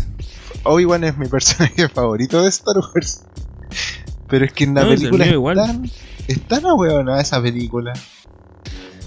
Obi-Wan 0.64 1.04
es 1.04 1.16
mi 1.18 1.28
personaje 1.28 1.88
favorito 1.94 2.42
de 2.42 2.48
Star 2.48 2.76
Wars. 2.78 3.24
Pero 4.28 4.44
es 4.46 4.52
que 4.52 4.64
en 4.64 4.74
la 4.74 4.82
No, 4.84 4.88
película 4.90 5.24
es 5.26 5.32
igual. 5.32 5.56
tan, 5.56 5.90
es 6.26 6.40
tan 6.48 6.64
ahueonada 6.64 7.20
esa 7.20 7.42
película. 7.42 7.92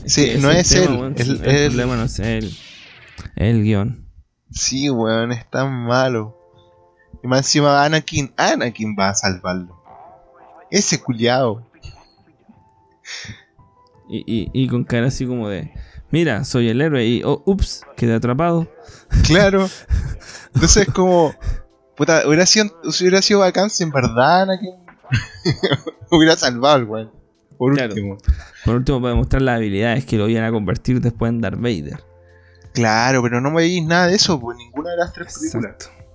Sí, 0.05 0.36
no 0.39 0.51
es 0.51 0.70
tema, 0.70 1.08
él, 1.08 1.14
el- 1.18 1.30
el, 1.41 1.45
el- 1.49 1.68
problema 1.70 1.95
no 1.97 2.03
es 2.03 2.20
él. 2.20 2.45
Es 2.45 3.55
el 3.55 3.64
guion. 3.64 4.08
Sí, 4.51 4.89
weón, 4.89 5.32
es 5.32 5.49
tan 5.49 5.72
malo. 5.86 6.38
Y 7.24 7.28
más 7.28 7.39
encima 7.39 7.84
Anakin, 7.84 8.32
Anakin 8.38 8.95
va 8.97 9.10
a 9.10 9.16
salvarlo. 9.16 9.76
Ese 10.70 11.01
culiao. 11.01 11.66
Y, 14.10 14.24
y, 14.26 14.49
y 14.53 14.68
con 14.68 14.84
cara 14.84 15.08
así 15.08 15.26
como 15.26 15.49
de. 15.49 15.72
Mira, 16.12 16.43
soy 16.45 16.70
el 16.70 16.82
héroe 16.82 17.05
y. 17.05 17.22
Oh, 17.24 17.43
ups, 17.45 17.82
quedé 17.95 18.14
atrapado. 18.16 18.68
Claro. 19.26 19.68
Entonces 20.53 20.88
es 20.88 20.93
como. 20.93 21.34
Puta, 21.95 22.28
hubiera 22.28 22.45
sido, 22.45 22.68
hubiera 22.84 23.22
sido 23.22 23.39
bacán 23.39 23.70
si 23.70 23.84
en 23.84 23.89
verdad 23.91 24.47
hubiera 26.12 26.36
salvado 26.36 26.76
al 26.76 26.84
weón. 26.86 27.12
Por 27.58 27.74
Claro. 27.74 27.93
último. 27.93 28.18
Por 28.66 28.76
último, 28.76 29.01
para 29.01 29.14
demostrar 29.14 29.41
las 29.41 29.55
habilidades 29.58 30.05
que 30.05 30.18
lo 30.18 30.30
iban 30.30 30.43
a 30.43 30.51
convertir 30.51 31.01
después 31.01 31.30
en 31.30 31.41
Darth 31.41 31.60
Vader. 31.60 31.99
Claro, 32.74 33.24
pero 33.24 33.41
no 33.41 33.49
me 33.49 33.58
veis 33.58 33.84
nada 33.84 34.08
de 34.08 34.16
eso, 34.16 34.39
pues 34.39 34.58
ninguna 34.58 34.91
de 34.91 34.97
las 34.97 35.14
tres 35.14 35.34
películas. 35.39 35.74
Exacto. 35.74 36.05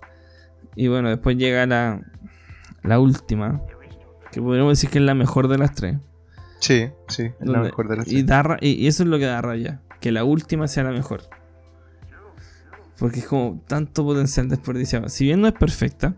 Y 0.76 0.86
bueno, 0.88 1.08
después 1.08 1.36
llega 1.36 1.66
la, 1.66 2.00
la 2.84 3.00
última, 3.00 3.60
que 4.30 4.40
podríamos 4.40 4.72
decir 4.72 4.88
que 4.88 4.98
es 4.98 5.04
la 5.04 5.14
mejor 5.14 5.48
de 5.48 5.58
las 5.58 5.74
tres. 5.74 5.96
Sí, 6.62 6.90
sí, 7.08 7.24
es 7.40 7.48
la 7.48 7.58
mejor 7.58 7.88
de 7.88 7.96
las 7.96 8.06
y, 8.06 8.22
da 8.22 8.56
y, 8.60 8.86
eso 8.86 9.02
es 9.02 9.08
lo 9.08 9.18
que 9.18 9.26
da 9.26 9.42
raya, 9.42 9.80
que 10.00 10.12
la 10.12 10.22
última 10.22 10.68
sea 10.68 10.84
la 10.84 10.92
mejor. 10.92 11.22
Porque 13.00 13.18
es 13.18 13.26
como 13.26 13.60
tanto 13.66 14.04
potencial 14.04 14.48
desperdiciado. 14.48 15.08
Si 15.08 15.24
bien 15.24 15.40
no 15.40 15.48
es 15.48 15.54
perfecta, 15.54 16.14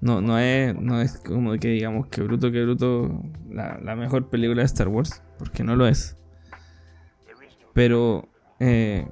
no, 0.00 0.22
no, 0.22 0.38
es, 0.38 0.74
no 0.74 1.02
es 1.02 1.18
como 1.18 1.52
que 1.58 1.68
digamos 1.68 2.06
que 2.06 2.22
bruto, 2.22 2.50
que 2.50 2.62
bruto 2.62 3.22
la, 3.50 3.78
la 3.82 3.96
mejor 3.96 4.30
película 4.30 4.62
de 4.62 4.66
Star 4.66 4.88
Wars, 4.88 5.22
porque 5.38 5.62
no 5.62 5.76
lo 5.76 5.86
es. 5.86 6.16
Pero 7.74 8.30
eh, 8.60 9.06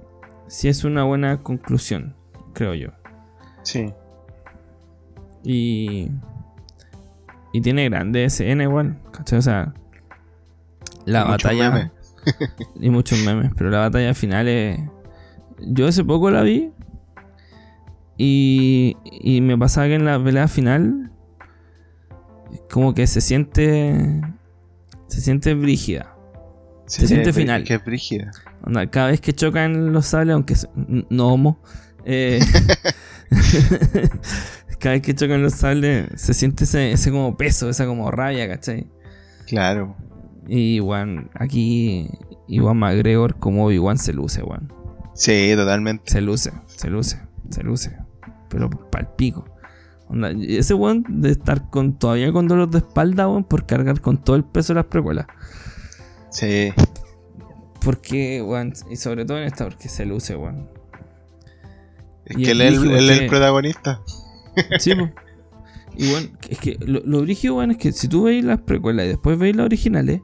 sí 0.46 0.68
es 0.68 0.82
una 0.84 1.04
buena 1.04 1.42
conclusión, 1.42 2.14
creo 2.54 2.72
yo. 2.72 2.88
Sí. 3.64 3.92
Y. 5.44 6.10
Y 7.52 7.60
tiene 7.60 7.88
grandes 7.90 8.32
escenas 8.32 8.64
igual. 8.64 8.98
¿Cachai? 9.12 9.40
O 9.40 9.42
sea. 9.42 9.74
La 11.06 11.24
batalla. 11.24 11.92
y 12.80 12.90
muchos 12.90 13.18
memes. 13.24 13.50
Pero 13.56 13.70
la 13.70 13.80
batalla 13.80 14.14
final 14.14 14.48
es. 14.48 14.80
Yo 15.60 15.86
hace 15.86 16.04
poco 16.04 16.30
la 16.30 16.42
vi. 16.42 16.72
Y, 18.16 18.96
y 19.04 19.40
me 19.40 19.56
pasaba 19.56 19.86
que 19.86 19.94
en 19.94 20.04
la 20.04 20.22
pelea 20.22 20.48
final. 20.48 21.10
Como 22.70 22.94
que 22.94 23.06
se 23.06 23.20
siente. 23.20 24.20
Se 25.08 25.20
siente 25.20 25.54
brígida. 25.54 26.14
Se, 26.86 27.06
siente 27.06 27.32
final. 27.32 27.64
Que 27.64 27.78
brígida. 27.78 28.32
cada 28.90 29.08
vez 29.08 29.20
que 29.20 29.32
chocan 29.32 29.92
los 29.92 30.06
sables, 30.06 30.34
aunque 30.34 30.54
no 31.08 31.28
homo. 31.32 31.62
Eh, 32.04 32.40
cada 34.80 34.94
vez 34.94 35.02
que 35.02 35.14
chocan 35.14 35.42
los 35.42 35.54
sables, 35.54 36.08
se 36.16 36.34
siente 36.34 36.64
ese, 36.64 36.92
ese 36.92 37.10
como 37.10 37.36
peso, 37.36 37.68
esa 37.68 37.86
como 37.86 38.10
rabia, 38.10 38.48
¿cachai? 38.48 38.88
Claro. 39.46 39.96
Y 40.52 40.80
bueno, 40.80 41.30
aquí 41.34 42.10
Iwan 42.48 42.76
McGregor 42.76 43.38
como 43.38 43.66
Obi-Wan 43.66 43.98
se 43.98 44.12
luce, 44.12 44.42
weón. 44.42 44.72
Sí, 45.14 45.52
totalmente. 45.54 46.10
Se 46.10 46.20
luce, 46.20 46.52
se 46.66 46.90
luce, 46.90 47.20
se 47.50 47.62
luce. 47.62 47.96
Pero 48.48 48.68
pal 48.68 49.14
pico. 49.14 49.44
ese 50.48 50.74
weón 50.74 51.04
de 51.08 51.30
estar 51.30 51.70
con 51.70 52.00
todavía 52.00 52.32
con 52.32 52.48
dolor 52.48 52.68
de 52.68 52.78
espalda, 52.78 53.28
weón, 53.28 53.44
por 53.44 53.64
cargar 53.64 54.00
con 54.00 54.18
todo 54.18 54.34
el 54.34 54.42
peso 54.42 54.72
de 54.72 54.80
las 54.80 54.86
precuelas. 54.86 55.28
Sí. 56.30 56.72
Porque, 57.80 58.42
weón, 58.42 58.72
y 58.90 58.96
sobre 58.96 59.24
todo 59.24 59.38
en 59.38 59.44
esta, 59.44 59.68
porque 59.68 59.88
se 59.88 60.04
luce, 60.04 60.34
weón. 60.34 60.68
Es 62.24 62.36
que 62.36 62.50
él, 62.50 62.60
es 62.60 63.20
el 63.20 63.28
protagonista. 63.28 64.00
Sí, 64.80 64.96
pues. 64.96 65.12
Y 65.96 66.10
bueno, 66.10 66.28
es 66.48 66.58
que 66.58 66.78
lo, 66.80 67.00
lo 67.04 67.20
brígido, 67.20 67.54
bueno, 67.54 67.72
es 67.72 67.78
que 67.78 67.92
si 67.92 68.08
tú 68.08 68.22
veis 68.22 68.44
las 68.44 68.60
precuelas 68.60 69.04
y 69.04 69.08
después 69.08 69.38
veis 69.38 69.54
las 69.54 69.66
originales, 69.66 70.22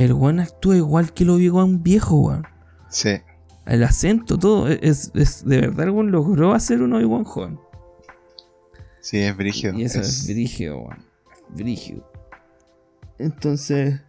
el 0.00 0.14
weón 0.14 0.40
actúa 0.40 0.76
igual 0.76 1.12
que 1.12 1.26
lo 1.26 1.36
vio 1.36 1.56
un 1.56 1.82
viejo, 1.82 2.16
weón. 2.16 2.46
Sí. 2.88 3.20
El 3.66 3.82
acento, 3.82 4.38
todo. 4.38 4.66
Es, 4.66 5.12
es 5.14 5.44
de 5.44 5.60
verdad, 5.60 5.86
el 5.86 5.90
weón 5.90 6.10
logró 6.10 6.54
hacer 6.54 6.80
un 6.80 6.94
Obi-Wan 6.94 7.24
joven. 7.24 7.60
Sí, 9.02 9.18
es 9.18 9.36
brígido. 9.36 9.74
Y 9.74 9.84
eso 9.84 10.00
es, 10.00 10.26
brígido, 10.26 10.78
weón. 10.78 11.04
Brígido. 11.50 12.10
Entonces, 13.18 14.00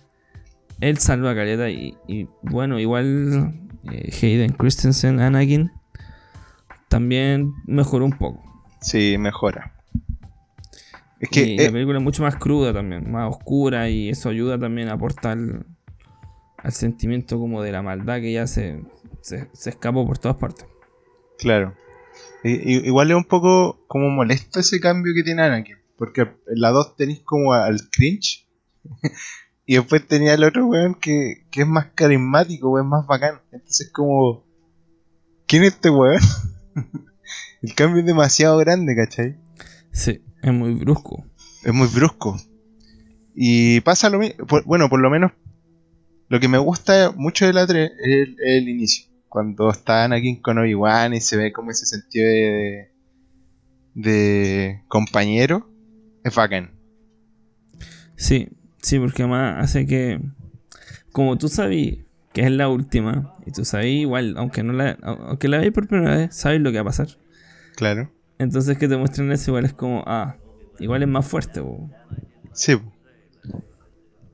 él 0.79 0.97
salva 0.97 1.31
a 1.31 1.35
Caleta 1.35 1.69
y, 1.69 1.97
y 2.07 2.29
bueno, 2.41 2.79
igual 2.79 3.53
eh, 3.91 4.11
Hayden 4.21 4.53
Christensen, 4.53 5.19
Anakin, 5.19 5.71
también 6.87 7.51
mejoró 7.65 8.05
un 8.05 8.17
poco. 8.17 8.41
Sí, 8.79 9.17
mejora. 9.19 9.73
Es 11.19 11.29
que 11.29 11.57
la 11.57 11.71
película 11.71 11.97
es 11.97 12.03
mucho 12.03 12.23
más 12.23 12.37
cruda 12.37 12.73
también, 12.73 13.11
más 13.11 13.29
oscura 13.29 13.89
y 13.89 14.09
eso 14.09 14.29
ayuda 14.29 14.57
también 14.57 14.87
a 14.87 14.93
aportar 14.93 15.37
al 16.63 16.73
sentimiento 16.73 17.39
como 17.39 17.61
de 17.61 17.71
la 17.71 17.81
maldad 17.81 18.21
que 18.21 18.33
ya 18.33 18.47
se, 18.47 18.83
se, 19.21 19.49
escapó 19.65 20.05
por 20.05 20.17
todas 20.17 20.37
partes. 20.37 20.65
Claro. 21.37 21.75
igual 22.43 23.09
es 23.11 23.17
un 23.17 23.23
poco 23.23 23.83
como 23.87 24.09
molesto 24.09 24.59
ese 24.59 24.79
cambio 24.79 25.13
que 25.15 25.23
tiene 25.23 25.43
Anakin. 25.43 25.77
Porque 25.97 26.21
en 26.21 26.61
la 26.61 26.69
2 26.69 26.95
tenéis 26.95 27.21
como 27.21 27.53
al 27.53 27.89
cringe. 27.89 28.47
y 29.65 29.75
después 29.75 30.07
tenía 30.07 30.33
el 30.33 30.43
otro 30.43 30.65
weón 30.67 30.95
que, 30.95 31.45
que 31.51 31.61
es 31.61 31.67
más 31.67 31.87
carismático, 31.95 32.69
weón, 32.69 32.89
más 32.89 33.05
bacán. 33.07 33.41
Entonces 33.51 33.89
como... 33.91 34.45
¿Quién 35.47 35.63
es 35.63 35.73
este 35.73 35.89
weón? 35.89 36.21
el 37.61 37.75
cambio 37.75 38.01
es 38.01 38.05
demasiado 38.05 38.57
grande, 38.57 38.95
¿cachai? 38.95 39.37
Sí. 39.91 40.23
Es 40.41 40.53
muy 40.53 40.73
brusco. 40.75 41.25
Es 41.63 41.73
muy 41.73 41.87
brusco. 41.87 42.39
Y 43.35 43.81
pasa 43.81 44.09
lo 44.09 44.19
mismo. 44.19 44.45
Bueno, 44.65 44.89
por 44.89 44.99
lo 44.99 45.09
menos 45.09 45.31
lo 46.31 46.39
que 46.39 46.47
me 46.47 46.59
gusta 46.59 47.11
mucho 47.11 47.45
de 47.45 47.51
la 47.51 47.67
3 47.67 47.91
es 47.91 48.29
el, 48.41 48.69
inicio. 48.69 49.05
Cuando 49.27 49.69
está 49.69 50.05
Anakin 50.05 50.41
con 50.41 50.59
Obi-Wan 50.59 51.13
y 51.13 51.19
se 51.19 51.35
ve 51.35 51.51
como 51.51 51.71
ese 51.71 51.85
sentido 51.85 52.25
de, 52.25 52.91
de 53.95 54.81
compañero. 54.87 55.69
Es 56.23 56.33
bacán. 56.33 56.71
Sí, 58.15 58.47
sí, 58.81 58.97
porque 58.97 59.23
además 59.23 59.61
hace 59.61 59.85
que. 59.85 60.21
Como 61.11 61.37
tú 61.37 61.49
sabes 61.49 61.97
que 62.31 62.43
es 62.43 62.51
la 62.51 62.69
última, 62.69 63.33
y 63.45 63.51
tú 63.51 63.65
sabes 63.65 63.87
igual, 63.87 64.35
aunque 64.37 64.63
no 64.63 64.71
la, 64.71 64.97
aunque 65.01 65.49
la 65.49 65.57
veis 65.57 65.73
por 65.73 65.89
primera 65.89 66.15
vez, 66.15 66.33
sabes 66.33 66.61
lo 66.61 66.71
que 66.71 66.77
va 66.77 66.83
a 66.83 66.85
pasar. 66.85 67.09
Claro. 67.75 68.09
Entonces 68.39 68.77
que 68.77 68.87
te 68.87 68.95
muestren 68.95 69.33
eso 69.33 69.51
igual 69.51 69.65
es 69.65 69.73
como, 69.73 70.01
ah, 70.07 70.37
igual 70.79 71.03
es 71.03 71.09
más 71.09 71.27
fuerte. 71.27 71.61
Sí. 72.53 72.79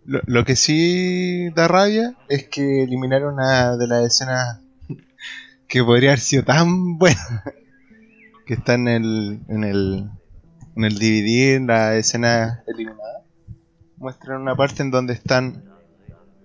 Lo, 0.07 0.45
que 0.45 0.55
sí 0.55 1.49
da 1.53 1.67
rabia 1.67 2.15
es 2.29 2.47
que 2.47 2.83
eliminaron 2.83 3.33
una 3.33 3.75
de 3.75 3.87
las 3.87 4.05
escenas 4.05 4.61
que 5.67 5.83
podría 5.83 6.11
haber 6.11 6.19
sido 6.19 6.43
tan 6.43 6.97
buena. 6.97 7.43
que 8.45 8.53
está 8.53 8.75
en 8.75 8.87
el, 8.87 9.41
en 9.49 9.65
el, 9.65 10.09
en 10.77 10.83
el 10.85 10.95
DVD, 10.95 11.55
en 11.57 11.67
la 11.67 11.95
escena 11.97 12.63
eliminada. 12.67 13.25
Muestran 13.97 14.41
una 14.41 14.55
parte 14.55 14.81
en 14.81 14.91
donde 14.91 15.13
están 15.13 15.65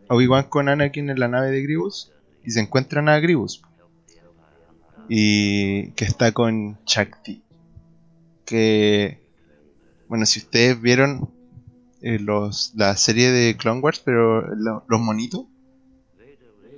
Obi-Wan 0.08 0.44
con 0.48 0.68
Anakin 0.68 1.08
en 1.08 1.20
la 1.20 1.28
nave 1.28 1.50
de 1.52 1.62
Gribus 1.62 2.10
y 2.42 2.50
se 2.50 2.60
encuentran 2.60 3.08
a 3.08 3.20
Gribus. 3.20 3.62
Y 5.08 5.92
que 5.92 6.04
está 6.04 6.32
con 6.32 6.84
Chakti 6.84 7.42
que, 8.52 9.18
bueno, 10.08 10.26
si 10.26 10.40
ustedes 10.40 10.78
vieron 10.78 11.31
eh, 12.02 12.18
los, 12.18 12.72
la 12.74 12.96
serie 12.96 13.30
de 13.30 13.56
Clone 13.56 13.80
Wars, 13.80 14.02
pero 14.04 14.42
los 14.54 15.00
monitos, 15.00 15.46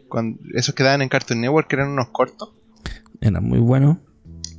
cuando, 0.08 0.38
esos 0.54 0.74
quedaban 0.74 1.00
en 1.00 1.08
Cartoon 1.08 1.40
Network, 1.40 1.72
eran 1.72 1.88
unos 1.88 2.08
cortos. 2.10 2.52
Eran 3.20 3.42
muy 3.42 3.58
buenos. 3.58 3.96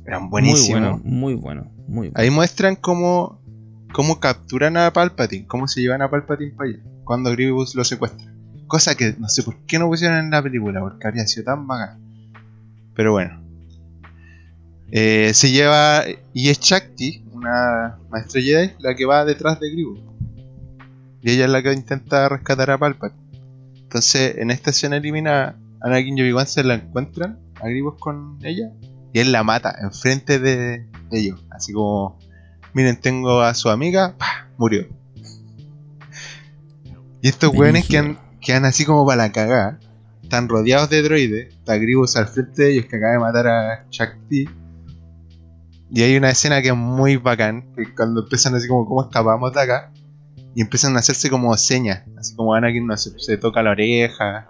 Eran 0.04 0.28
buenísimos. 0.28 1.04
Muy 1.04 1.34
buenos, 1.34 1.66
muy 1.86 2.08
buenos. 2.08 2.16
Ahí 2.16 2.30
muestran 2.30 2.74
cómo, 2.74 3.40
cómo 3.92 4.18
capturan 4.18 4.76
a 4.76 4.92
Palpatine, 4.92 5.46
cómo 5.46 5.68
se 5.68 5.80
llevan 5.80 6.02
a 6.02 6.10
Palpatine 6.10 6.52
para 6.52 6.70
allá, 6.70 6.80
cuando 7.04 7.30
Grievous 7.30 7.74
lo 7.76 7.84
secuestra. 7.84 8.32
Cosa 8.66 8.96
que 8.96 9.14
no 9.18 9.28
sé 9.28 9.44
por 9.44 9.56
qué 9.66 9.78
no 9.78 9.86
pusieron 9.86 10.18
en 10.18 10.30
la 10.30 10.42
película, 10.42 10.80
porque 10.80 11.06
habría 11.06 11.26
sido 11.26 11.44
tan 11.44 11.68
vaga. 11.68 11.96
Pero 12.94 13.12
bueno, 13.12 13.40
eh, 14.90 15.30
se 15.32 15.52
lleva. 15.52 16.02
Y 16.32 16.48
es 16.48 16.58
Shakti, 16.58 17.24
una 17.32 17.98
maestra 18.10 18.40
Jedi, 18.40 18.72
la 18.80 18.96
que 18.96 19.04
va 19.04 19.24
detrás 19.24 19.60
de 19.60 19.70
Grievous. 19.70 20.00
Y 21.22 21.32
ella 21.32 21.44
es 21.44 21.50
la 21.50 21.62
que 21.62 21.72
intenta 21.72 22.28
rescatar 22.28 22.70
a 22.70 22.78
Palpatine. 22.78 23.20
Entonces, 23.82 24.36
en 24.38 24.50
esta 24.50 24.70
escena 24.70 24.96
elimina 24.96 25.56
Anakin 25.80 26.18
y 26.18 26.22
Obi-Wan 26.22 26.46
se 26.46 26.64
la 26.64 26.74
encuentran 26.74 27.38
a 27.60 27.68
Grievous 27.68 27.98
con 27.98 28.38
ella. 28.42 28.70
Y 29.12 29.20
él 29.20 29.32
la 29.32 29.42
mata 29.42 29.74
enfrente 29.80 30.38
de 30.38 30.86
ellos. 31.10 31.44
Así 31.50 31.72
como, 31.72 32.18
miren, 32.74 33.00
tengo 33.00 33.40
a 33.40 33.54
su 33.54 33.70
amiga, 33.70 34.14
murió. 34.58 34.86
Y 37.22 37.28
estos 37.28 37.54
weones 37.54 37.88
que 37.88 38.16
quedan 38.40 38.64
así 38.64 38.84
como 38.84 39.06
para 39.06 39.24
la 39.24 39.32
cagada. 39.32 39.80
Están 40.22 40.48
rodeados 40.48 40.90
de 40.90 41.02
droides. 41.02 41.54
Está 41.54 41.76
Grievous 41.76 42.16
al 42.16 42.26
frente 42.26 42.64
de 42.64 42.72
ellos 42.72 42.86
que 42.86 42.96
acaba 42.96 43.12
de 43.12 43.18
matar 43.18 43.46
a 43.46 43.86
Shakti 43.90 44.48
y 45.90 46.02
hay 46.02 46.16
una 46.16 46.30
escena 46.30 46.60
que 46.62 46.68
es 46.68 46.76
muy 46.76 47.16
bacán, 47.16 47.72
que 47.74 47.94
cuando 47.94 48.22
empiezan 48.22 48.54
así 48.54 48.66
como, 48.66 48.86
¿cómo 48.86 49.04
escapamos 49.04 49.52
de 49.52 49.60
acá? 49.60 49.92
Y 50.56 50.62
empiezan 50.62 50.96
a 50.96 51.00
hacerse 51.00 51.28
como 51.28 51.54
señas, 51.58 52.04
así 52.18 52.34
como 52.34 52.54
Anakin 52.54 52.86
no 52.86 52.96
se, 52.96 53.10
se 53.18 53.36
toca 53.36 53.62
la 53.62 53.72
oreja. 53.72 54.48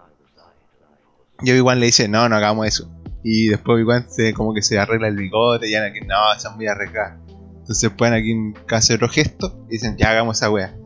Y 1.42 1.50
Obi-Wan 1.50 1.80
le 1.80 1.86
dice, 1.86 2.06
no, 2.06 2.28
no 2.28 2.36
hagamos 2.36 2.64
eso. 2.64 2.88
Y 3.24 3.48
después 3.48 3.74
Obi-Wan 3.74 4.06
se, 4.08 4.32
como 4.32 4.54
que 4.54 4.62
se 4.62 4.78
arregla 4.78 5.08
el 5.08 5.16
bigote 5.16 5.68
y 5.68 5.74
Anakin, 5.74 6.06
no, 6.06 6.14
son 6.38 6.54
muy 6.54 6.68
arriesgadas. 6.68 7.18
Entonces 7.58 7.90
pues 7.90 8.08
Anakin 8.08 8.54
hace 8.70 8.94
otro 8.94 9.08
gesto 9.08 9.64
y 9.68 9.72
dicen, 9.72 9.96
ya 9.96 10.12
hagamos 10.12 10.36
esa 10.36 10.48
wea. 10.48 10.76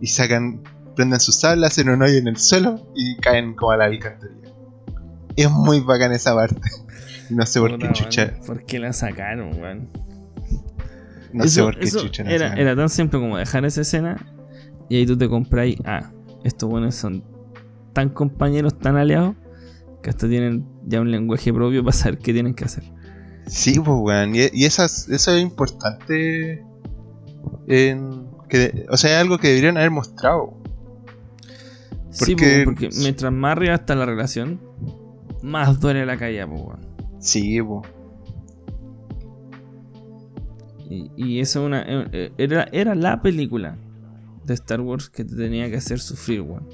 Y 0.00 0.06
sacan, 0.06 0.62
prenden 0.94 1.18
sus 1.18 1.40
sables, 1.40 1.72
hacen 1.72 1.88
un 1.88 2.00
hoyo 2.00 2.16
en 2.16 2.28
el 2.28 2.36
suelo 2.36 2.88
y 2.94 3.16
caen 3.16 3.56
como 3.56 3.72
a 3.72 3.78
la 3.78 3.86
alcantarilla. 3.86 4.52
Es 5.34 5.50
muy 5.50 5.80
bacán 5.80 6.12
esa 6.12 6.36
parte. 6.36 6.60
No 7.30 7.44
sé 7.44 7.60
por 7.60 7.78
qué 7.78 7.92
chucha. 7.92 8.32
¿Por 8.46 8.64
qué 8.64 8.78
la 8.78 8.94
sacaron, 8.94 9.60
weón? 9.60 9.88
No 11.34 11.46
sé 11.46 11.62
por 11.62 11.78
qué 11.78 11.90
chucha 11.90 12.22
era, 12.22 12.54
era 12.54 12.74
tan 12.74 12.88
simple 12.88 13.20
como 13.20 13.36
dejar 13.36 13.66
esa 13.66 13.82
escena 13.82 14.16
y 14.88 14.96
ahí 14.96 15.06
tú 15.06 15.16
te 15.16 15.28
compras 15.28 15.68
ah, 15.84 16.10
estos 16.44 16.68
buenos 16.68 16.94
son 16.94 17.24
tan 17.92 18.08
compañeros, 18.10 18.78
tan 18.78 18.96
aliados, 18.96 19.34
que 20.02 20.10
hasta 20.10 20.28
tienen 20.28 20.66
ya 20.86 21.00
un 21.00 21.10
lenguaje 21.10 21.52
propio 21.52 21.82
para 21.82 21.92
saber 21.96 22.18
qué 22.18 22.32
tienen 22.32 22.54
que 22.54 22.64
hacer. 22.64 22.84
Sí, 23.46 23.74
pues, 23.80 23.98
weón. 24.00 24.34
Y, 24.34 24.48
y 24.52 24.64
eso 24.64 24.84
es 24.84 25.28
importante. 25.40 26.64
En, 27.66 28.26
que, 28.48 28.86
o 28.90 28.96
sea, 28.96 29.16
es 29.16 29.22
algo 29.22 29.38
que 29.38 29.48
deberían 29.48 29.76
haber 29.76 29.90
mostrado. 29.90 30.54
Porque, 32.18 32.34
sí, 32.34 32.64
porque 32.64 32.88
mientras 33.00 33.32
más 33.32 33.52
arriba 33.52 33.74
está 33.74 33.94
la 33.94 34.06
relación, 34.06 34.60
más 35.42 35.80
duele 35.80 36.06
la 36.06 36.16
caída, 36.16 36.46
pues, 36.46 36.60
weón. 36.60 36.80
Sí, 37.20 37.60
po. 37.62 37.82
Y, 40.88 41.10
y 41.16 41.40
eso 41.40 41.64
una, 41.64 41.84
eh, 41.86 42.32
era, 42.38 42.68
era 42.72 42.94
la 42.94 43.20
película 43.20 43.76
de 44.48 44.54
Star 44.54 44.80
Wars 44.80 45.08
que 45.08 45.24
te 45.24 45.36
tenía 45.36 45.70
que 45.70 45.76
hacer 45.76 46.00
sufrir, 46.00 46.42
weón. 46.42 46.68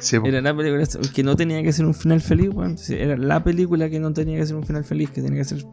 Sí. 0.00 0.16
Era 0.24 0.40
la 0.40 0.56
película 0.56 0.84
que 1.12 1.22
no 1.22 1.34
tenía 1.36 1.62
que 1.62 1.72
ser 1.72 1.84
un 1.84 1.94
final 1.94 2.20
feliz, 2.20 2.50
weón. 2.52 2.76
Era 2.88 3.16
la 3.16 3.42
película 3.42 3.90
que 3.90 3.98
no 3.98 4.12
tenía 4.12 4.38
que 4.38 4.46
ser 4.46 4.56
un 4.56 4.64
final 4.64 4.84
feliz, 4.84 5.10
que 5.10 5.22
tenía 5.22 5.38
que 5.38 5.44
ser 5.44 5.64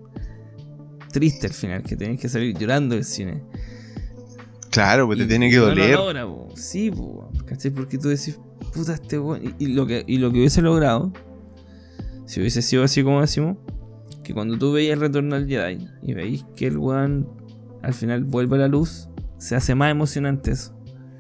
triste 1.12 1.48
al 1.48 1.54
final, 1.54 1.84
que 1.84 1.96
tenías 1.96 2.20
que 2.20 2.30
salir 2.30 2.58
llorando 2.58 2.96
del 2.96 3.06
cine. 3.06 3.44
Claro, 4.72 5.06
pues 5.06 5.20
te 5.20 5.26
tiene 5.26 5.50
que 5.50 5.58
lo 5.58 5.68
doler. 5.68 5.96
logra, 5.96 6.26
po. 6.26 6.50
Sí, 6.56 6.92
po, 6.92 7.32
¿cachai? 7.46 7.72
Porque 7.72 7.98
tú 7.98 8.10
decís, 8.10 8.40
puta, 8.74 8.94
este 8.94 9.20
weón. 9.20 9.56
Y, 9.60 9.66
y 9.66 9.68
lo 9.68 9.86
que, 9.88 10.04
y 10.06 10.18
lo 10.18 10.32
que 10.32 10.40
hubiese 10.40 10.62
logrado, 10.62 11.14
si 12.26 12.40
hubiese 12.40 12.62
sido 12.62 12.84
así 12.84 13.04
como 13.04 13.22
decimos, 13.22 13.58
que 14.24 14.34
cuando 14.34 14.58
tú 14.58 14.74
veías 14.74 14.94
el 14.94 15.02
retorno 15.02 15.36
al 15.36 15.48
Jedi 15.48 15.88
y 16.02 16.14
veis 16.14 16.46
que 16.56 16.68
el 16.68 16.78
weón 16.78 17.30
al 17.84 17.94
final 17.94 18.24
vuelve 18.24 18.56
a 18.56 18.60
la 18.60 18.68
luz, 18.68 19.08
se 19.38 19.56
hace 19.56 19.76
más 19.76 19.92
emocionante 19.92 20.52
eso. 20.52 20.76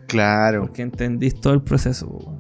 Claro. 0.07 0.61
Porque 0.61 0.81
entendís 0.81 1.39
todo 1.39 1.53
el 1.53 1.61
proceso, 1.61 2.07
po. 2.07 2.39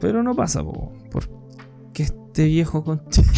Pero 0.00 0.22
no 0.22 0.34
pasa, 0.34 0.62
po, 0.62 0.92
porque 1.10 2.04
este 2.04 2.44
viejo 2.44 2.84
contigo. 2.84 3.26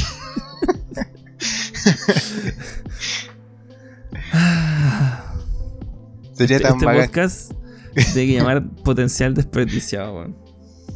Sería 6.32 6.56
este 6.56 6.68
tan 6.68 6.76
este 6.76 6.86
bacán. 6.86 7.06
podcast 7.06 7.52
se 7.96 8.12
tiene 8.12 8.32
que 8.32 8.38
llamar 8.38 8.68
potencial 8.84 9.34
desperdiciado, 9.34 10.14
weón. 10.14 10.36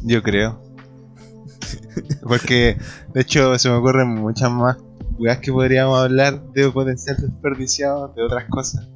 Yo 0.03 0.21
creo. 0.23 0.61
Porque, 2.23 2.77
de 3.13 3.21
hecho, 3.21 3.57
se 3.57 3.69
me 3.69 3.75
ocurren 3.75 4.09
muchas 4.09 4.51
más 4.51 4.77
weas 5.17 5.39
que 5.39 5.51
podríamos 5.51 5.99
hablar 5.99 6.41
de 6.51 6.69
potencial 6.69 7.17
desperdiciado, 7.17 8.09
de 8.09 8.23
otras 8.23 8.45
cosas. 8.49 8.87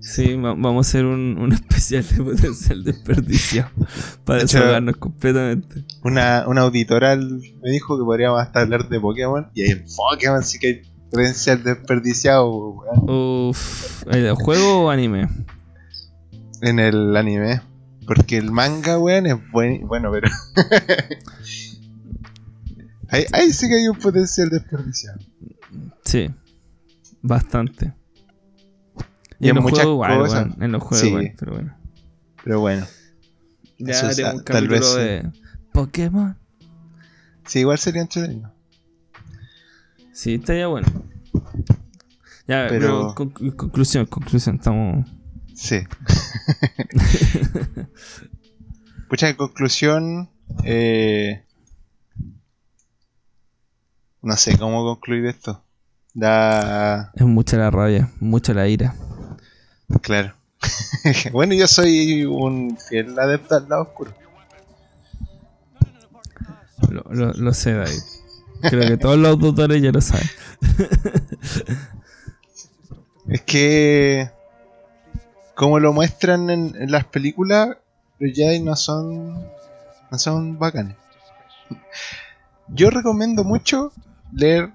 Sí, 0.00 0.34
va- 0.34 0.54
vamos 0.54 0.86
a 0.86 0.88
hacer 0.88 1.04
un, 1.04 1.36
un 1.38 1.52
especial 1.54 2.04
de 2.08 2.22
potencial 2.24 2.82
desperdiciado 2.84 3.70
para 4.24 4.40
desahogarnos 4.42 4.96
completamente. 4.96 5.84
Una, 6.02 6.44
una 6.48 6.62
auditora 6.62 7.16
me 7.16 7.70
dijo 7.70 7.98
que 7.98 8.04
podríamos 8.04 8.40
hasta 8.40 8.60
hablar 8.60 8.88
de 8.88 8.98
Pokémon. 9.00 9.48
Y 9.54 9.62
ahí 9.62 9.70
en 9.70 9.84
Pokémon 9.94 10.42
sí 10.42 10.58
que 10.58 10.66
hay 10.66 10.82
potencial 11.10 11.62
desperdiciado, 11.62 12.48
weón. 12.70 13.48
Uf, 13.50 14.06
¿el 14.08 14.32
juego 14.34 14.84
o 14.86 14.90
anime? 14.90 15.28
En 16.62 16.78
el 16.78 17.16
anime. 17.16 17.60
Porque 18.06 18.38
el 18.38 18.50
manga, 18.50 18.98
weón, 18.98 19.26
es 19.26 19.36
buen, 19.52 19.86
bueno, 19.86 20.10
pero. 20.10 20.28
ahí, 23.08 23.24
ahí 23.32 23.52
sí 23.52 23.68
que 23.68 23.74
hay 23.74 23.88
un 23.88 23.98
potencial 23.98 24.48
desperdiciado. 24.48 25.18
Sí, 26.04 26.30
bastante. 27.22 27.92
Y 29.40 29.46
Y 29.46 29.50
en 29.50 29.56
en 29.56 29.62
muchas 29.62 29.84
juegos 29.84 29.94
igual, 30.08 30.18
cosas. 30.18 30.48
en 30.60 30.72
los 30.72 30.82
juegos 30.82 31.00
Sí. 31.00 31.08
igual, 31.08 31.32
pero 31.38 31.52
bueno. 31.52 31.76
Pero 32.44 32.60
bueno. 32.60 32.86
Ya 33.78 33.92
Eso 33.92 34.06
un 34.36 34.44
tal 34.44 34.68
vez 34.68 34.86
sí. 34.86 34.98
de 34.98 35.32
Pokémon. 35.72 36.36
Sí, 37.46 37.60
igual 37.60 37.78
sería 37.78 38.02
entretenido. 38.02 38.52
Sí, 40.12 40.34
estaría 40.34 40.66
bueno. 40.66 40.86
Ya, 42.46 42.66
Pero- 42.68 42.70
pero, 42.70 43.14
con- 43.14 43.30
conclusión, 43.52 44.04
conclusión, 44.06 44.56
estamos... 44.56 45.08
Sí. 45.54 45.78
Pucha, 49.08 49.28
en 49.28 49.36
conclusión. 49.36 50.30
Eh, 50.64 51.44
no 54.22 54.36
sé 54.36 54.58
cómo 54.58 54.84
concluir 54.84 55.26
esto. 55.26 55.62
Da. 56.14 57.12
Es 57.14 57.24
mucha 57.24 57.56
la 57.56 57.70
rabia, 57.70 58.10
mucha 58.20 58.52
la 58.52 58.68
ira. 58.68 58.94
Claro. 60.02 60.34
bueno, 61.32 61.54
yo 61.54 61.66
soy 61.66 62.24
un 62.24 62.76
fiel 62.78 63.18
adepto 63.18 63.56
al 63.56 63.68
lado 63.68 63.82
oscuro. 63.82 64.12
Lo, 66.88 67.02
lo, 67.10 67.32
lo 67.32 67.54
sé, 67.54 67.74
David. 67.74 68.00
Creo 68.62 68.88
que 68.88 68.96
todos 68.96 69.18
los 69.18 69.38
tutores 69.38 69.82
ya 69.82 69.90
lo 69.92 70.00
saben. 70.00 70.28
Es 73.28 73.42
que. 73.42 74.30
Como 75.54 75.78
lo 75.78 75.92
muestran 75.92 76.50
en, 76.50 76.74
en 76.74 76.90
las 76.90 77.04
películas, 77.04 77.76
los 78.18 78.32
Jedi 78.34 78.60
no 78.60 78.74
son. 78.74 79.46
No 80.10 80.18
son 80.18 80.58
bacanes. 80.58 80.96
Yo 82.68 82.90
recomiendo 82.90 83.44
mucho 83.44 83.92
leer 84.32 84.72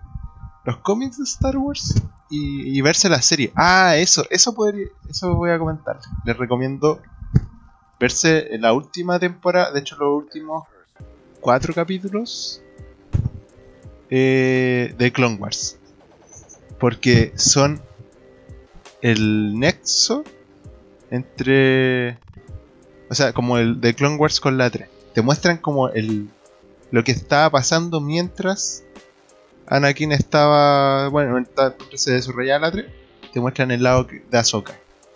los 0.64 0.78
cómics 0.78 1.18
de 1.18 1.24
Star 1.26 1.58
Wars 1.58 2.02
y, 2.36 2.82
verse 2.82 3.10
la 3.10 3.22
serie. 3.22 3.52
Ah, 3.56 3.96
eso, 3.98 4.26
eso 4.30 4.54
podría, 4.54 4.88
eso 5.10 5.36
voy 5.36 5.52
a 5.52 5.60
comentar. 5.60 6.00
Les 6.26 6.38
recomiendo 6.38 7.02
verse 8.00 8.50
la 8.60 8.74
última 8.74 9.20
temporada, 9.20 9.72
de 9.72 9.80
hecho 9.80 9.96
los 9.98 10.24
últimos 10.24 10.64
cuatro 11.42 11.74
capítulos 11.74 12.62
eh, 14.10 14.94
de 14.98 15.12
Clone 15.12 15.36
Wars. 15.36 15.78
Porque 16.80 17.34
son 17.36 17.82
el 19.02 19.60
nexo 19.60 20.24
entre... 21.12 22.18
O 23.10 23.14
sea, 23.14 23.34
como 23.34 23.58
el 23.58 23.80
de 23.80 23.94
Clone 23.94 24.18
Wars 24.18 24.40
con 24.40 24.58
la 24.58 24.70
3. 24.70 24.90
Te 25.14 25.22
muestran 25.22 25.58
como 25.58 25.90
el 25.90 26.30
lo 26.96 27.04
que 27.04 27.12
estaba 27.12 27.50
pasando 27.50 28.00
mientras 28.00 28.85
Anakin 29.68 30.12
estaba... 30.12 31.08
Bueno, 31.10 31.44
se 31.94 32.12
desarrollaba 32.12 32.68
la 32.68 32.72
3. 32.72 32.86
Te 33.34 33.40
muestran 33.40 33.72
el 33.72 33.84
lado 33.84 34.06
de 34.30 34.38
Ahsoka. 34.38 34.74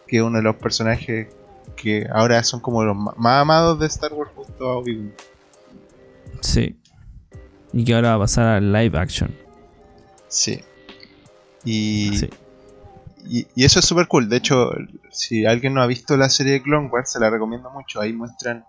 Que 0.07 0.17
es 0.17 0.23
uno 0.23 0.37
de 0.37 0.43
los 0.43 0.55
personajes 0.55 1.27
que 1.75 2.07
ahora 2.11 2.43
son 2.43 2.59
como 2.59 2.83
los 2.83 2.95
más 2.95 3.41
amados 3.41 3.79
de 3.79 3.85
Star 3.87 4.11
Wars 4.13 4.31
junto 4.35 4.69
a 4.69 4.77
Obi-Wan. 4.77 5.13
Sí. 6.41 6.77
Y 7.71 7.85
que 7.85 7.93
ahora 7.93 8.09
va 8.09 8.15
a 8.15 8.19
pasar 8.19 8.47
a 8.47 8.59
live 8.59 8.97
action. 8.97 9.33
Sí. 10.27 10.61
Y, 11.63 12.17
Sí. 12.17 12.29
y, 13.25 13.47
y 13.55 13.65
eso 13.65 13.79
es 13.79 13.85
súper 13.85 14.07
cool. 14.07 14.27
De 14.29 14.37
hecho, 14.37 14.71
si 15.11 15.45
alguien 15.45 15.73
no 15.73 15.81
ha 15.81 15.87
visto 15.87 16.17
la 16.17 16.29
serie 16.29 16.53
de 16.53 16.61
Clone 16.61 16.89
Wars, 16.89 17.11
se 17.11 17.19
la 17.19 17.29
recomiendo 17.29 17.69
mucho. 17.69 18.01
Ahí 18.01 18.13
muestran 18.13 18.65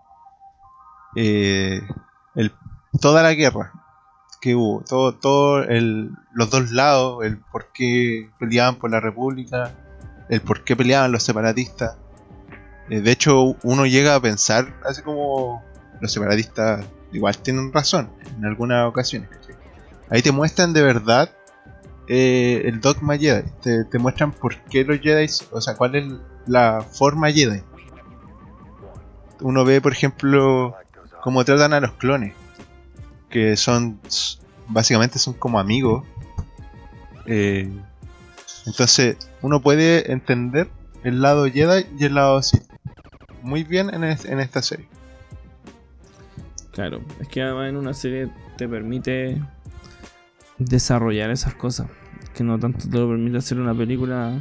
eh, 1.15 1.81
el, 2.35 2.53
toda 3.01 3.23
la 3.23 3.33
guerra 3.33 3.73
que 4.41 4.55
hubo. 4.55 4.83
Todo, 4.83 5.63
el, 5.63 6.11
los 6.33 6.49
dos 6.49 6.71
lados. 6.71 7.23
El 7.23 7.37
por 7.37 7.71
qué 7.71 8.29
peleaban 8.39 8.75
por 8.75 8.91
la 8.91 8.99
República. 8.99 9.71
El 10.27 10.41
por 10.41 10.63
qué 10.63 10.75
peleaban 10.75 11.11
los 11.11 11.23
separatistas. 11.23 11.95
Eh, 12.89 12.99
de 12.99 13.11
hecho, 13.11 13.55
uno 13.63 13.85
llega 13.85 14.15
a 14.15 14.19
pensar, 14.19 14.73
así 14.83 15.01
como 15.01 15.63
los 16.01 16.11
separatistas 16.11 16.85
igual 17.13 17.37
tienen 17.37 17.71
razón 17.71 18.09
en 18.37 18.45
algunas 18.45 18.87
ocasiones. 18.87 19.29
Ahí 20.09 20.21
te 20.21 20.31
muestran 20.31 20.73
de 20.73 20.81
verdad 20.81 21.29
eh, 22.07 22.63
el 22.65 22.81
dogma 22.81 23.17
Jedi. 23.17 23.49
Te, 23.61 23.85
te 23.85 23.99
muestran 23.99 24.33
por 24.33 24.57
qué 24.63 24.83
los 24.83 24.99
Jedi, 24.99 25.27
o 25.51 25.61
sea, 25.61 25.75
cuál 25.75 25.95
es 25.95 26.05
la 26.47 26.81
forma 26.81 27.31
Jedi. 27.31 27.61
Uno 29.41 29.63
ve, 29.63 29.79
por 29.81 29.93
ejemplo, 29.93 30.75
cómo 31.21 31.45
tratan 31.45 31.73
a 31.73 31.79
los 31.79 31.93
clones, 31.93 32.33
que 33.31 33.55
son 33.57 33.99
básicamente 34.67 35.17
son 35.19 35.33
como 35.33 35.59
amigos. 35.59 36.03
Eh, 37.25 37.71
entonces, 38.65 39.17
uno 39.41 39.61
puede 39.61 40.11
entender 40.11 40.69
el 41.03 41.21
lado 41.21 41.45
Jedi 41.45 41.85
y 41.97 42.05
el 42.05 42.13
lado 42.15 42.41
Sith 42.43 42.63
muy 43.41 43.63
bien 43.63 43.91
en, 43.93 44.03
es- 44.03 44.25
en 44.25 44.39
esta 44.39 44.61
serie. 44.61 44.87
Claro, 46.71 47.01
es 47.19 47.27
que 47.27 47.41
además 47.41 47.69
en 47.69 47.77
una 47.77 47.93
serie 47.93 48.29
te 48.57 48.67
permite 48.67 49.41
desarrollar 50.57 51.29
esas 51.31 51.53
cosas. 51.55 51.87
Que 52.35 52.43
no 52.43 52.57
tanto 52.59 52.87
te 52.87 52.97
lo 52.97 53.09
permite 53.09 53.37
hacer 53.37 53.59
una 53.59 53.73
película 53.75 54.39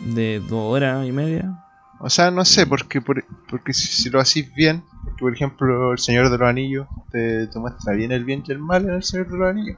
de 0.00 0.40
dos 0.40 0.72
horas 0.74 1.06
y 1.06 1.12
media. 1.12 1.62
O 2.00 2.10
sea, 2.10 2.30
no 2.30 2.44
sé, 2.44 2.66
porque, 2.66 3.00
por- 3.00 3.24
porque 3.48 3.72
si, 3.72 3.86
si 3.86 4.10
lo 4.10 4.20
hacís 4.20 4.52
bien, 4.54 4.82
porque 5.18 5.22
por 5.24 5.32
ejemplo 5.34 5.92
el 5.92 5.98
Señor 5.98 6.30
de 6.30 6.38
los 6.38 6.48
Anillos 6.48 6.86
te, 7.10 7.46
te 7.46 7.58
muestra 7.58 7.94
bien 7.94 8.12
el 8.12 8.24
bien 8.24 8.42
y 8.46 8.52
el 8.52 8.58
mal 8.58 8.84
en 8.84 8.94
el 8.94 9.02
Señor 9.02 9.28
de 9.30 9.38
los 9.38 9.48
Anillos. 9.50 9.76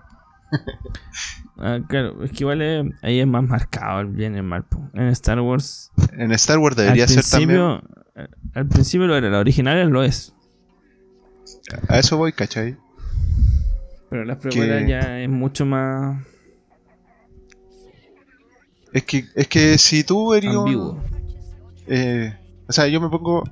Ah, 1.60 1.80
claro, 1.88 2.22
es 2.22 2.30
que 2.30 2.44
igual 2.44 2.62
es- 2.62 2.86
ahí 3.02 3.18
es 3.18 3.26
más 3.26 3.42
marcado 3.42 3.98
el 3.98 4.06
bien 4.06 4.34
y 4.34 4.38
el 4.38 4.44
mal. 4.44 4.62
po. 4.62 4.78
En 4.94 5.08
Star 5.08 5.40
Wars, 5.40 5.90
En 6.12 6.30
Star 6.30 6.58
Wars 6.58 6.76
debería 6.76 7.08
ser 7.08 7.24
también... 7.24 7.80
eh, 8.14 8.28
al 8.54 8.68
principio 8.68 9.08
lo 9.08 9.16
era, 9.16 9.28
la 9.28 9.40
original 9.40 9.88
lo 9.88 10.04
es. 10.04 10.36
A 11.88 11.98
eso 11.98 12.16
voy, 12.16 12.32
¿cachai? 12.32 12.76
Pero 14.08 14.24
las 14.24 14.36
precuelas 14.36 14.84
Que- 14.84 14.88
ya 14.88 15.18
es 15.20 15.28
mucho 15.28 15.66
más 15.66 16.24
Es 18.92 19.02
que, 19.02 19.24
es 19.34 19.48
que 19.48 19.78
si 19.78 20.04
tú 20.04 20.34
eres 20.34 20.54
un- 20.54 21.02
eh, 21.88 22.36
o 22.68 22.72
sea, 22.72 22.86
yo 22.86 23.00
me 23.00 23.08
pongo 23.08 23.42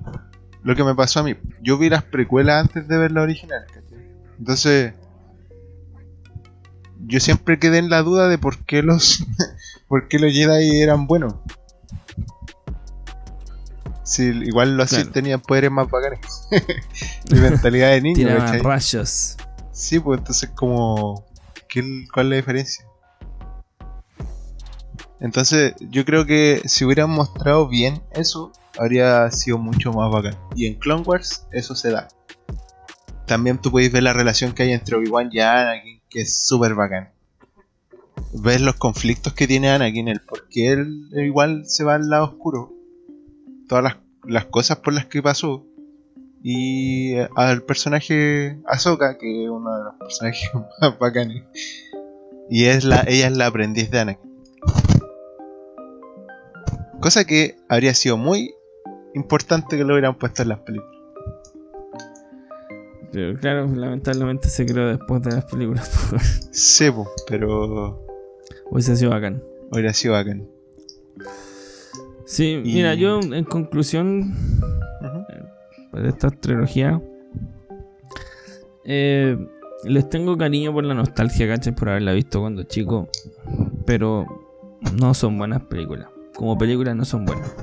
lo 0.67 0.75
que 0.75 0.83
me 0.83 0.97
pasó 0.97 1.21
a 1.21 1.23
mí. 1.23 1.37
Yo 1.63 1.79
vi 1.79 1.89
las 1.89 2.03
precuelas 2.03 2.61
antes 2.61 2.89
de 2.89 2.99
ver 2.99 3.13
la 3.13 3.23
original, 3.23 3.65
¿cachai? 3.73 4.05
Entonces, 4.37 4.95
yo 7.07 7.21
siempre 7.21 7.61
quedé 7.61 7.79
en 7.79 7.89
la 7.89 8.03
duda 8.03 8.29
de 8.29 8.37
por 8.37 8.65
qué 8.65 8.83
los, 8.83 9.25
por 9.89 10.09
qué 10.09 10.19
los 10.19 10.33
Jedi 10.33 10.81
eran 10.81 11.07
buenos. 11.07 11.37
Si 14.03 14.25
igual 14.25 14.77
los 14.77 14.91
Sith 14.91 15.13
tenían 15.13 15.41
poderes 15.41 15.71
más 15.71 15.89
bacanes. 15.89 16.49
y 17.31 17.35
mentalidad 17.37 17.91
de 17.91 18.01
niño, 18.01 18.27
Tiraban 18.27 18.59
rayos. 18.59 19.37
Sí, 19.71 20.01
pues 20.01 20.19
entonces 20.19 20.51
como... 20.51 21.25
¿Cuál 22.13 22.27
es 22.27 22.31
la 22.31 22.37
diferencia? 22.37 22.87
Entonces 25.21 25.75
yo 25.79 26.05
creo 26.05 26.27
que 26.27 26.63
si 26.65 26.85
hubieran 26.85 27.11
mostrado 27.11 27.69
bien 27.69 28.03
eso, 28.13 28.51
habría 28.79 29.31
sido 29.31 29.59
mucho 29.59 29.93
más 29.93 30.11
bacán. 30.11 30.37
Y 30.55 30.67
en 30.67 30.75
Clone 30.75 31.03
Wars 31.03 31.47
eso 31.53 31.75
se 31.75 31.91
da. 31.91 32.09
También 33.27 33.59
tú 33.59 33.71
puedes 33.71 33.91
ver 33.91 34.05
la 34.05 34.13
relación 34.13 34.53
que 34.53 34.63
hay 34.63 34.73
entre 34.73 34.97
Obi-Wan 34.97 35.31
y 35.33 35.41
Anakin, 35.41 36.01
que 36.09 36.21
es 36.21 36.47
súper 36.47 36.75
bacán. 36.75 37.11
Ves 38.33 38.61
los 38.61 38.77
conflictos 38.77 39.33
que 39.33 39.47
tiene 39.47 39.71
Anakin, 39.71 40.09
el 40.09 40.21
por 40.21 40.49
qué 40.49 40.73
él 40.73 41.09
igual 41.13 41.65
se 41.67 41.85
va 41.85 41.97
al 41.97 42.09
lado 42.09 42.25
oscuro. 42.25 42.73
Todas 43.69 43.97
las, 44.25 44.45
cosas 44.47 44.79
por 44.79 44.95
las 44.95 45.07
que 45.07 45.23
pasó. 45.23 45.65
Y 46.43 47.17
al 47.35 47.63
personaje 47.63 48.59
Ahsoka, 48.67 49.19
que 49.19 49.45
es 49.45 49.51
uno 49.51 49.77
de 49.77 49.85
los 49.85 49.95
personajes 49.97 50.51
más 50.81 50.99
bacanes. 50.99 51.43
Y 52.49 52.67
es 52.67 52.85
la, 52.85 53.05
ella 53.09 53.27
es 53.27 53.37
la 53.37 53.47
aprendiz 53.47 53.91
de 53.91 53.99
Anakin. 53.99 54.37
Cosa 57.01 57.25
que 57.25 57.57
habría 57.69 57.95
sido 57.95 58.17
muy 58.17 58.56
importante 59.17 59.77
que 59.77 59.85
lo 59.85 59.95
hubieran 59.95 60.15
puesto 60.15 60.43
en 60.43 60.51
las 60.51 60.61
películas. 60.61 60.95
Pero 63.13 63.39
claro, 63.39 63.67
lamentablemente 63.67 64.49
se 64.49 64.67
creó 64.67 64.89
después 64.89 65.23
de 65.23 65.33
las 65.33 65.45
películas. 65.47 65.91
sí, 66.53 66.91
pero. 67.29 68.05
Hubiese 68.71 68.97
sido 68.97 69.11
bacán. 69.11 69.43
Hubiera 69.71 69.93
sido 69.93 70.15
bacán. 70.15 70.47
Sí, 72.27 72.61
mira, 72.63 72.95
yo 72.95 73.21
en 73.21 73.45
conclusión 73.45 74.35
eh, 75.93 76.01
de 76.01 76.09
esta 76.09 76.31
trilogía, 76.31 77.01
eh, 78.85 79.39
les 79.85 80.09
tengo 80.11 80.37
cariño 80.37 80.73
por 80.73 80.85
la 80.85 80.95
nostalgia, 80.95 81.47
¿cachai? 81.47 81.75
Por 81.75 81.89
haberla 81.89 82.13
visto 82.13 82.41
cuando 82.41 82.65
chico, 82.65 83.09
pero 83.87 84.27
no 84.99 85.15
son 85.15 85.39
buenas 85.39 85.63
películas. 85.63 86.09
Como 86.35 86.59
películas 86.59 86.97
no 86.97 87.05
son 87.05 87.25
buenas. 87.25 87.55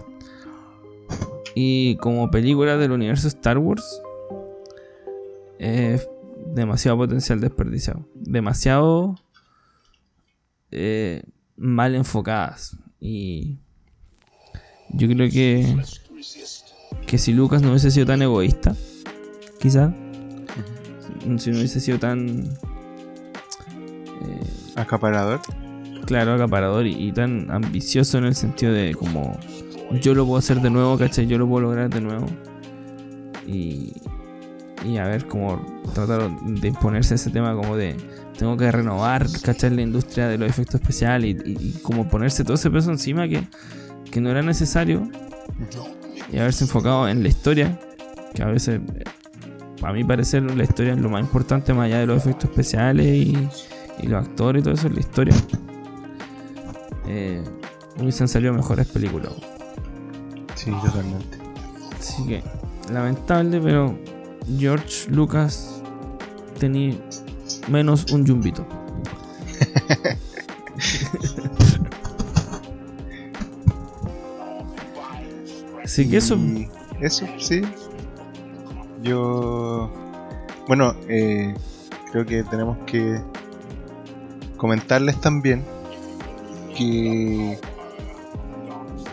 Y 1.55 1.97
como 1.97 2.31
película 2.31 2.77
del 2.77 2.91
universo 2.91 3.27
Star 3.27 3.57
Wars, 3.57 4.01
es 5.59 6.07
demasiado 6.47 6.97
potencial 6.97 7.39
desperdiciado. 7.39 8.07
Demasiado 8.15 9.15
eh, 10.71 11.23
mal 11.55 11.95
enfocadas. 11.95 12.77
Y 12.99 13.59
yo 14.89 15.07
creo 15.07 15.29
que, 15.29 15.77
que 17.05 17.17
si 17.17 17.33
Lucas 17.33 17.61
no 17.61 17.69
hubiese 17.69 17.91
sido 17.91 18.05
tan 18.05 18.21
egoísta, 18.21 18.75
quizás, 19.59 19.93
si 21.37 21.51
no 21.51 21.57
hubiese 21.57 21.79
sido 21.79 21.99
tan... 21.99 22.43
Eh, 24.21 24.43
acaparador. 24.75 25.41
Claro, 26.05 26.33
acaparador 26.33 26.85
y, 26.85 26.95
y, 26.95 27.11
tan 27.11 27.49
ambicioso 27.49 28.17
en 28.17 28.25
el 28.25 28.35
sentido 28.35 28.73
de 28.73 28.93
como 28.93 29.37
yo 30.01 30.13
lo 30.13 30.25
puedo 30.25 30.37
hacer 30.37 30.61
de 30.61 30.69
nuevo, 30.69 30.97
¿cachai? 30.97 31.27
Yo 31.27 31.37
lo 31.37 31.47
puedo 31.47 31.61
lograr 31.61 31.89
de 31.89 32.01
nuevo. 32.01 32.25
Y, 33.45 33.93
y 34.85 34.97
a 34.97 35.05
ver 35.05 35.25
cómo 35.27 35.81
tratar 35.93 36.29
de 36.41 36.67
imponerse 36.67 37.15
ese 37.15 37.29
tema 37.29 37.55
como 37.55 37.75
de 37.75 37.95
tengo 38.37 38.57
que 38.57 38.71
renovar, 38.71 39.27
¿cachai? 39.41 39.69
La 39.71 39.81
industria 39.81 40.27
de 40.27 40.37
los 40.37 40.49
efectos 40.49 40.81
especiales 40.81 41.37
y, 41.45 41.71
como 41.81 42.07
ponerse 42.07 42.43
todo 42.43 42.55
ese 42.55 42.69
peso 42.69 42.91
encima 42.91 43.27
que, 43.27 43.47
que 44.11 44.21
no 44.21 44.29
era 44.29 44.41
necesario 44.41 45.09
y 46.31 46.37
haberse 46.37 46.63
enfocado 46.63 47.07
en 47.07 47.21
la 47.21 47.29
historia, 47.29 47.79
que 48.33 48.41
a 48.41 48.47
veces, 48.47 48.81
a 49.81 49.93
mi 49.93 50.03
parecer, 50.03 50.43
la 50.43 50.63
historia 50.63 50.93
es 50.93 50.99
lo 50.99 51.09
más 51.09 51.21
importante 51.21 51.73
más 51.73 51.85
allá 51.85 51.99
de 51.99 52.07
los 52.07 52.17
efectos 52.17 52.49
especiales 52.49 53.05
y, 53.05 53.49
y 54.01 54.07
los 54.07 54.25
actores 54.25 54.61
y 54.61 54.63
todo 54.63 54.73
eso, 54.73 54.89
la 54.89 54.99
historia. 54.99 55.35
Eh, 57.07 57.43
hubiesen 57.99 58.27
salido 58.27 58.53
mejores 58.53 58.87
películas. 58.87 59.33
Sí, 60.63 60.71
totalmente. 60.71 61.37
Así 61.99 62.25
que, 62.25 62.41
lamentable, 62.89 63.59
pero 63.59 63.97
George 64.57 65.09
Lucas 65.09 65.81
tenía 66.57 66.95
menos 67.67 68.09
un 68.13 68.25
yumbito. 68.25 68.65
Así 75.83 76.09
que 76.09 76.17
eso. 76.17 76.37
Eso, 77.01 77.27
sí. 77.39 77.61
Yo. 79.01 79.91
Bueno, 80.67 80.95
eh, 81.09 81.53
creo 82.11 82.25
que 82.25 82.43
tenemos 82.45 82.77
que 82.85 83.21
comentarles 84.55 85.19
también 85.19 85.65
que 86.77 87.59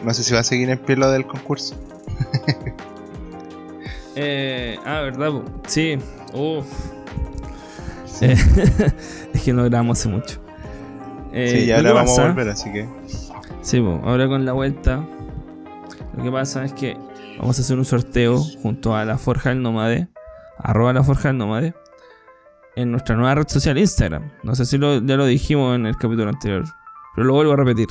no 0.04 0.14
sé 0.14 0.22
si 0.22 0.32
va 0.34 0.40
a 0.40 0.44
seguir 0.44 0.70
en 0.70 0.78
pie 0.78 0.96
lo 0.96 1.10
del 1.10 1.26
concurso. 1.26 1.74
eh, 4.16 4.78
ah, 4.84 5.00
¿verdad? 5.00 5.32
Sí. 5.66 5.98
Uf. 6.32 6.66
Eh, 8.20 8.36
es 9.34 9.42
que 9.42 9.52
no 9.52 9.64
grabamos 9.64 9.98
hace 9.98 10.08
mucho. 10.08 10.40
Eh, 11.32 11.60
sí, 11.60 11.66
ya 11.66 11.76
ahora 11.76 11.92
vamos 11.92 12.18
a 12.18 12.28
volver, 12.28 12.48
así 12.48 12.72
que. 12.72 12.88
Sí, 13.62 13.78
ahora 13.78 14.28
con 14.28 14.44
la 14.44 14.52
vuelta. 14.52 15.04
Lo 16.16 16.22
que 16.22 16.30
pasa 16.30 16.64
es 16.64 16.72
que 16.72 16.96
vamos 17.38 17.58
a 17.58 17.62
hacer 17.62 17.78
un 17.78 17.84
sorteo 17.84 18.38
junto 18.62 18.94
a 18.96 19.04
la 19.04 19.16
Forja 19.16 19.50
del 19.50 19.62
Nómade. 19.62 20.08
Arroba 20.58 20.92
la 20.92 21.02
Forja 21.02 21.28
del 21.28 21.38
Nómade. 21.38 21.74
En 22.76 22.90
nuestra 22.90 23.16
nueva 23.16 23.34
red 23.34 23.48
social 23.48 23.78
Instagram. 23.78 24.30
No 24.42 24.54
sé 24.54 24.64
si 24.64 24.78
lo, 24.78 25.00
ya 25.00 25.16
lo 25.16 25.26
dijimos 25.26 25.76
en 25.76 25.86
el 25.86 25.96
capítulo 25.96 26.28
anterior. 26.28 26.64
Pero 27.14 27.26
lo 27.26 27.34
vuelvo 27.34 27.52
a 27.52 27.56
repetir. 27.56 27.88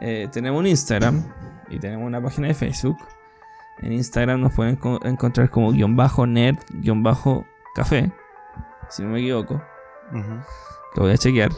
Eh, 0.00 0.28
tenemos 0.32 0.60
un 0.60 0.66
Instagram 0.66 1.24
y 1.70 1.78
tenemos 1.78 2.06
una 2.06 2.22
página 2.22 2.48
de 2.48 2.54
Facebook. 2.54 2.98
En 3.82 3.92
Instagram 3.92 4.40
nos 4.40 4.54
pueden 4.54 4.78
encontrar 5.04 5.50
como 5.50 5.72
guion 5.72 5.96
bajo 5.96 6.26
nerd 6.26 6.58
guion 6.80 7.02
bajo 7.02 7.46
café. 7.74 8.12
Si 8.88 9.02
no 9.02 9.10
me 9.10 9.20
equivoco. 9.20 9.62
Lo 10.94 11.02
voy 11.02 11.12
a 11.12 11.18
chequear. 11.18 11.50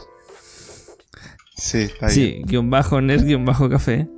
Sí, 1.55 1.79
está 1.79 2.09
sí, 2.09 2.41
guion 2.45 2.69
bajo 2.69 3.01
nerd 3.01 3.23
guion 3.23 3.45
bajo 3.45 3.69
café. 3.69 4.09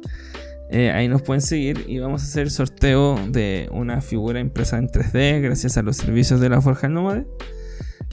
Eh, 0.73 0.89
ahí 0.89 1.09
nos 1.09 1.21
pueden 1.21 1.41
seguir 1.41 1.83
y 1.87 1.99
vamos 1.99 2.21
a 2.23 2.25
hacer 2.25 2.49
sorteo 2.49 3.19
de 3.27 3.67
una 3.73 3.99
figura 3.99 4.39
impresa 4.39 4.77
en 4.77 4.87
3D 4.87 5.41
gracias 5.41 5.75
a 5.75 5.81
los 5.81 5.97
servicios 5.97 6.39
de 6.39 6.47
la 6.47 6.61
Forja 6.61 6.87
Nómade 6.87 7.27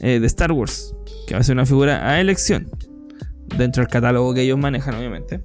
eh, 0.01 0.19
de 0.19 0.27
Star 0.27 0.51
Wars, 0.51 0.93
que 1.29 1.35
va 1.35 1.41
a 1.41 1.45
ser 1.45 1.55
una 1.55 1.67
figura 1.67 2.11
a 2.11 2.21
elección 2.21 2.69
dentro 3.57 3.83
del 3.83 3.91
catálogo 3.91 4.35
que 4.35 4.43
ellos 4.43 4.59
manejan, 4.59 4.97
obviamente. 4.97 5.41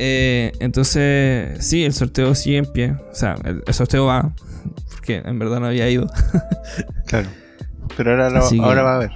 Eh, 0.00 0.52
entonces, 0.60 1.64
sí, 1.66 1.84
el 1.84 1.92
sorteo 1.92 2.32
sigue 2.36 2.58
en 2.58 2.66
pie. 2.66 2.96
O 3.10 3.14
sea, 3.14 3.34
el, 3.44 3.74
sorteo 3.74 4.06
va, 4.06 4.32
porque 4.92 5.16
en 5.24 5.38
verdad 5.40 5.58
no 5.58 5.66
había 5.66 5.90
ido. 5.90 6.06
claro. 7.06 7.28
Pero 7.96 8.12
ahora, 8.12 8.40
ahora 8.62 8.82
va 8.82 8.92
a 8.92 8.96
haber. 8.96 9.10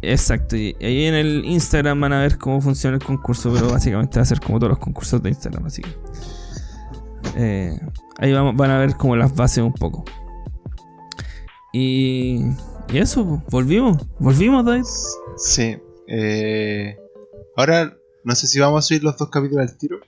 Exacto, 0.00 0.56
y 0.56 0.74
ahí 0.80 1.04
en 1.04 1.14
el 1.14 1.44
Instagram 1.44 2.00
van 2.00 2.12
a 2.14 2.20
ver 2.20 2.38
cómo 2.38 2.60
funciona 2.60 2.96
el 2.96 3.02
concurso, 3.02 3.52
pero 3.52 3.70
básicamente 3.70 4.18
va 4.18 4.22
a 4.22 4.26
ser 4.26 4.40
como 4.40 4.58
todos 4.58 4.70
los 4.70 4.78
concursos 4.78 5.22
de 5.22 5.28
Instagram, 5.30 5.66
así 5.66 5.82
que. 5.82 5.90
Eh, 7.36 7.78
ahí 8.18 8.32
vamos, 8.32 8.56
van 8.56 8.70
a 8.70 8.78
ver 8.78 8.94
como 8.96 9.14
las 9.16 9.34
bases 9.34 9.62
un 9.62 9.72
poco. 9.72 10.04
Y, 11.72 12.44
y 12.92 12.98
eso, 12.98 13.42
volvimos, 13.50 14.06
volvimos, 14.18 14.64
David. 14.64 14.84
Sí, 15.36 15.76
eh, 16.08 16.96
ahora 17.56 17.94
no 18.24 18.34
sé 18.34 18.46
si 18.46 18.58
vamos 18.58 18.84
a 18.84 18.86
subir 18.86 19.04
los 19.04 19.16
dos 19.16 19.28
capítulos 19.30 19.68
al 19.68 19.76
tiro. 19.76 20.00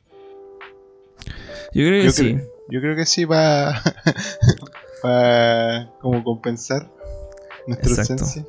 Yo 1.73 1.85
creo 1.85 2.03
que 2.03 2.11
sí. 2.11 2.39
yo 2.71 2.81
creo 2.81 2.97
que 2.97 3.07
sí 3.07 3.27
para 3.27 3.83
para 5.03 5.93
como 6.01 6.25
compensar 6.25 6.91
nuestra 7.67 7.91
ausencia. 7.91 8.47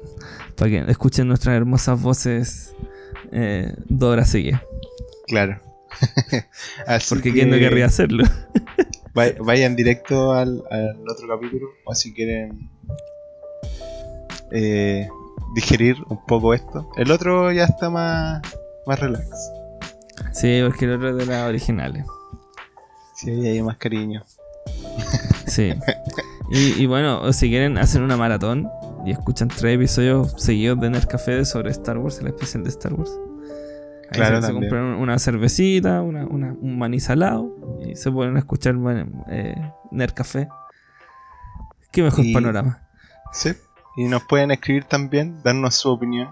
Para 0.56 0.72
que 0.72 0.92
escuchen 0.92 1.28
nuestras 1.28 1.56
hermosas 1.56 2.02
voces 2.02 2.74
eh, 3.32 3.74
Dora 3.86 4.26
sigue. 4.26 4.60
Claro. 5.28 5.60
Porque 7.10 7.34
quién 7.34 7.50
no 7.50 7.58
querría 7.58 7.88
hacerlo. 7.88 8.24
vayan 9.14 9.76
directo 9.76 10.34
al, 10.34 10.64
otro 11.10 11.28
capítulo 11.28 11.70
o 11.86 11.96
si 11.96 12.14
quieren 12.14 12.70
eh, 14.52 15.08
digerir 15.56 15.98
un 16.08 16.24
poco 16.26 16.54
esto. 16.54 16.90
El 16.98 17.12
otro 17.12 17.52
ya 17.52 17.66
está 17.66 17.90
más, 17.90 18.42
más 18.88 19.00
relax. 19.00 19.28
Sí, 20.32 20.62
porque 20.66 20.86
el 20.86 20.94
otro 20.96 21.10
es 21.10 21.18
de 21.18 21.26
las 21.26 21.48
originales. 21.48 22.06
Sí, 23.16 23.32
ahí 23.32 23.48
hay 23.48 23.62
más 23.62 23.78
cariño. 23.78 24.24
Sí. 25.48 25.74
Y, 26.50 26.86
bueno, 26.86 27.32
si 27.34 27.50
quieren 27.50 27.78
hacer 27.78 28.02
una 28.02 28.16
maratón, 28.18 28.70
y 29.06 29.12
escuchan 29.12 29.48
tres 29.48 29.76
episodios 29.76 30.34
seguidos 30.38 30.80
de 30.80 30.90
Nerd 30.90 31.08
Café 31.08 31.44
sobre 31.46 31.72
Star 31.72 31.98
Wars, 31.98 32.20
el 32.20 32.28
especial 32.28 32.64
de 32.64 32.70
Star 32.70 32.94
Wars. 32.94 33.12
Ahí 34.12 34.20
Claro, 34.20 34.42
se, 34.42 34.48
se 34.48 34.54
compran 34.54 34.84
una 34.96 35.20
cervecita, 35.20 36.02
una, 36.02 36.26
una- 36.26 36.54
un 36.54 36.78
maní 36.78 37.00
salado 37.00 37.54
y 37.86 37.96
se 37.96 38.12
ponen 38.12 38.36
a 38.38 38.40
escuchar 38.40 38.76
eh, 39.30 39.72
Nerd 39.92 40.14
Café. 40.14 40.48
Qué 41.92 42.02
mejor 42.04 42.26
Y- 42.26 42.34
panorama. 42.34 42.88
Sí. 43.34 43.52
Y 43.98 44.06
nos 44.06 44.24
pueden 44.24 44.52
escribir 44.52 44.84
también, 44.86 45.42
darnos 45.44 45.76
su 45.76 45.90
opinión. 45.92 46.30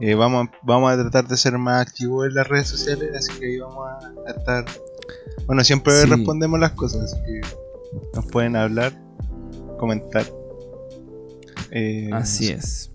Eh, 0.00 0.14
vamos, 0.14 0.46
a- 0.48 0.52
vamos 0.62 0.90
a 0.92 0.96
tratar 0.96 1.28
de 1.28 1.36
ser 1.36 1.58
más 1.58 1.86
activos 1.86 2.26
en 2.28 2.34
las 2.34 2.48
redes 2.48 2.68
sociales, 2.68 3.10
así 3.16 3.38
que 3.38 3.46
ahí 3.46 3.58
vamos 3.58 3.86
a 4.26 4.30
estar. 4.30 4.64
Bueno, 5.46 5.62
siempre 5.64 5.92
Sí. 6.02 6.06
respondemos 6.08 6.58
las 6.60 6.72
cosas, 6.72 7.12
así 7.12 7.22
que 7.24 7.40
nos 8.14 8.26
pueden 8.26 8.56
hablar, 8.56 8.92
comentar. 9.78 10.24
Eh, 11.70 12.10
Así 12.12 12.48
es. 12.48 12.90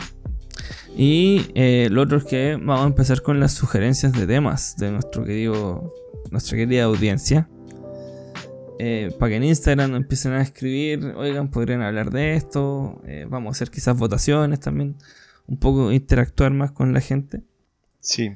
Y 0.97 1.51
eh, 1.56 1.89
lo 1.91 2.01
otro 2.03 2.18
es 2.18 2.24
que 2.24 2.56
vamos 2.56 2.82
a 2.82 2.88
empezar 2.88 3.22
con 3.22 3.39
las 3.39 3.51
sugerencias 3.51 4.14
de 4.14 4.26
temas 4.28 4.76
de 4.78 4.91
nuestro 4.91 5.24
querido, 5.26 5.93
nuestra 6.32 6.58
querida 6.58 6.84
audiencia. 6.86 7.49
Eh, 8.80 9.16
para 9.20 9.30
que 9.30 9.36
en 9.38 9.43
Instagram 9.45 9.91
nos 9.91 10.01
empiecen 10.01 10.34
a 10.34 10.41
escribir, 10.41 11.14
oigan, 11.18 11.49
podrían 11.49 11.82
hablar 11.82 12.12
de 12.12 12.36
esto. 12.36 13.01
eh, 13.06 13.26
vamos 13.30 13.49
a 13.49 13.51
hacer 13.56 13.70
quizás 13.72 13.97
votaciones 13.97 14.60
también. 14.60 14.97
Un 15.48 15.58
poco 15.58 15.91
interactuar 15.91 16.52
más 16.52 16.72
con 16.72 16.93
la 16.93 17.02
gente. 17.02 17.43
Sí. 18.00 18.36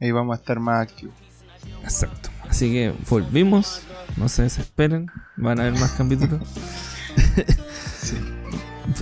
Ahí 0.00 0.10
vamos 0.10 0.36
a 0.36 0.40
estar 0.40 0.58
más 0.60 0.82
activos. 0.88 1.14
Exacto. 1.82 2.30
Así 2.48 2.70
que 2.72 2.92
volvimos. 3.08 3.82
No 4.16 4.28
se 4.28 4.42
desesperen. 4.42 5.06
Van 5.36 5.58
a 5.58 5.62
haber 5.66 5.78
más 5.80 5.92
capítulos. 5.92 6.40
Sí. 8.02 8.16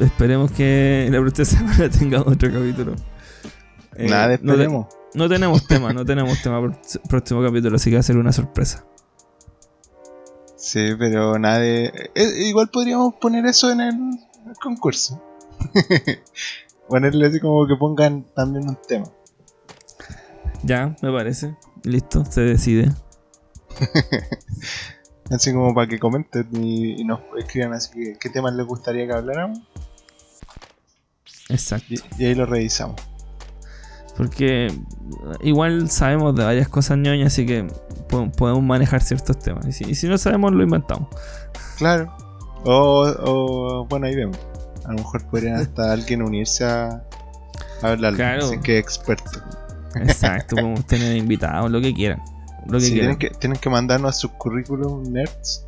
Esperemos 0.04 0.50
que 0.52 1.08
la 1.10 1.20
próxima 1.20 1.46
semana 1.46 1.88
tengamos 1.98 2.26
otro 2.28 2.52
capítulo. 2.52 2.94
Eh, 3.96 4.08
Nada, 4.08 4.28
no 4.28 4.36
te- 4.36 4.62
esperemos. 4.62 4.86
No 5.14 5.28
tenemos 5.28 5.66
tema, 5.66 5.92
no 5.94 6.04
tenemos 6.04 6.40
tema 6.42 6.60
para 6.60 6.74
el 6.74 7.00
próximo 7.08 7.42
capítulo, 7.42 7.76
así 7.76 7.88
que 7.90 7.96
va 7.96 8.00
a 8.00 8.02
ser 8.04 8.18
una 8.18 8.32
sorpresa. 8.32 8.84
Sí, 10.56 10.90
pero 10.98 11.38
nada 11.38 11.58
de... 11.60 12.10
eh, 12.14 12.32
igual 12.46 12.68
podríamos 12.68 13.14
poner 13.14 13.46
eso 13.46 13.72
en 13.72 13.80
el 13.80 13.98
concurso. 14.62 15.20
Ponerle 16.90 17.28
así 17.28 17.40
como 17.40 17.66
que 17.66 17.76
pongan 17.76 18.24
también 18.34 18.68
un 18.68 18.76
tema. 18.86 19.06
Ya, 20.62 20.94
me 21.00 21.10
parece. 21.10 21.56
Listo, 21.84 22.24
se 22.26 22.42
decide. 22.42 22.92
Así 25.30 25.52
como 25.52 25.72
para 25.72 25.86
que 25.86 26.00
comenten 26.00 26.48
y, 26.52 27.00
y 27.00 27.04
nos 27.04 27.20
escriban 27.38 27.72
así 27.72 27.88
que 27.92 28.14
qué 28.18 28.30
temas 28.30 28.52
les 28.54 28.66
gustaría 28.66 29.06
que 29.06 29.12
habláramos. 29.12 29.60
Exacto. 31.48 31.86
Y, 31.94 32.00
y 32.18 32.26
ahí 32.26 32.34
lo 32.34 32.46
revisamos. 32.46 33.00
Porque 34.16 34.76
igual 35.40 35.88
sabemos 35.88 36.34
de 36.34 36.42
varias 36.44 36.68
cosas 36.68 36.98
ñoñas, 36.98 37.28
así 37.32 37.46
que 37.46 37.64
po- 38.08 38.28
podemos 38.32 38.62
manejar 38.64 39.02
ciertos 39.02 39.38
temas. 39.38 39.66
Y 39.66 39.72
si, 39.72 39.84
y 39.84 39.94
si 39.94 40.08
no 40.08 40.18
sabemos, 40.18 40.52
lo 40.52 40.64
inventamos. 40.64 41.08
Claro. 41.78 42.12
O, 42.64 43.06
o 43.22 43.86
bueno, 43.86 44.06
ahí 44.06 44.16
vemos. 44.16 44.36
A 44.90 44.92
lo 44.92 44.98
mejor 44.98 45.24
podrían 45.26 45.54
hasta 45.56 45.92
alguien 45.92 46.20
unirse 46.20 46.64
a, 46.64 47.04
a 47.82 47.88
hablar. 47.88 48.14
Claro. 48.14 48.46
Así 48.46 48.58
que 48.58 48.78
experto. 48.78 49.30
Exacto, 49.94 50.56
podemos 50.56 50.84
tener 50.86 51.16
invitados, 51.16 51.70
lo 51.70 51.80
que 51.80 51.94
quieran. 51.94 52.20
Lo 52.66 52.78
que 52.78 52.86
Sí, 52.86 52.92
quieran. 52.92 53.16
tienen, 53.16 53.18
que, 53.18 53.30
tienen 53.38 53.58
que 53.58 53.70
mandarnos 53.70 54.16
sus 54.18 54.32
currículum 54.32 55.12
nerds 55.12 55.64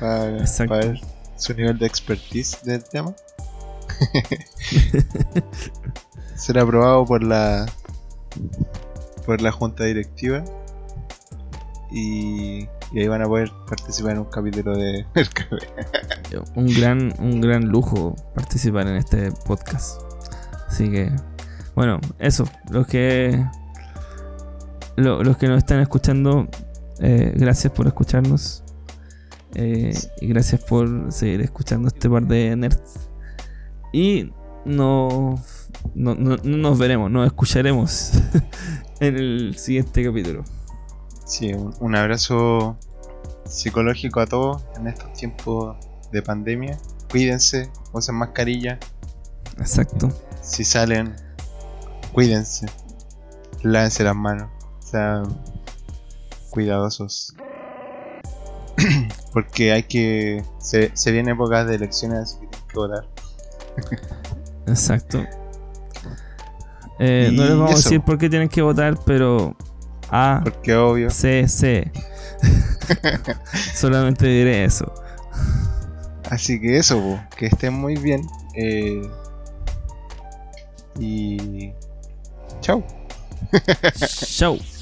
para, 0.00 0.44
para 0.66 0.86
ver 0.86 1.00
su 1.36 1.54
nivel 1.54 1.78
de 1.78 1.86
expertise 1.86 2.58
del 2.64 2.82
tema. 2.82 3.14
Será 6.36 6.62
aprobado 6.62 7.04
por 7.06 7.22
la 7.22 7.64
por 9.24 9.40
la 9.40 9.52
junta 9.52 9.84
directiva 9.84 10.42
y, 11.92 12.66
y 12.94 13.00
ahí 13.00 13.08
van 13.08 13.22
a 13.22 13.26
poder 13.26 13.50
participar 13.68 14.12
en 14.12 14.18
un 14.20 14.24
capítulo 14.26 14.76
de 14.76 15.04
un 16.54 16.66
gran, 16.66 17.12
un 17.18 17.40
gran 17.40 17.64
lujo 17.66 18.14
participar 18.34 18.86
en 18.86 18.96
este 18.96 19.30
podcast. 19.46 20.00
Así 20.68 20.90
que, 20.90 21.10
bueno, 21.74 22.00
eso, 22.18 22.44
los 22.70 22.86
que 22.86 23.44
lo- 24.96 25.22
los 25.22 25.36
que 25.36 25.48
nos 25.48 25.58
están 25.58 25.80
escuchando, 25.80 26.48
eh, 27.00 27.32
gracias 27.36 27.72
por 27.72 27.86
escucharnos. 27.86 28.62
Eh, 29.56 29.94
y 30.20 30.26
gracias 30.26 30.64
por 30.64 31.12
seguir 31.12 31.40
escuchando 31.42 31.86
este 31.88 32.08
par 32.10 32.26
de 32.26 32.56
nerds. 32.56 33.08
Y 33.92 34.32
no, 34.64 35.36
no, 35.94 36.14
no- 36.16 36.36
no 36.42 36.56
nos 36.56 36.78
veremos, 36.78 37.10
nos 37.10 37.26
escucharemos 37.26 38.12
en 39.00 39.16
el 39.16 39.54
siguiente 39.56 40.04
capítulo. 40.04 40.42
Sí, 41.24 41.52
un, 41.52 41.74
un 41.80 41.96
abrazo 41.96 42.76
psicológico 43.46 44.20
a 44.20 44.26
todos 44.26 44.62
en 44.76 44.86
estos 44.86 45.12
tiempos 45.12 45.76
de 46.12 46.22
pandemia. 46.22 46.78
Cuídense, 47.10 47.70
usen 47.92 48.14
mascarilla. 48.14 48.78
Exacto. 49.58 50.10
Si 50.40 50.64
salen, 50.64 51.14
cuídense. 52.12 52.66
Lávense 53.62 54.04
las 54.04 54.16
manos. 54.16 54.50
Sean 54.80 55.40
cuidadosos. 56.50 57.34
Porque 59.32 59.72
hay 59.72 59.84
que. 59.84 60.44
Se, 60.58 60.90
se 60.94 61.12
vienen 61.12 61.34
épocas 61.34 61.66
de 61.66 61.76
elecciones, 61.76 62.18
así 62.18 62.40
que 62.40 62.46
tienen 62.46 62.68
que 62.68 62.76
votar. 62.76 63.08
Exacto. 64.66 65.24
Eh, 66.98 67.30
no 67.32 67.42
les 67.42 67.56
vamos 67.56 67.72
a 67.72 67.76
decir 67.76 68.00
por 68.00 68.18
qué 68.18 68.30
tienen 68.30 68.48
que 68.48 68.62
votar, 68.62 68.98
pero 69.04 69.56
A, 70.10 70.40
Porque 70.44 70.74
obvio. 70.74 71.10
C, 71.10 71.46
C. 71.48 71.90
Solamente 73.74 74.26
diré 74.26 74.64
eso. 74.64 74.92
Así 76.30 76.60
que 76.60 76.78
eso, 76.78 76.98
po, 77.00 77.20
que 77.36 77.46
estén 77.46 77.74
muy 77.74 77.96
bien. 77.96 78.26
eh, 78.54 79.02
y. 80.98 81.72
Chao. 82.60 82.82
Chau. 84.36 84.58